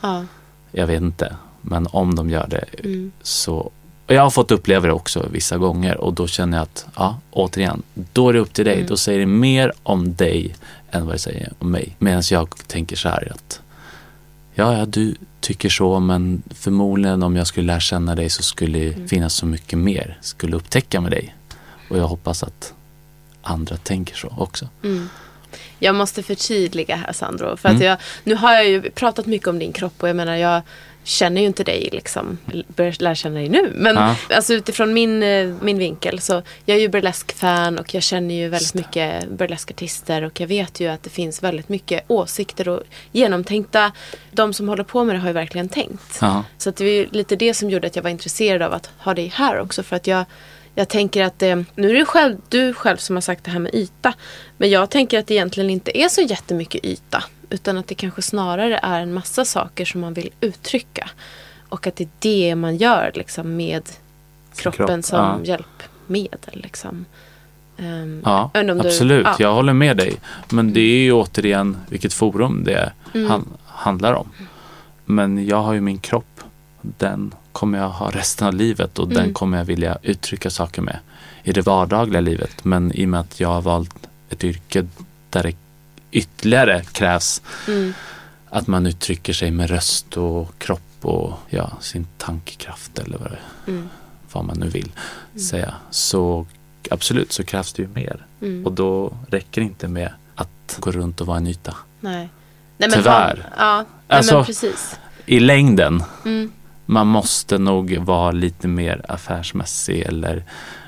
Ja. 0.00 0.24
Jag 0.72 0.86
vet 0.86 1.02
inte. 1.02 1.36
Men 1.60 1.86
om 1.90 2.14
de 2.14 2.30
gör 2.30 2.46
det 2.46 2.64
Mm. 2.84 3.12
så. 3.22 3.70
Och 4.06 4.14
jag 4.14 4.22
har 4.22 4.30
fått 4.30 4.50
uppleva 4.50 4.86
det 4.86 4.92
också 4.92 5.28
vissa 5.30 5.56
gånger 5.58 5.96
och 5.96 6.12
då 6.14 6.26
känner 6.26 6.56
jag 6.58 6.62
att, 6.62 6.86
ja, 6.96 7.18
återigen, 7.30 7.82
då 8.12 8.28
är 8.28 8.32
det 8.32 8.38
upp 8.38 8.52
till 8.52 8.64
dig. 8.64 8.74
Mm. 8.74 8.86
Då 8.86 8.96
säger 8.96 9.18
det 9.20 9.26
mer 9.26 9.72
om 9.82 10.14
dig 10.14 10.54
än 10.90 11.06
vad 11.06 11.14
det 11.14 11.18
säger 11.18 11.52
om 11.58 11.70
mig. 11.70 11.96
Medan 11.98 12.22
jag 12.30 12.48
tänker 12.66 12.96
så 12.96 13.08
här 13.08 13.32
att, 13.34 13.60
ja, 14.54 14.78
ja, 14.78 14.86
du 14.86 15.14
tycker 15.40 15.68
så, 15.68 16.00
men 16.00 16.42
förmodligen 16.54 17.22
om 17.22 17.36
jag 17.36 17.46
skulle 17.46 17.66
lära 17.66 17.80
känna 17.80 18.14
dig 18.14 18.30
så 18.30 18.42
skulle 18.42 18.78
det 18.78 18.92
Mm. 18.94 19.08
finnas 19.08 19.34
så 19.34 19.46
mycket 19.46 19.78
mer, 19.78 20.18
skulle 20.20 20.56
upptäcka 20.56 21.00
med 21.00 21.10
dig. 21.10 21.34
Och 21.90 21.98
jag 21.98 22.06
hoppas 22.08 22.42
att 22.42 22.72
andra 23.42 23.76
tänker 23.76 24.14
så 24.16 24.34
också. 24.38 24.68
Mm. 24.84 25.08
Jag 25.78 25.94
måste 25.94 26.22
förtydliga 26.22 26.96
här 26.96 27.12
Sandro. 27.12 27.56
För 27.56 27.68
att 27.68 27.74
Mm. 27.74 27.86
jag, 27.86 27.98
nu 28.24 28.34
har 28.34 28.52
jag 28.52 28.68
ju 28.68 28.90
pratat 28.90 29.26
mycket 29.26 29.48
om 29.48 29.58
din 29.58 29.72
kropp 29.72 30.02
och 30.02 30.08
jag 30.08 30.16
menar 30.16 30.36
jag 30.36 30.62
känner 31.06 31.40
ju 31.40 31.46
inte 31.46 31.64
dig 31.64 31.88
liksom. 31.92 32.38
Börjar 32.68 32.94
lära 33.02 33.14
känna 33.14 33.34
dig 33.34 33.48
nu. 33.48 33.72
Men 33.74 33.96
Ja. 33.96 34.16
alltså 34.30 34.54
utifrån 34.54 34.94
min, 34.94 35.22
eh, 35.22 35.54
min 35.60 35.78
vinkel 35.78 36.20
så 36.20 36.42
jag 36.64 36.76
är 36.76 36.80
ju 36.80 36.88
burlesk-fan 36.88 37.78
och 37.78 37.94
jag 37.94 38.02
känner 38.02 38.34
ju 38.34 38.48
väldigt 38.48 38.74
mycket 38.74 39.28
burleskartister 39.30 40.22
och 40.22 40.40
jag 40.40 40.46
vet 40.46 40.80
ju 40.80 40.86
att 40.88 41.02
det 41.02 41.10
finns 41.10 41.42
väldigt 41.42 41.68
mycket 41.68 42.04
åsikter 42.08 42.68
och 42.68 42.82
genomtänkta. 43.12 43.92
De 44.32 44.52
som 44.52 44.68
håller 44.68 44.84
på 44.84 45.04
med 45.04 45.14
det 45.14 45.18
har 45.20 45.28
ju 45.28 45.32
verkligen 45.34 45.68
tänkt. 45.68 46.18
Ja. 46.20 46.44
Så 46.58 46.68
att 46.68 46.76
det 46.76 46.84
ju 46.84 47.06
lite 47.10 47.36
det 47.36 47.54
som 47.54 47.70
gjorde 47.70 47.86
att 47.86 47.96
jag 47.96 48.02
var 48.02 48.10
intresserad 48.10 48.62
av 48.62 48.72
att 48.72 48.90
ha 48.98 49.14
dig 49.14 49.32
här 49.34 49.60
också. 49.60 49.82
För 49.82 49.96
att 49.96 50.06
jag, 50.06 50.24
jag 50.74 50.88
tänker 50.88 51.22
att 51.22 51.38
det, 51.38 51.64
nu 51.74 51.90
är 51.90 51.94
det 51.94 52.04
själv, 52.04 52.36
du 52.48 52.74
själv 52.74 52.96
som 52.96 53.16
har 53.16 53.20
sagt 53.20 53.44
det 53.44 53.50
här 53.50 53.58
med 53.58 53.74
yta. 53.74 54.12
Men 54.58 54.70
jag 54.70 54.90
tänker 54.90 55.18
att 55.18 55.26
det 55.26 55.34
egentligen 55.34 55.70
inte 55.70 55.98
är 55.98 56.08
så 56.08 56.20
jättemycket 56.20 56.84
yta. 56.84 57.24
Utan 57.50 57.78
att 57.78 57.86
det 57.88 57.94
kanske 57.94 58.22
snarare 58.22 58.80
är 58.82 59.00
en 59.00 59.12
massa 59.14 59.44
saker 59.44 59.84
som 59.84 60.00
man 60.00 60.14
vill 60.14 60.30
uttrycka. 60.40 61.10
Och 61.68 61.86
att 61.86 61.96
det 61.96 62.04
är 62.04 62.08
det 62.18 62.54
man 62.54 62.76
gör 62.76 63.12
liksom 63.14 63.56
med 63.56 63.82
kroppen 64.56 64.86
kropp, 64.86 65.04
som 65.04 65.18
ja. 65.18 65.38
hjälpmedel. 65.44 66.60
Liksom. 66.62 67.04
Ehm, 67.78 68.22
Ja, 68.24 68.50
om 68.54 68.66
du- 68.66 68.80
absolut. 68.80 69.26
ja. 69.26 69.36
Jag 69.38 69.54
håller 69.54 69.72
med 69.72 69.96
dig. 69.96 70.16
Men 70.48 70.72
det 70.72 70.80
är 70.80 70.98
ju 70.98 71.12
återigen 71.12 71.76
vilket 71.88 72.12
forum 72.12 72.64
det 72.64 72.92
Mm. 73.14 73.30
han, 73.30 73.48
handlar 73.66 74.12
om. 74.12 74.28
Men 75.04 75.46
jag 75.46 75.62
har 75.62 75.72
ju 75.72 75.80
min 75.80 75.98
kropp. 75.98 76.40
Den 76.82 77.34
kommer 77.52 77.78
jag 77.78 77.88
ha 77.88 78.10
resten 78.10 78.46
av 78.48 78.54
livet 78.54 78.98
och 78.98 79.08
den 79.08 79.18
Mm. 79.22 79.34
kommer 79.34 79.58
jag 79.58 79.64
vilja 79.64 79.98
uttrycka 80.02 80.50
saker 80.50 80.82
med 80.82 80.98
i 81.44 81.52
det 81.52 81.60
vardagliga 81.62 82.20
livet. 82.20 82.64
Men 82.64 82.92
i 82.92 83.04
och 83.04 83.08
med 83.08 83.20
att 83.20 83.40
jag 83.40 83.48
har 83.48 83.62
valt 83.62 83.96
ett 84.30 84.44
yrke 84.44 84.86
där 85.30 85.42
det 85.42 85.52
ytterligare 86.16 86.82
krävs 86.92 87.42
Mm. 87.68 87.92
att 88.50 88.66
man 88.66 88.86
uttrycker 88.86 89.32
sig 89.32 89.50
med 89.50 89.70
röst 89.70 90.16
och 90.16 90.58
kropp 90.58 90.80
och 91.02 91.32
ja, 91.50 91.70
sin 91.80 92.06
tankekraft 92.18 92.98
eller 92.98 93.18
vad, 93.18 93.36
Mm. 93.66 93.88
vad 94.32 94.44
man 94.44 94.56
nu 94.58 94.68
vill 94.68 94.92
säga. 95.50 95.74
Så 95.90 96.46
absolut 96.90 97.32
så 97.32 97.44
krävs 97.44 97.72
det 97.72 97.82
ju 97.82 97.88
mer. 97.88 98.26
Mm. 98.42 98.66
Och 98.66 98.72
då 98.72 99.16
räcker 99.30 99.60
det 99.60 99.66
inte 99.66 99.88
med 99.88 100.12
att 100.34 100.76
gå 100.80 100.90
runt 100.90 101.20
och 101.20 101.26
vara 101.26 101.36
en 101.36 101.46
yta. 101.46 101.74
Nej. 102.00 102.28
Nej, 102.78 102.90
Tyvärr. 102.92 103.36
Ha, 103.56 103.64
ja, 103.66 103.76
nej, 104.08 104.18
Alltså- 104.18 104.34
men 104.34 104.44
precis. 104.44 104.96
I 105.26 105.40
längden, 105.40 106.02
Mm. 106.24 106.52
man 106.86 107.06
måste 107.06 107.58
nog 107.58 107.96
vara 107.98 108.30
lite 108.30 108.68
mer 108.68 109.04
affärsmässig 109.08 110.00
eller 110.02 110.44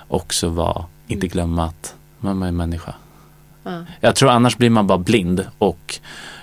också 0.09 0.49
vara, 0.49 0.85
inte 1.07 1.27
Mm. 1.27 1.33
glömma 1.33 1.65
att 1.65 1.95
man 2.19 2.43
är 2.43 2.53
människa. 2.53 2.95
Ja. 3.73 3.85
Jag 4.01 4.17
tror 4.17 4.31
annars 4.31 4.57
blir 4.57 4.71
man 4.71 4.87
bara 4.87 4.99
blind 4.99 5.47
och 5.59 5.99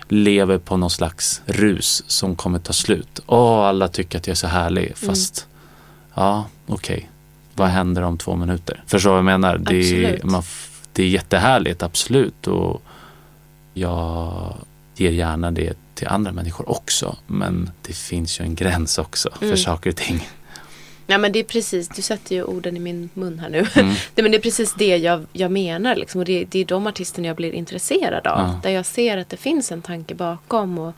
lever 0.07 0.57
på 0.57 0.77
någon 0.77 0.89
slags 0.89 1.41
rus 1.45 2.03
som 2.07 2.35
kommer 2.35 2.59
ta 2.59 2.73
slut. 2.73 3.19
Åh, 3.25 3.59
alla 3.59 3.87
tycker 3.87 4.17
att 4.17 4.27
jag 4.27 4.31
är 4.31 4.35
så 4.35 4.47
härlig 4.47 4.83
Mm. 4.83 4.95
fast 4.95 5.47
ja, 6.13 6.45
okej. 6.67 7.09
Vad 7.55 7.67
händer 7.67 8.01
om 8.01 8.17
två 8.17 8.35
minuter? 8.35 8.83
Förstår 8.87 9.09
vad 9.09 9.17
jag 9.17 9.25
menar? 9.25 9.57
Det 9.57 10.05
är, 10.05 10.19
man, 10.23 10.43
det 10.93 11.03
är 11.03 11.07
jättehärligt, 11.07 11.83
absolut. 11.83 12.47
Och 12.47 12.81
jag 13.73 14.53
ger 14.95 15.11
gärna 15.11 15.51
det 15.51 15.77
till 15.95 16.07
andra 16.07 16.31
människor 16.31 16.69
också. 16.69 17.15
Men 17.27 17.71
det 17.81 17.93
finns 17.93 18.39
ju 18.39 18.43
en 18.43 18.55
gräns 18.55 18.97
också 18.97 19.29
för 19.39 19.45
Mm. 19.45 19.57
saker 19.57 19.89
och 19.89 19.95
ting. 19.95 20.27
Ja 21.07 21.17
men 21.17 21.31
det 21.31 21.39
är 21.39 21.43
precis, 21.43 21.87
du 21.87 22.01
sätter 22.01 22.35
ju 22.35 22.43
orden 22.43 22.77
i 22.77 22.79
min 22.79 23.09
mun 23.13 23.39
här 23.39 23.49
nu. 23.49 23.65
Mm. 23.75 23.93
det, 24.15 24.21
men 24.21 24.31
det 24.31 24.37
är 24.37 24.41
precis 24.41 24.73
det 24.73 24.97
jag, 24.97 25.25
jag 25.33 25.51
menar 25.51 25.95
liksom. 25.95 26.19
Och 26.19 26.25
det, 26.25 26.45
det 26.45 26.59
är 26.59 26.65
de 26.65 26.87
artisterna 26.87 27.27
jag 27.27 27.35
blir 27.35 27.51
intresserad 27.51 28.27
av. 28.27 28.39
Ja. 28.39 28.59
Där 28.63 28.69
jag 28.69 28.85
ser 28.85 29.17
att 29.17 29.29
det 29.29 29.37
finns 29.37 29.71
en 29.71 29.81
tanke 29.81 30.15
bakom 30.15 30.77
och 30.79 30.93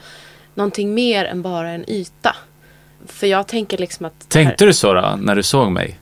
någonting 0.53 0.93
mer 0.93 1.25
än 1.25 1.41
bara 1.41 1.69
en 1.69 1.89
yta. 1.89 2.35
För 3.07 3.27
jag 3.27 3.47
tänker 3.47 3.77
liksom 3.77 4.05
att... 4.05 4.29
Tänkte 4.29 4.65
du 4.65 4.73
så 4.73 4.93
då, 4.93 5.15
när 5.21 5.35
du 5.35 5.43
såg 5.43 5.71
mig? 5.71 5.99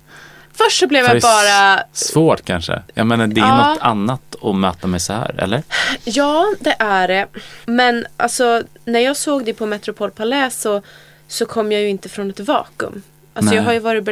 Först 0.54 0.80
så 0.80 0.88
blev 0.88 1.04
För 1.04 1.14
jag 1.14 1.22
bara... 1.22 1.84
Svårt 1.94 2.46
kanske? 2.46 2.82
Jag 2.94 3.08
menar 3.08 3.28
det 3.28 3.42
är 3.42 3.46
Ja. 3.46 3.70
något 3.70 3.82
annat 3.82 4.36
att 4.42 4.56
möta 4.56 4.88
mig 4.88 5.00
så 5.00 5.14
här, 5.14 5.36
eller? 5.38 5.64
Ja, 6.04 6.54
det 6.60 6.76
är 6.80 7.08
det. 7.08 7.28
Men 7.66 8.06
alltså 8.18 8.64
när 8.86 9.00
jag 9.00 9.18
såg 9.18 9.46
det 9.46 9.54
på 9.54 9.66
Metropol 9.66 10.12
Palais 10.12 10.62
så, 10.62 10.82
så 11.28 11.46
kom 11.46 11.72
jag 11.72 11.82
ju 11.82 11.88
inte 11.90 12.10
från 12.10 12.30
ett 12.30 12.40
vakuum. 12.40 13.02
Alltså 13.36 13.50
Nej, 13.50 13.56
jag 13.58 13.64
har 13.64 13.74
ju 13.74 13.80
varit 13.80 14.04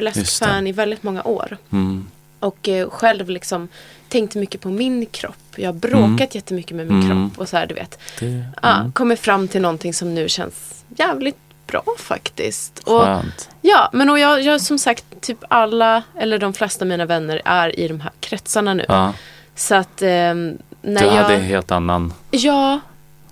det. 0.64 0.70
i 0.70 0.72
väldigt 0.72 1.04
många 1.04 1.24
år. 1.24 1.58
Mm. 1.72 2.08
Och 2.40 2.70
eh, 2.70 2.90
själv 2.90 3.30
liksom 3.30 3.68
tänkt 4.10 4.36
mycket 4.36 4.62
på 4.62 4.70
min 4.70 5.06
kropp. 5.06 5.36
Jag 5.56 5.68
har 5.68 5.74
bråkat 5.74 6.36
jättemycket 6.36 6.78
med 6.78 6.88
min 6.88 7.02
Mm. 7.04 7.30
kropp 7.30 7.40
och 7.40 7.50
så 7.50 7.58
här 7.58 7.66
du 7.68 7.74
vet. 7.76 8.00
Det, 8.20 8.26
mm. 8.64 8.92
kommit 8.92 9.20
fram 9.20 9.48
till 9.48 9.62
någonting 9.62 9.94
som 9.94 10.16
nu 10.16 10.30
känns 10.30 10.84
jävligt 10.98 11.36
bra 11.68 11.84
faktiskt. 11.98 12.80
Och, 12.80 13.02
Skönt. 13.02 13.50
ja, 13.62 13.90
men 13.94 14.10
och 14.10 14.20
jag, 14.20 14.42
jag 14.42 14.62
som 14.62 14.80
sagt 14.80 15.06
typ 15.22 15.38
alla 15.48 16.04
eller 16.20 16.38
de 16.40 16.54
flesta 16.54 16.86
av 16.86 16.90
mina 16.90 17.06
vänner 17.06 17.42
är 17.46 17.80
i 17.80 17.88
de 17.88 18.00
här 18.02 18.12
kretsarna 18.20 18.74
nu. 18.74 18.86
Ja, 18.88 19.14
Så 19.56 19.76
att 19.76 20.02
ehm, 20.02 20.58
när 20.82 21.02
du 21.02 21.08
jag... 21.08 21.14
hade 21.14 21.36
en 21.36 21.44
helt 21.44 21.72
annan... 21.72 22.14
Ja, 22.32 22.80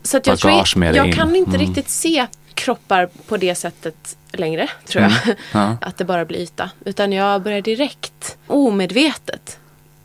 så 0.04 0.18
att 0.18 0.28
jag, 0.28 0.40
tror 0.40 0.54
jag, 0.76 0.96
jag 0.96 1.14
kan 1.14 1.36
inte 1.36 1.56
Mm. 1.56 1.62
riktigt 1.68 1.90
se 1.90 2.28
kroppar 2.54 3.10
på 3.28 3.38
det 3.38 3.56
sättet 3.56 4.18
längre, 4.32 4.70
tror 4.88 5.04
jag. 5.04 5.12
Mm. 5.24 5.36
Ja. 5.54 5.78
Att 5.88 5.98
det 5.98 6.06
bara 6.06 6.26
blir 6.26 6.40
yta. 6.40 6.70
Utan 6.86 7.12
jag 7.12 7.42
börjar 7.42 7.62
direkt, 7.62 8.38
omedvetet, 8.48 9.60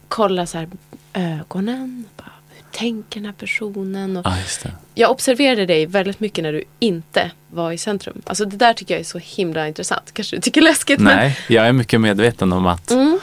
kolla 0.09 0.47
så 0.47 0.59
här 0.59 0.69
ögonen. 1.15 2.05
Bara, 2.17 2.33
hur 2.51 2.79
tänker 2.79 3.21
den 3.21 3.25
här 3.27 3.33
personen? 3.33 4.17
Och 4.17 4.23
det. 4.63 4.73
jag 4.95 5.11
observerade 5.11 5.67
dig 5.67 5.87
väldigt 5.87 6.21
mycket 6.21 6.43
när 6.45 6.53
du 6.53 6.65
inte 6.79 7.31
var 7.51 7.73
i 7.73 7.79
centrum. 7.79 8.23
Alltså 8.27 8.45
det 8.45 8.57
där 8.57 8.73
tycker 8.75 8.95
jag 8.95 9.01
är 9.01 9.05
så 9.05 9.19
himla 9.19 9.69
intressant. 9.69 10.11
Kanske 10.13 10.37
du 10.37 10.43
tycker 10.43 10.61
läskigt. 10.63 11.01
Men, 11.01 11.17
Nej, 11.17 11.39
jag 11.49 11.67
är 11.67 11.73
mycket 11.73 12.01
medveten 12.01 12.53
om 12.53 12.67
att, 12.67 12.91
Mm. 12.91 13.19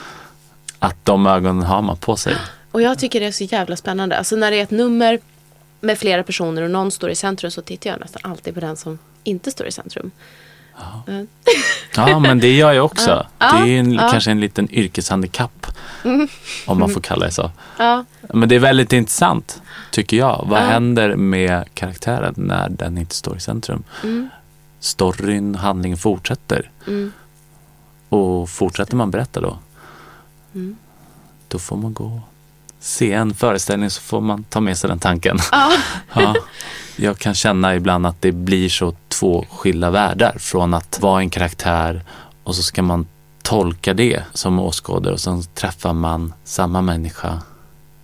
att 0.78 0.96
de 1.04 1.26
ögonen 1.26 1.62
har 1.62 1.82
man 1.82 1.96
på 1.96 2.16
sig. 2.16 2.34
och 2.72 2.82
jag 2.82 2.98
tycker 2.98 3.20
det 3.20 3.26
är 3.26 3.32
så 3.32 3.44
jävla 3.44 3.76
spännande. 3.76 4.18
Alltså 4.18 4.36
när 4.36 4.50
det 4.50 4.56
är 4.56 4.62
ett 4.62 4.70
nummer 4.70 5.18
med 5.80 5.98
flera 5.98 6.22
personer 6.22 6.62
och 6.62 6.70
någon 6.70 6.90
står 6.90 7.10
i 7.10 7.14
centrum 7.14 7.50
så 7.50 7.62
tittar 7.62 7.90
jag 7.90 8.00
nästan 8.00 8.22
alltid 8.30 8.54
på 8.54 8.60
den 8.60 8.76
som 8.76 8.98
inte 9.24 9.50
står 9.50 9.66
i 9.66 9.72
centrum. 9.72 10.10
Mm. 11.06 11.26
Ja, 11.96 12.18
men 12.18 12.40
det 12.40 12.52
gör 12.56 12.72
jag 12.72 12.84
också. 12.84 13.26
Ja, 13.38 13.52
det 13.52 13.70
är 13.70 13.78
en, 13.80 13.92
ja. 13.92 14.08
kanske 14.10 14.30
en 14.30 14.40
liten 14.40 14.70
yrkeshandikapp. 14.74 15.66
Om 16.66 16.78
man 16.78 16.90
får 16.90 17.00
kalla 17.00 17.26
det 17.26 17.32
så. 17.32 17.50
Ja, 17.78 18.04
Men 18.34 18.48
det 18.48 18.54
är 18.54 18.58
väldigt 18.58 18.92
intressant, 18.92 19.62
tycker 19.90 20.16
jag. 20.16 20.44
Vad 20.48 20.60
Ja. 20.62 20.64
händer 20.66 21.16
med 21.16 21.64
karaktären 21.74 22.34
när 22.36 22.68
den 22.68 22.98
inte 22.98 23.14
står 23.14 23.36
i 23.36 23.40
centrum? 23.40 23.82
Mm. 24.02 24.28
Storyn, 24.80 25.54
handlingen 25.54 25.98
fortsätter. 25.98 26.70
Mm. 26.86 27.12
Och 28.08 28.50
fortsätter 28.50 28.96
man 28.96 29.10
berätta 29.10 29.40
då, 29.40 29.58
Mm. 30.54 30.76
då 31.48 31.58
får 31.58 31.76
man 31.76 31.94
gå 31.94 32.20
se 32.80 33.12
en 33.12 33.34
föreställning 33.34 33.90
så 33.90 34.00
får 34.00 34.20
man 34.20 34.44
ta 34.44 34.60
med 34.60 34.78
sig 34.78 34.88
den 34.88 34.98
tanken. 34.98 35.38
Ja. 36.96 37.02
Ja. 37.04 37.08
Jag 37.08 37.18
kan 37.18 37.34
känna 37.34 37.74
ibland 37.74 38.06
att 38.06 38.22
det 38.22 38.32
blir 38.32 38.68
så 38.68 38.94
två 39.08 39.44
skilda 39.50 39.90
världar 39.90 40.36
från 40.38 40.74
att 40.74 41.00
vara 41.00 41.20
en 41.20 41.30
karaktär 41.30 42.02
och 42.44 42.54
så 42.54 42.62
ska 42.62 42.82
man 42.82 43.06
tolka 43.42 43.94
det 43.94 44.22
som 44.32 44.58
åskådare 44.58 45.12
och 45.12 45.20
sen 45.20 45.42
träffar 45.54 45.92
man 45.92 46.34
samma 46.44 46.82
människa 46.82 47.42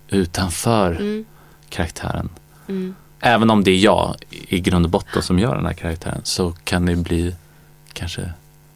utanför 0.09 0.91
Mm. 0.91 1.25
karaktären. 1.69 2.29
Mm. 2.67 2.95
Även 3.19 3.49
om 3.49 3.63
det 3.63 3.71
är 3.71 3.77
jag 3.77 4.15
i 4.29 4.59
grund 4.59 4.85
och 4.85 4.91
botten 4.91 5.21
som 5.21 5.39
gör 5.39 5.55
den 5.55 5.65
här 5.65 5.73
karaktären 5.73 6.21
så 6.23 6.51
kan 6.63 6.85
det 6.85 6.95
bli 6.95 7.35
kanske 7.93 8.31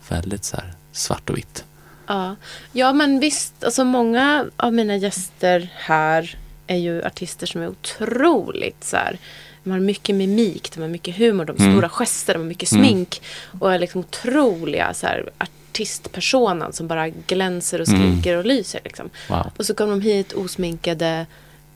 väldigt 0.10 0.44
så 0.44 0.58
svart 0.92 1.30
och 1.30 1.38
vitt. 1.38 1.64
Ja. 2.08 2.36
ja, 2.72 2.94
men 2.94 3.20
visst. 3.20 3.64
Alltså 3.64 3.84
många 3.84 4.46
av 4.58 4.74
mina 4.74 4.96
gäster 4.96 5.70
här 5.76 6.38
är 6.68 6.78
ju 6.78 7.04
artister 7.06 7.48
som 7.48 7.62
är 7.62 7.68
otroligt 7.68 8.84
så 8.84 8.98
här. 8.98 9.18
De 9.66 9.72
har 9.72 9.80
mycket 9.80 10.16
mimik, 10.16 10.72
de 10.76 10.82
har 10.82 10.88
mycket 10.88 11.16
humor, 11.18 11.46
de 11.46 11.52
har 11.58 11.60
Mm. 11.66 11.74
stora 11.78 11.90
gester, 11.90 12.34
de 12.34 12.40
har 12.40 12.46
mycket 12.48 12.72
Mm. 12.72 12.86
smink. 12.86 13.22
Och 13.60 13.74
är 13.74 13.80
liksom 13.80 14.00
otroliga 14.00 14.94
så 14.94 15.08
här, 15.08 15.30
artistpersonan 15.38 16.74
som 16.74 16.88
bara 16.88 17.10
glänser 17.10 17.82
och 17.82 17.88
Mm. 17.88 18.02
skriker 18.22 18.38
och 18.38 18.46
lyser. 18.46 18.82
Liksom. 18.84 19.10
Wow. 19.30 19.52
Och 19.58 19.66
så 19.66 19.74
kommer 19.76 19.92
de 19.92 20.02
hit 20.02 20.34
osminkade 20.34 21.26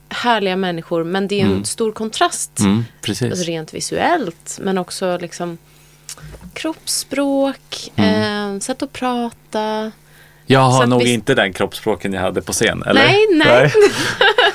härliga 0.08 0.56
människor. 0.56 1.04
Men 1.04 1.28
det 1.28 1.40
är 1.40 1.44
en 1.44 1.50
Mm. 1.52 1.64
stor 1.64 1.92
kontrast. 1.92 2.58
Mm. 2.60 2.84
Alltså 3.08 3.44
rent 3.44 3.74
visuellt. 3.74 4.58
Men 4.62 4.78
också 4.78 5.18
liksom 5.20 5.58
kroppsspråk. 6.54 7.90
Mm. 7.96 8.54
Eh, 8.54 8.60
sätt 8.60 8.82
att 8.82 8.92
prata. 8.92 9.92
Jag 10.46 10.60
har 10.60 10.86
nog 10.86 11.02
vi- 11.02 11.12
inte 11.12 11.34
den 11.34 11.52
kroppsspråken 11.52 12.12
jag 12.12 12.20
hade 12.20 12.42
på 12.42 12.52
scen, 12.52 12.82
eller? 12.82 13.00
Nej, 13.06 13.26
nej. 13.30 13.72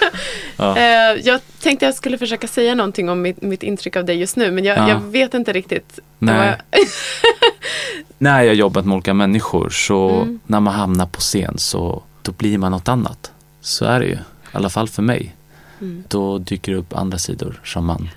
Ja. 0.58 0.78
Eh, 0.78 1.20
jag 1.24 1.42
tänkte 1.60 1.86
jag 1.86 1.96
skulle 1.96 2.18
försöka 2.18 2.48
säga 2.48 2.76
någonting 2.76 3.10
om 3.10 3.22
mitt, 3.22 3.42
mitt 3.42 3.64
intryck 3.64 3.96
av 3.96 4.06
dig 4.06 4.16
just 4.20 4.36
nu. 4.36 4.52
Men 4.52 4.64
jag, 4.66 4.78
Ja. 4.78 4.90
jag 4.90 5.00
vet 5.00 5.34
inte 5.34 5.54
riktigt. 5.54 6.00
Nej. 6.20 6.58
När 8.18 8.42
jag 8.42 8.56
jobbat 8.56 8.86
med 8.86 8.96
olika 8.96 9.14
människor 9.14 9.70
så 9.70 10.10
Mm. 10.10 10.40
när 10.48 10.60
man 10.60 10.74
hamnar 10.74 11.06
på 11.06 11.20
scen 11.20 11.58
så 11.58 12.04
då 12.22 12.32
blir 12.32 12.58
man 12.58 12.72
något 12.72 12.88
annat. 12.88 13.32
Så 13.62 13.86
är 13.86 14.00
det 14.00 14.06
ju. 14.06 14.14
I 14.14 14.18
alla 14.52 14.70
fall 14.70 14.90
för 14.90 15.02
mig. 15.02 15.36
Mm. 15.82 16.04
Då 16.08 16.38
dyker 16.38 16.72
det 16.72 16.78
upp 16.78 16.94
andra 16.96 17.18
sidor 17.18 17.62
som 17.64 17.86
man 17.86 18.10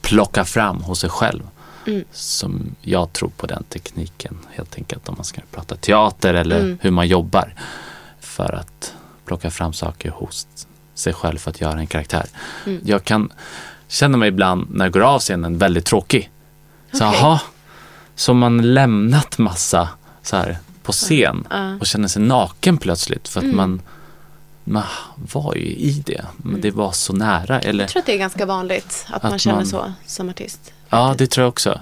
plockar 0.00 0.44
fram 0.44 0.76
hos 0.82 1.00
sig 1.00 1.10
själv. 1.10 1.42
Mm. 1.86 2.04
Som 2.12 2.74
jag 2.80 3.12
tror 3.12 3.28
på 3.36 3.46
den 3.46 3.64
tekniken 3.64 4.38
helt 4.52 4.76
enkelt 4.76 5.08
om 5.08 5.14
man 5.18 5.24
ska 5.24 5.40
prata 5.50 5.76
teater 5.76 6.34
eller 6.34 6.58
Mm. 6.60 6.78
hur 6.82 6.90
man 6.90 7.08
jobbar. 7.08 7.54
För 8.20 8.52
att 8.52 8.94
plocka 9.24 9.50
fram 9.50 9.72
saker 9.72 10.10
hos 10.10 10.46
sig 10.94 11.12
själv 11.12 11.38
för 11.38 11.50
att 11.50 11.60
göra 11.60 11.78
en 11.78 11.86
karaktär. 11.86 12.26
Mm. 12.66 12.80
Jag 12.84 13.04
kan 13.04 13.32
känna 13.88 14.16
mig 14.18 14.28
ibland 14.28 14.66
när 14.70 14.84
jag 14.84 14.92
går 14.92 15.00
av 15.00 15.18
scenen 15.20 15.58
väldigt 15.58 15.84
tråkig. 15.86 16.30
Så 16.92 17.06
Okej. 17.08 17.18
aha, 17.20 17.40
så 18.14 18.34
man 18.34 18.74
lämnat 18.74 19.38
massa 19.38 19.88
så 20.22 20.36
här 20.36 20.58
på 20.82 20.92
scen 20.92 21.46
Ja. 21.50 21.74
och 21.80 21.86
känner 21.86 22.08
sig 22.08 22.22
naken 22.22 22.78
plötsligt 22.78 23.28
för 23.28 23.40
att 23.40 23.44
Mm. 23.44 23.56
man, 23.56 23.80
man 24.64 24.82
var 25.32 25.54
ju 25.54 25.66
i 25.66 26.02
det. 26.06 26.24
Men 26.36 26.60
det 26.60 26.70
var 26.70 26.92
så 26.92 27.12
nära. 27.12 27.60
Eller, 27.60 27.84
Jag 27.84 27.90
tror 27.90 28.00
att 28.00 28.06
det 28.06 28.14
är 28.14 28.18
ganska 28.18 28.46
vanligt 28.46 29.06
att, 29.10 29.22
man 29.22 29.32
Att 29.34 29.40
känner 29.40 29.56
man- 29.56 29.66
så 29.66 29.92
som 30.06 30.28
artist. 30.28 30.72
ja, 30.88 31.14
det 31.18 31.26
tror 31.26 31.42
jag 31.42 31.48
också. 31.48 31.80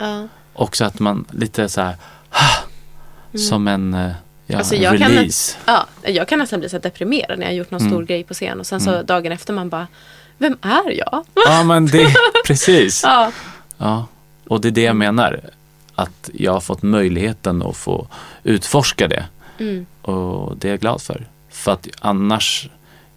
Också 0.53 0.85
att 0.85 0.99
man 0.99 1.25
lite 1.31 1.69
så 1.69 1.81
här, 1.81 1.97
som 3.49 3.69
en 3.69 3.95
eh, 3.95 4.13
ja, 4.51 4.57
Mm. 4.57 4.59
Alltså, 4.59 4.75
jag 4.75 4.99
kan-. 4.99 5.31
Ja, 5.67 5.87
jag 6.03 6.29
kan 6.29 6.39
nästan 6.39 6.61
bli 6.61 6.69
så 6.69 6.79
deprimerad 6.79 7.39
när 7.39 7.47
jag 7.47 7.55
gjort 7.55 7.71
någon 7.71 7.81
Mm. 7.81 7.93
stor 7.93 8.03
grej 8.05 8.25
på 8.25 8.35
scen. 8.35 8.61
Och 8.61 8.67
sen 8.67 8.81
så 8.81 9.03
dagen 9.03 9.33
efter 9.33 9.53
man 9.53 9.69
bara, 9.69 9.87
vem 10.39 10.57
är 10.63 10.91
jag? 10.91 11.25
Ja, 11.47 11.63
men 11.63 11.87
det, 11.87 12.15
precis. 12.47 13.03
Ja. 13.05 13.33
Ja, 13.79 14.07
och 14.49 14.61
det 14.61 14.69
är 14.69 14.73
det 14.73 14.83
jag 14.83 14.97
menar. 14.97 15.41
Att 15.95 16.31
jag 16.35 16.53
har 16.53 16.61
fått 16.61 16.83
möjligheten 16.83 17.63
att 17.63 17.77
få 17.77 18.07
utforska 18.45 19.09
det. 19.09 19.25
Mm. 19.59 19.87
Och 20.03 20.57
det 20.57 20.69
är 20.69 20.71
jag 20.73 20.81
glad 20.81 21.03
för. 21.03 21.27
För 21.51 21.73
att 21.73 21.89
annars, 22.01 22.69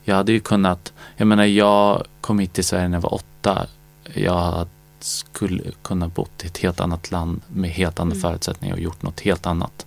jag 0.03 0.15
hade 0.15 0.31
ju 0.31 0.39
kunnat, 0.39 0.93
jag 1.17 1.27
menar 1.27 1.45
jag 1.45 2.03
kom 2.21 2.39
hit 2.39 2.53
till 2.53 2.63
Sverige 2.63 2.87
när 2.87 2.97
jag 2.97 3.01
var 3.01 3.13
åtta. 3.13 3.65
Jag 4.13 4.67
skulle 4.99 5.63
kunna 5.81 6.07
bott 6.07 6.43
i 6.43 6.47
ett 6.47 6.57
helt 6.57 6.79
annat 6.79 7.11
land 7.11 7.41
med 7.47 7.69
helt 7.69 7.99
andra 7.99 8.15
Mm. 8.15 8.21
förutsättningar 8.21 8.75
och 8.75 8.81
gjort 8.81 9.01
något 9.01 9.19
helt 9.19 9.45
annat. 9.45 9.85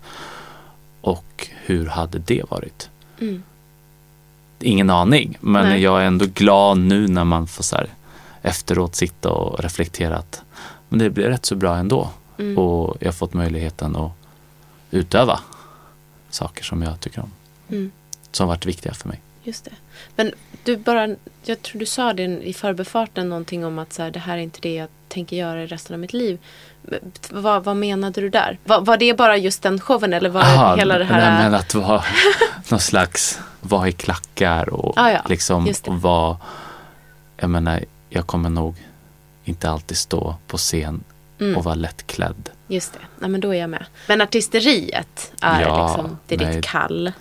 Och 1.06 1.48
hur 1.64 1.86
hade 1.86 2.18
det 2.18 2.50
varit? 2.50 2.90
Mm. 3.20 3.42
Ingen 4.60 4.90
aning, 4.90 5.38
men 5.40 5.68
Nej. 5.68 5.82
jag 5.82 6.02
är 6.02 6.06
ändå 6.06 6.26
glad 6.34 6.78
nu 6.78 7.08
när 7.08 7.24
man 7.24 7.46
får 7.46 7.62
så 7.64 7.76
här, 7.76 7.88
efteråt 8.42 8.94
sitta 8.94 9.30
och 9.30 9.60
reflektera 9.60 10.16
att 10.16 10.42
men 10.88 10.98
det 10.98 11.10
blir 11.10 11.24
rätt 11.24 11.46
så 11.46 11.56
bra 11.56 11.76
ändå. 11.76 12.10
Mm. 12.38 12.58
Och 12.58 12.96
jag 13.00 13.06
har 13.06 13.12
fått 13.12 13.34
möjligheten 13.34 13.96
att 13.96 14.12
utöva 14.90 15.40
saker 16.30 16.64
som 16.64 16.82
jag 16.82 17.00
tycker 17.00 17.20
om. 17.20 17.32
Mm. 17.68 17.92
Som 18.30 18.48
varit 18.48 18.66
viktiga 18.66 18.94
för 18.94 19.08
mig. 19.08 19.20
Just 19.42 19.64
det. 19.64 19.74
Men 20.16 20.32
du 20.64 20.76
bara, 20.76 21.16
jag 21.44 21.62
tror 21.62 21.80
du 21.80 21.86
sa 21.86 22.12
det 22.12 22.22
i 22.22 22.52
förbifarten 22.52 23.28
någonting 23.28 23.64
om 23.64 23.78
att 23.78 23.92
så 23.92 24.02
här, 24.02 24.10
det 24.10 24.18
här 24.18 24.38
är 24.38 24.42
inte 24.42 24.60
det 24.60 24.74
jag 24.74 24.88
tänker 25.08 25.36
göra 25.36 25.62
i 25.62 25.66
resten 25.66 25.94
av 25.94 26.00
mitt 26.00 26.12
liv. 26.12 26.38
Vad, 27.30 27.64
vad 27.64 27.76
menade 27.76 28.20
du 28.20 28.28
där? 28.30 28.58
Var, 28.64 28.80
var 28.80 28.96
det 28.96 29.14
bara 29.16 29.36
just 29.36 29.62
den 29.62 29.80
showen 29.80 30.12
eller 30.12 30.30
var 30.30 30.40
Aha, 30.42 30.76
hela 30.76 30.98
det 30.98 31.04
här? 31.04 31.30
Nej, 31.30 31.42
men 31.44 31.54
att 31.54 31.74
vara 31.74 32.04
någon 32.68 32.80
slags, 32.80 33.40
vara 33.60 33.88
i 33.88 33.92
klackar 33.92 34.68
och 34.68 34.92
Ah, 34.96 35.10
ja, 35.10 35.20
liksom 35.28 35.72
vara, 35.86 36.36
jag 37.36 37.50
menar, 37.50 37.84
jag 38.08 38.26
kommer 38.26 38.50
nog 38.50 38.76
inte 39.44 39.70
alltid 39.70 39.96
stå 39.96 40.36
på 40.46 40.56
scen 40.56 41.04
Mm. 41.40 41.56
och 41.56 41.64
vara 41.64 41.74
lättklädd. 41.74 42.50
Just 42.68 42.92
det, 42.92 42.98
nej, 43.18 43.30
men 43.30 43.40
då 43.40 43.54
är 43.54 43.58
jag 43.60 43.70
med. 43.70 43.84
Men 44.08 44.20
artisteriet 44.20 45.32
är 45.40 45.60
Ja, 45.62 45.86
liksom, 45.96 46.18
det 46.26 46.34
är 46.34 46.38
nej. 46.38 46.54
ditt 46.56 46.64
kall. 46.64 47.12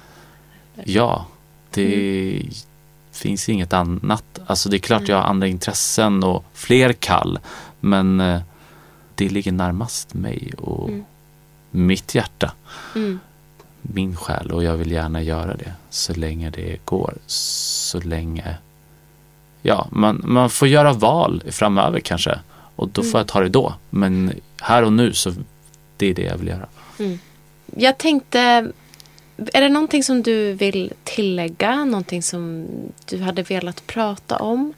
Ja, 0.83 1.25
det 1.71 2.36
Mm. 2.36 2.49
finns 3.11 3.49
inget 3.49 3.73
annat. 3.73 4.23
Alltså 4.47 4.69
det 4.69 4.77
är 4.77 4.79
klart 4.79 5.07
jag 5.07 5.15
har 5.17 5.23
andra 5.23 5.47
intressen 5.47 6.23
och 6.23 6.45
fler 6.53 6.93
kall. 6.93 7.39
Men 7.86 8.19
eh, 8.19 8.41
det 9.15 9.29
ligger 9.29 9.51
närmast 9.51 10.13
mig 10.13 10.51
och 10.57 10.89
Mm. 10.89 11.05
mitt 11.71 12.15
hjärta. 12.15 12.51
Mm. 12.95 13.19
Min 13.81 14.15
själ 14.15 14.51
och 14.51 14.63
jag 14.63 14.73
vill 14.77 14.91
gärna 14.91 15.21
göra 15.21 15.55
det 15.55 15.73
så 15.89 16.13
länge 16.13 16.49
det 16.49 16.86
går. 16.86 17.13
Så 17.27 17.99
länge, 17.99 18.57
ja, 19.61 19.88
man, 19.91 20.21
man 20.25 20.49
får 20.49 20.67
göra 20.67 20.93
val 20.93 21.43
framöver 21.51 21.99
kanske. 21.99 22.39
Och 22.75 22.89
då 22.89 23.01
Mm. 23.01 23.11
får 23.11 23.19
jag 23.19 23.27
ta 23.27 23.39
det 23.41 23.49
då. 23.49 23.73
Men 23.89 24.33
här 24.61 24.83
och 24.83 24.93
nu 24.93 25.13
så 25.13 25.33
det 25.97 26.07
är 26.09 26.13
det 26.13 26.21
jag 26.23 26.38
vill 26.38 26.47
göra. 26.47 26.67
Jag 27.75 27.97
tänkte, 27.97 28.39
är 29.53 29.61
det 29.61 29.69
någonting 29.69 30.03
som 30.03 30.23
du 30.23 30.53
vill 30.53 30.93
tillägga? 31.03 31.86
Någonting 31.86 32.23
som 32.23 32.67
du 33.05 33.21
hade 33.21 33.43
velat 33.43 33.88
prata 33.88 34.38
om? 34.38 34.73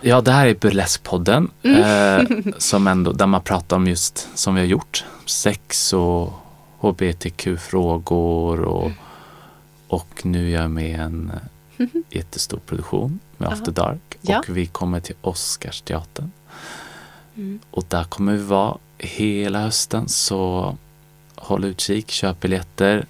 Ja, 0.00 0.20
det 0.20 0.32
här 0.32 0.46
är 0.46 0.54
Burleskpodden. 0.54 1.50
Mm. 1.62 1.80
Eh, 1.82 2.52
som 2.58 2.86
ändå, 2.86 3.12
där 3.12 3.26
man 3.26 3.42
pratar 3.42 3.76
om 3.76 3.86
just 3.86 4.28
som 4.38 4.54
vi 4.54 4.60
har 4.60 4.66
gjort. 4.68 5.04
Sex 5.26 5.92
och 5.92 6.32
hbtq-frågor 6.80 8.60
och, 8.60 8.90
och 9.88 10.20
nu 10.26 10.52
är 10.52 10.60
jag 10.60 10.70
med 10.70 11.00
en 11.00 11.32
eh, 11.78 11.86
jättestor 12.10 12.58
produktion 12.66 13.18
med 13.36 13.48
After 13.48 13.72
Dark. 13.72 14.16
Ja. 14.20 14.38
Och 14.38 14.56
vi 14.56 14.66
kommer 14.66 15.00
till 15.00 15.14
Oscarsteatern. 15.20 16.32
Mm. 17.36 17.58
Och 17.70 17.84
där 17.88 18.04
kommer 18.04 18.32
vi 18.32 18.42
vara 18.42 18.76
hela 18.98 19.60
hösten. 19.60 20.08
Så 20.08 20.76
håll 21.34 21.64
utkik, 21.64 22.10
köp 22.10 22.40
biljetter, 22.40 23.06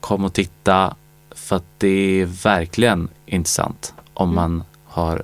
kom 0.00 0.24
och 0.24 0.32
titta. 0.32 0.94
För 1.30 1.56
att 1.56 1.64
det 1.78 2.20
är 2.20 2.24
verkligen 2.26 3.08
intressant 3.26 3.94
om 4.14 4.28
Mm. 4.30 4.34
man 4.34 4.64
har 4.84 5.22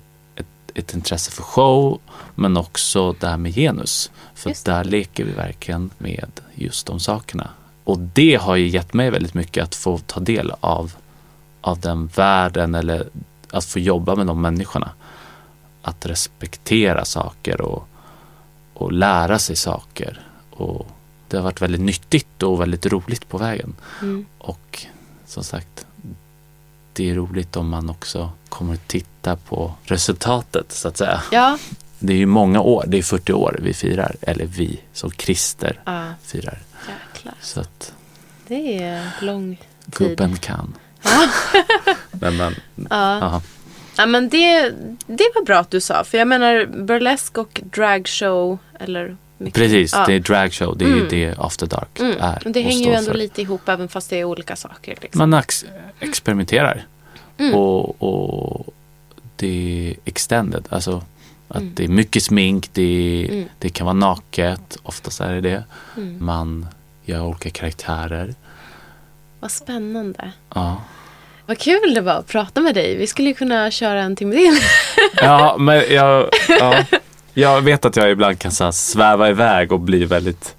ett, 0.74 0.94
intresse 0.94 1.30
för 1.30 1.42
show 1.42 2.00
men 2.34 2.56
också 2.56 3.12
det 3.12 3.26
här 3.26 3.36
med 3.36 3.54
genus. 3.54 4.10
För 4.34 4.64
där 4.64 4.84
leker 4.84 5.24
vi 5.24 5.32
verkligen 5.32 5.90
med 5.98 6.30
just 6.54 6.86
de 6.86 7.00
sakerna. 7.00 7.50
Och 7.84 7.98
det 7.98 8.34
har 8.34 8.56
ju 8.56 8.68
gett 8.68 8.94
mig 8.94 9.10
väldigt 9.10 9.34
mycket 9.34 9.64
att 9.64 9.74
få 9.74 9.98
ta 9.98 10.20
del 10.20 10.52
av, 10.60 10.92
av 11.60 11.80
den 11.80 12.06
världen 12.06 12.74
eller 12.74 13.08
att 13.50 13.64
få 13.64 13.78
jobba 13.78 14.14
med 14.14 14.26
de 14.26 14.40
människorna. 14.40 14.90
Att 15.82 16.06
respektera 16.06 17.04
saker 17.04 17.60
och, 17.60 17.88
och 18.74 18.92
lära 18.92 19.38
sig 19.38 19.56
saker. 19.56 20.26
Och 20.50 20.86
det 21.28 21.36
har 21.36 21.44
varit 21.44 21.62
väldigt 21.62 21.80
nyttigt 21.80 22.42
och 22.42 22.60
väldigt 22.60 22.86
roligt 22.86 23.28
på 23.28 23.38
vägen. 23.38 23.74
Mm. 24.02 24.26
Och 24.38 24.86
som 25.26 25.44
sagt, 25.44 25.86
det 26.92 27.10
är 27.10 27.14
roligt 27.14 27.56
om 27.56 27.68
man 27.68 27.90
också 27.90 28.30
kommer 28.48 28.74
att 28.74 28.88
titta 28.88 29.36
på 29.36 29.74
resultatet 29.84 30.72
så 30.72 30.88
att 30.88 30.96
säga. 30.96 31.22
Ja, 31.32 31.58
Det 31.98 32.12
är 32.12 32.16
ju 32.16 32.26
många 32.26 32.60
år, 32.60 32.84
det 32.88 32.98
är 32.98 33.02
40 33.02 33.32
år 33.32 33.58
vi 33.62 33.74
firar, 33.74 34.16
eller 34.20 34.46
vi 34.46 34.80
som 34.92 35.10
krister 35.10 35.80
ja 35.84 36.04
firar. 36.22 36.58
jäklar. 36.88 37.34
Så 37.40 37.60
att 37.60 37.94
Det 38.46 38.82
är 38.82 39.10
lång 39.20 39.56
tid. 39.56 40.08
gubben 40.08 40.36
kan. 40.36 40.74
Nej, 42.10 42.32
men, 42.32 42.54
Ja. 42.90 42.96
aha. 42.96 43.42
Ja, 43.96 44.06
men 44.06 44.28
det, 44.28 44.70
det 45.06 45.30
var 45.34 45.44
bra 45.44 45.58
att 45.58 45.70
du 45.70 45.80
sa. 45.80 46.04
För 46.04 46.18
jag 46.18 46.28
menar 46.28 46.66
burlesk 46.66 47.38
och 47.38 47.60
dragshow. 47.64 48.58
Eller 48.80 49.16
mycket- 49.42 49.54
Precis, 49.62 49.92
ja. 49.92 50.04
det 50.06 50.14
är 50.14 50.20
dragshow, 50.20 50.76
det 50.78 50.84
är 50.84 50.88
ju 50.88 50.94
Mm. 50.96 51.08
det 51.10 51.34
After 51.38 51.66
Dark 51.66 52.00
Mm. 52.00 52.16
är. 52.20 52.40
Men 52.44 52.52
Det 52.52 52.60
och 52.60 52.66
hänger 52.66 52.86
ju 52.88 52.94
ändå 52.94 53.10
för. 53.10 53.18
lite 53.18 53.42
ihop 53.42 53.68
även 53.68 53.88
fast 53.88 54.10
det 54.10 54.16
är 54.20 54.24
olika 54.24 54.56
saker. 54.56 54.98
Liksom. 55.02 55.30
Man 55.30 55.40
ex- 55.40 55.64
experimenterar. 56.00 56.86
Mm. 57.38 57.54
Och, 57.54 58.02
och 58.02 58.66
det 59.36 59.88
är 59.90 59.96
extended, 60.10 60.64
alltså 60.68 61.02
att 61.48 61.56
Mm. 61.60 61.72
det 61.74 61.84
är 61.84 61.88
mycket 61.88 62.22
smink, 62.22 62.68
det, 62.72 62.82
är, 63.24 63.32
Mm. 63.32 63.48
det 63.58 63.68
kan 63.68 63.84
vara 63.84 63.94
naket, 63.94 64.78
oftast 64.82 65.20
är 65.20 65.32
det 65.34 65.40
det. 65.40 65.64
Mm. 65.96 66.16
Man 66.24 66.66
gör 67.04 67.22
olika 67.22 67.50
karaktärer. 67.50 68.34
Vad 69.40 69.50
spännande. 69.50 70.32
Ja. 70.54 70.82
Vad 71.46 71.58
kul 71.58 71.94
det 71.94 72.00
var 72.00 72.12
att 72.12 72.26
prata 72.26 72.60
med 72.60 72.74
dig. 72.74 72.96
Vi 72.96 73.06
skulle 73.06 73.28
ju 73.28 73.34
kunna 73.34 73.70
köra 73.70 74.02
en 74.02 74.16
timme 74.16 74.34
till. 74.36 74.58
Ja, 75.14 75.56
men 75.58 75.76
jag, 75.90 76.28
ja, 76.48 76.84
jag 77.34 77.60
vet 77.62 77.84
att 77.84 77.96
jag 77.96 78.10
ibland 78.10 78.38
kan 78.38 78.52
så 78.52 78.72
sväva 78.72 79.30
iväg 79.30 79.72
och 79.72 79.80
bli 79.80 80.04
väldigt 80.04 80.54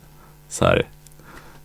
så 0.49 0.65
här 0.65 0.85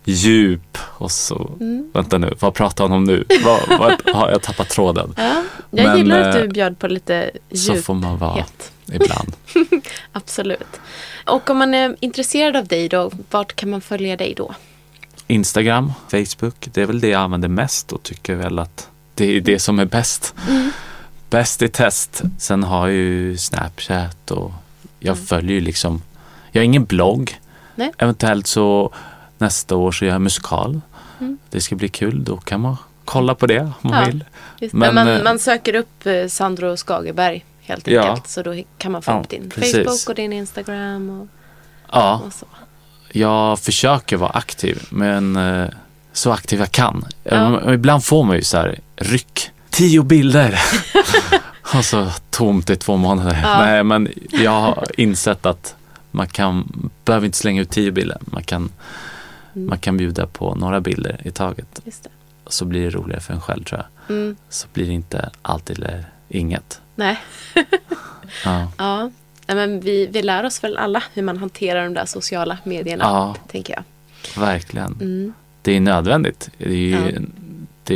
djup 0.05 0.77
och 0.81 1.11
så, 1.11 1.51
Mm. 1.59 1.89
vänta 1.93 2.17
nu, 2.17 2.33
vad 2.39 2.53
pratar 2.53 2.83
han 2.83 2.91
om 2.93 3.03
nu? 3.03 3.23
Vad, 3.43 3.79
vad, 3.79 4.01
har 4.15 4.29
jag 4.29 4.41
tappat 4.41 4.69
tråden? 4.69 5.13
Ja. 5.17 5.43
Jag 5.71 5.85
Men, 5.85 5.97
gillar 5.97 6.19
att 6.29 6.35
eh, 6.35 6.41
du 6.41 6.47
bjöd 6.47 6.79
på 6.79 6.87
lite 6.87 7.31
Så 7.53 7.75
får 7.75 7.93
man 7.93 8.17
vara 8.17 8.35
djuphet. 8.37 8.71
ibland. 8.93 9.35
Absolut. 10.11 10.79
Och 11.25 11.49
om 11.49 11.57
man 11.57 11.73
är 11.73 11.95
intresserad 11.99 12.55
av 12.55 12.67
dig 12.67 12.89
då, 12.89 13.11
vart 13.31 13.55
kan 13.55 13.69
man 13.69 13.81
följa 13.81 14.17
dig 14.17 14.33
då? 14.37 14.53
Instagram, 15.27 15.93
Facebook, 16.11 16.55
det 16.73 16.81
är 16.81 16.85
väl 16.85 16.99
det 16.99 17.07
jag 17.09 17.21
använder 17.21 17.47
mest 17.49 17.91
och 17.93 18.03
tycker 18.03 18.35
väl 18.35 18.59
att 18.59 18.87
det 19.15 19.25
är 19.37 19.41
det 19.41 19.59
som 19.59 19.79
är 19.79 19.85
bäst. 19.85 20.33
Mm. 20.49 20.71
Bäst 21.29 21.61
i 21.61 21.67
test. 21.69 22.21
Sen 22.39 22.63
har 22.63 22.87
jag 22.87 22.95
ju 22.95 23.37
Snapchat 23.37 24.31
och 24.31 24.51
jag 24.99 25.13
Mm. 25.15 25.25
följer 25.25 25.51
ju 25.53 25.61
liksom, 25.61 26.01
jag 26.51 26.59
har 26.61 26.65
ingen 26.65 26.85
blogg. 26.85 27.39
Nej. 27.75 27.91
Eventuellt 27.97 28.47
så 28.47 28.93
nästa 29.37 29.75
år 29.75 29.91
så 29.91 30.05
gör 30.05 30.11
jag 30.11 30.21
musikal. 30.21 30.81
Mm. 31.19 31.37
Det 31.49 31.61
ska 31.61 31.75
bli 31.75 31.89
kul, 31.89 32.23
då 32.23 32.37
kan 32.37 32.61
man 32.61 32.77
kolla 33.05 33.35
på 33.35 33.47
det 33.47 33.59
om 33.59 33.73
man 33.81 33.99
Ja. 33.99 34.05
vill. 34.05 34.23
Men, 34.73 34.95
man, 34.95 35.07
eh, 35.07 35.23
man 35.23 35.39
söker 35.39 35.75
upp 35.75 36.05
eh, 36.05 36.27
Sandro 36.27 36.77
Skagerberg 36.77 37.45
helt 37.61 37.87
Ja. 37.87 38.01
enkelt. 38.09 38.27
Så 38.27 38.41
då 38.41 38.63
kan 38.77 38.91
man 38.91 39.01
få 39.01 39.11
Ja, 39.11 39.19
upp 39.19 39.29
din 39.29 39.49
precis. 39.49 39.73
Facebook 39.75 40.09
och 40.09 40.15
din 40.15 40.33
Instagram 40.33 41.09
och, 41.21 41.27
Ja, 41.91 42.21
och 42.25 42.33
så. 42.33 42.45
jag 43.11 43.59
försöker 43.59 44.17
vara 44.17 44.29
aktiv 44.31 44.81
men 44.89 45.35
eh, 45.35 45.67
så 46.13 46.31
aktiv 46.31 46.59
jag 46.59 46.71
kan. 46.71 47.05
Ja. 47.23 47.61
Eh, 47.67 47.73
Ibland 47.73 48.03
får 48.03 48.23
man 48.23 48.35
ju 48.35 48.43
så 48.43 48.57
här 48.57 48.79
ryck. 48.95 49.49
Tio 49.69 50.03
bilder. 50.03 50.59
och 51.77 51.85
så 51.85 52.07
tomt 52.29 52.69
i 52.69 52.75
två 52.75 52.97
månader. 52.97 53.39
Ja. 53.43 53.57
Nej 53.65 53.83
men 53.83 54.07
jag 54.31 54.51
har 54.61 54.85
insett 54.97 55.45
att 55.45 55.75
man 56.11 56.27
kan, 56.27 56.89
behöver 57.05 57.25
inte 57.25 57.37
slänga 57.37 57.61
ut 57.61 57.69
tio 57.69 57.91
bilder. 57.91 58.17
Man 58.21 58.43
kan, 58.43 58.71
Mm. 59.55 59.67
man 59.69 59.77
kan 59.79 59.97
bjuda 59.97 60.27
på 60.27 60.55
några 60.55 60.81
bilder 60.81 61.21
i 61.23 61.31
taget. 61.31 61.79
Så 62.47 62.65
blir 62.65 62.83
det 62.83 62.89
roligare 62.89 63.21
för 63.21 63.33
en 63.33 63.41
själv 63.41 63.63
tror 63.63 63.81
jag. 64.07 64.15
Mm. 64.17 64.35
Så 64.49 64.67
blir 64.73 64.85
det 64.87 64.93
inte 64.93 65.29
allt 65.41 65.69
eller 65.69 66.05
inget. 66.29 66.81
Nej. 66.95 67.19
Ja, 68.45 68.67
Ja. 68.77 69.11
Nej, 69.47 69.55
men 69.57 69.79
vi, 69.79 70.05
vi 70.07 70.21
lär 70.21 70.43
oss 70.45 70.63
väl 70.63 70.77
alla 70.77 71.03
hur 71.13 71.23
man 71.23 71.37
hanterar 71.37 71.83
de 71.83 71.93
där 71.93 72.05
sociala 72.05 72.57
medierna. 72.63 73.03
ja 73.03 73.35
Tänker 73.51 73.73
jag. 73.73 73.83
verkligen. 74.41 74.93
Mm. 74.93 75.33
Det 75.61 75.71
är 75.75 75.79
nödvändigt. 75.79 76.49
Det 76.57 76.93
är, 76.93 77.11
Ja. 77.11 77.21
det 77.83 77.95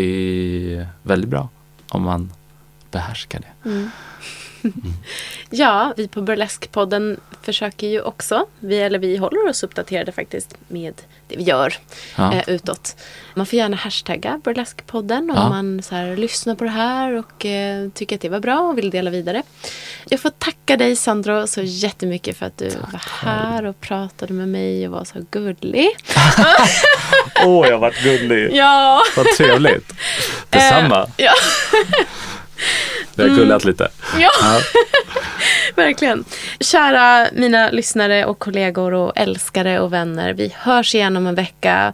är 0.78 0.88
väldigt 1.03 1.30
bra 1.30 1.49
om 1.89 2.01
man 2.01 2.32
behärskar 2.94 3.39
det. 3.39 3.70
Mm. 3.70 3.91
Ja, 5.50 5.94
vi 5.98 6.08
på 6.08 6.22
Burlesque-podden 6.22 7.20
försöker 7.41 7.88
ju 7.88 8.02
också, 8.02 8.46
vi, 8.60 8.80
eller 8.82 9.00
vi 9.00 9.18
håller 9.18 9.50
oss 9.50 9.64
uppdaterade 9.64 10.12
faktiskt 10.12 10.56
med 10.68 10.94
det 11.28 11.36
vi 11.38 11.44
gör 11.44 11.74
Ja. 12.18 12.34
eh, 12.34 12.50
utåt. 12.50 12.96
Man 13.34 13.46
får 13.46 13.58
gärna 13.58 13.78
hashtagga 13.78 14.39
Burlesque-podden 14.44 15.20
om 15.20 15.36
Ja. 15.36 15.50
man 15.50 15.84
så 15.84 15.96
här, 15.96 16.18
lyssnar 16.18 16.56
på 16.56 16.64
det 16.64 16.70
här 16.70 17.14
och 17.14 17.46
eh, 17.46 17.89
tycker 17.89 18.16
att 18.16 18.22
det 18.22 18.30
var 18.30 18.39
bra 18.39 18.60
och 18.60 18.78
vill 18.78 18.89
dela 18.89 19.10
vidare. 19.10 19.44
Jag 20.10 20.20
får 20.20 20.30
tacka 20.30 20.78
dig 20.78 20.96
Sandro 20.96 21.48
så 21.48 21.62
jättemycket 21.62 22.38
för 22.38 22.46
att 22.46 22.58
du 22.58 22.70
var 22.70 23.02
här 23.22 23.66
och 23.66 23.82
pratade 23.82 24.34
med 24.34 24.48
mig 24.50 24.88
och 24.88 24.94
var 24.94 25.04
så 25.06 25.26
gullig. 25.32 25.88
Åh, 27.46 27.68
jag 27.68 27.80
varit 27.80 28.04
gullig. 28.04 28.50
Ja! 28.54 29.02
Vad 29.18 29.26
trevligt. 29.38 29.94
Detsamma. 30.50 31.08
Ja, 31.18 31.34
Vi 33.16 33.24
har 33.24 33.36
gullat 33.36 33.66
lite. 33.66 33.91
ja. 34.20 34.30
Ja. 34.41 34.61
Verkligen. 35.76 36.26
Kära 36.59 37.28
mina 37.34 37.72
lyssnare 37.72 38.26
och 38.26 38.39
kollegor 38.39 38.93
och 38.93 39.11
älskare 39.16 39.80
och 39.80 39.93
vänner. 39.93 40.34
Vi 40.34 40.53
hörs 40.57 40.95
igen 40.95 41.18
om 41.18 41.28
en 41.28 41.36
vecka 41.36 41.93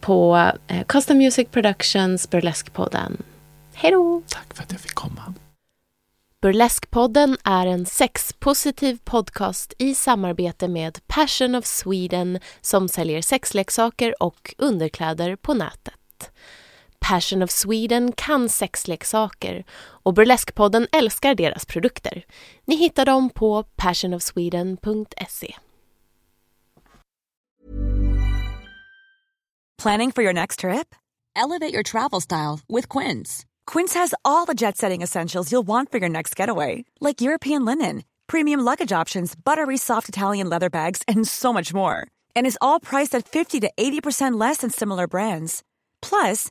på 0.00 0.50
eh, 0.68 0.84
Custom 0.86 1.18
Music 1.18 1.48
Productions 1.50 2.30
Burlesque-podden. 2.30 3.16
Hej 3.74 3.90
då! 3.90 4.22
Tack 4.28 4.54
för 4.54 4.62
att 4.62 4.72
jag 4.72 4.80
fick 4.80 4.94
komma. 4.94 5.34
Burlesque-podden 6.42 7.36
är 7.44 7.66
en 7.66 7.86
sexpositiv 7.86 8.98
podcast 9.04 9.72
i 9.78 9.94
samarbete 9.94 10.68
med 10.68 10.98
Passion 11.06 11.54
of 11.54 11.66
Sweden 11.66 12.38
som 12.60 12.88
säljer 12.88 13.22
sexleksaker 13.22 14.22
och 14.22 14.54
underkläder 14.58 15.36
på 15.36 15.54
nätet. 15.54 16.30
Passion 17.00 17.42
of 17.42 17.50
Sweden 17.50 18.12
kan 18.12 18.48
sexleksaker 18.48 19.64
och 20.02 20.14
Burleskpodden 20.14 20.86
älskar 20.92 21.34
deras 21.34 21.66
produkter. 21.66 22.24
Ni 22.64 22.76
hittar 22.76 23.04
dem 23.04 23.30
på 23.30 23.62
passionofsweden.se. 23.76 25.54
Planning 29.82 30.12
for 30.12 30.24
your 30.24 30.32
next 30.32 30.60
trip? 30.60 30.94
Elevate 31.36 31.72
your 31.72 31.84
travel 31.84 32.20
style 32.20 32.58
with 32.68 32.88
Quince. 32.88 33.44
Quince 33.64 33.94
has 33.94 34.14
all 34.24 34.44
the 34.44 34.54
jet 34.54 34.76
setting 34.76 35.02
essentials 35.02 35.52
you'll 35.52 35.66
want 35.66 35.92
for 35.92 35.98
your 35.98 36.08
next 36.08 36.34
getaway, 36.34 36.84
like 37.00 37.20
European 37.20 37.64
linen, 37.64 38.02
premium 38.26 38.60
luggage 38.60 38.90
options, 38.92 39.36
buttery 39.36 39.76
soft 39.76 40.08
Italian 40.08 40.48
leather 40.48 40.68
bags, 40.70 41.02
and 41.06 41.28
so 41.28 41.52
much 41.52 41.72
more. 41.72 42.08
And 42.34 42.46
is 42.46 42.58
all 42.60 42.80
priced 42.80 43.14
at 43.14 43.28
50 43.28 43.60
to 43.60 43.70
80% 43.78 44.40
less 44.40 44.58
than 44.58 44.70
similar 44.70 45.06
brands. 45.06 45.62
Plus, 46.02 46.50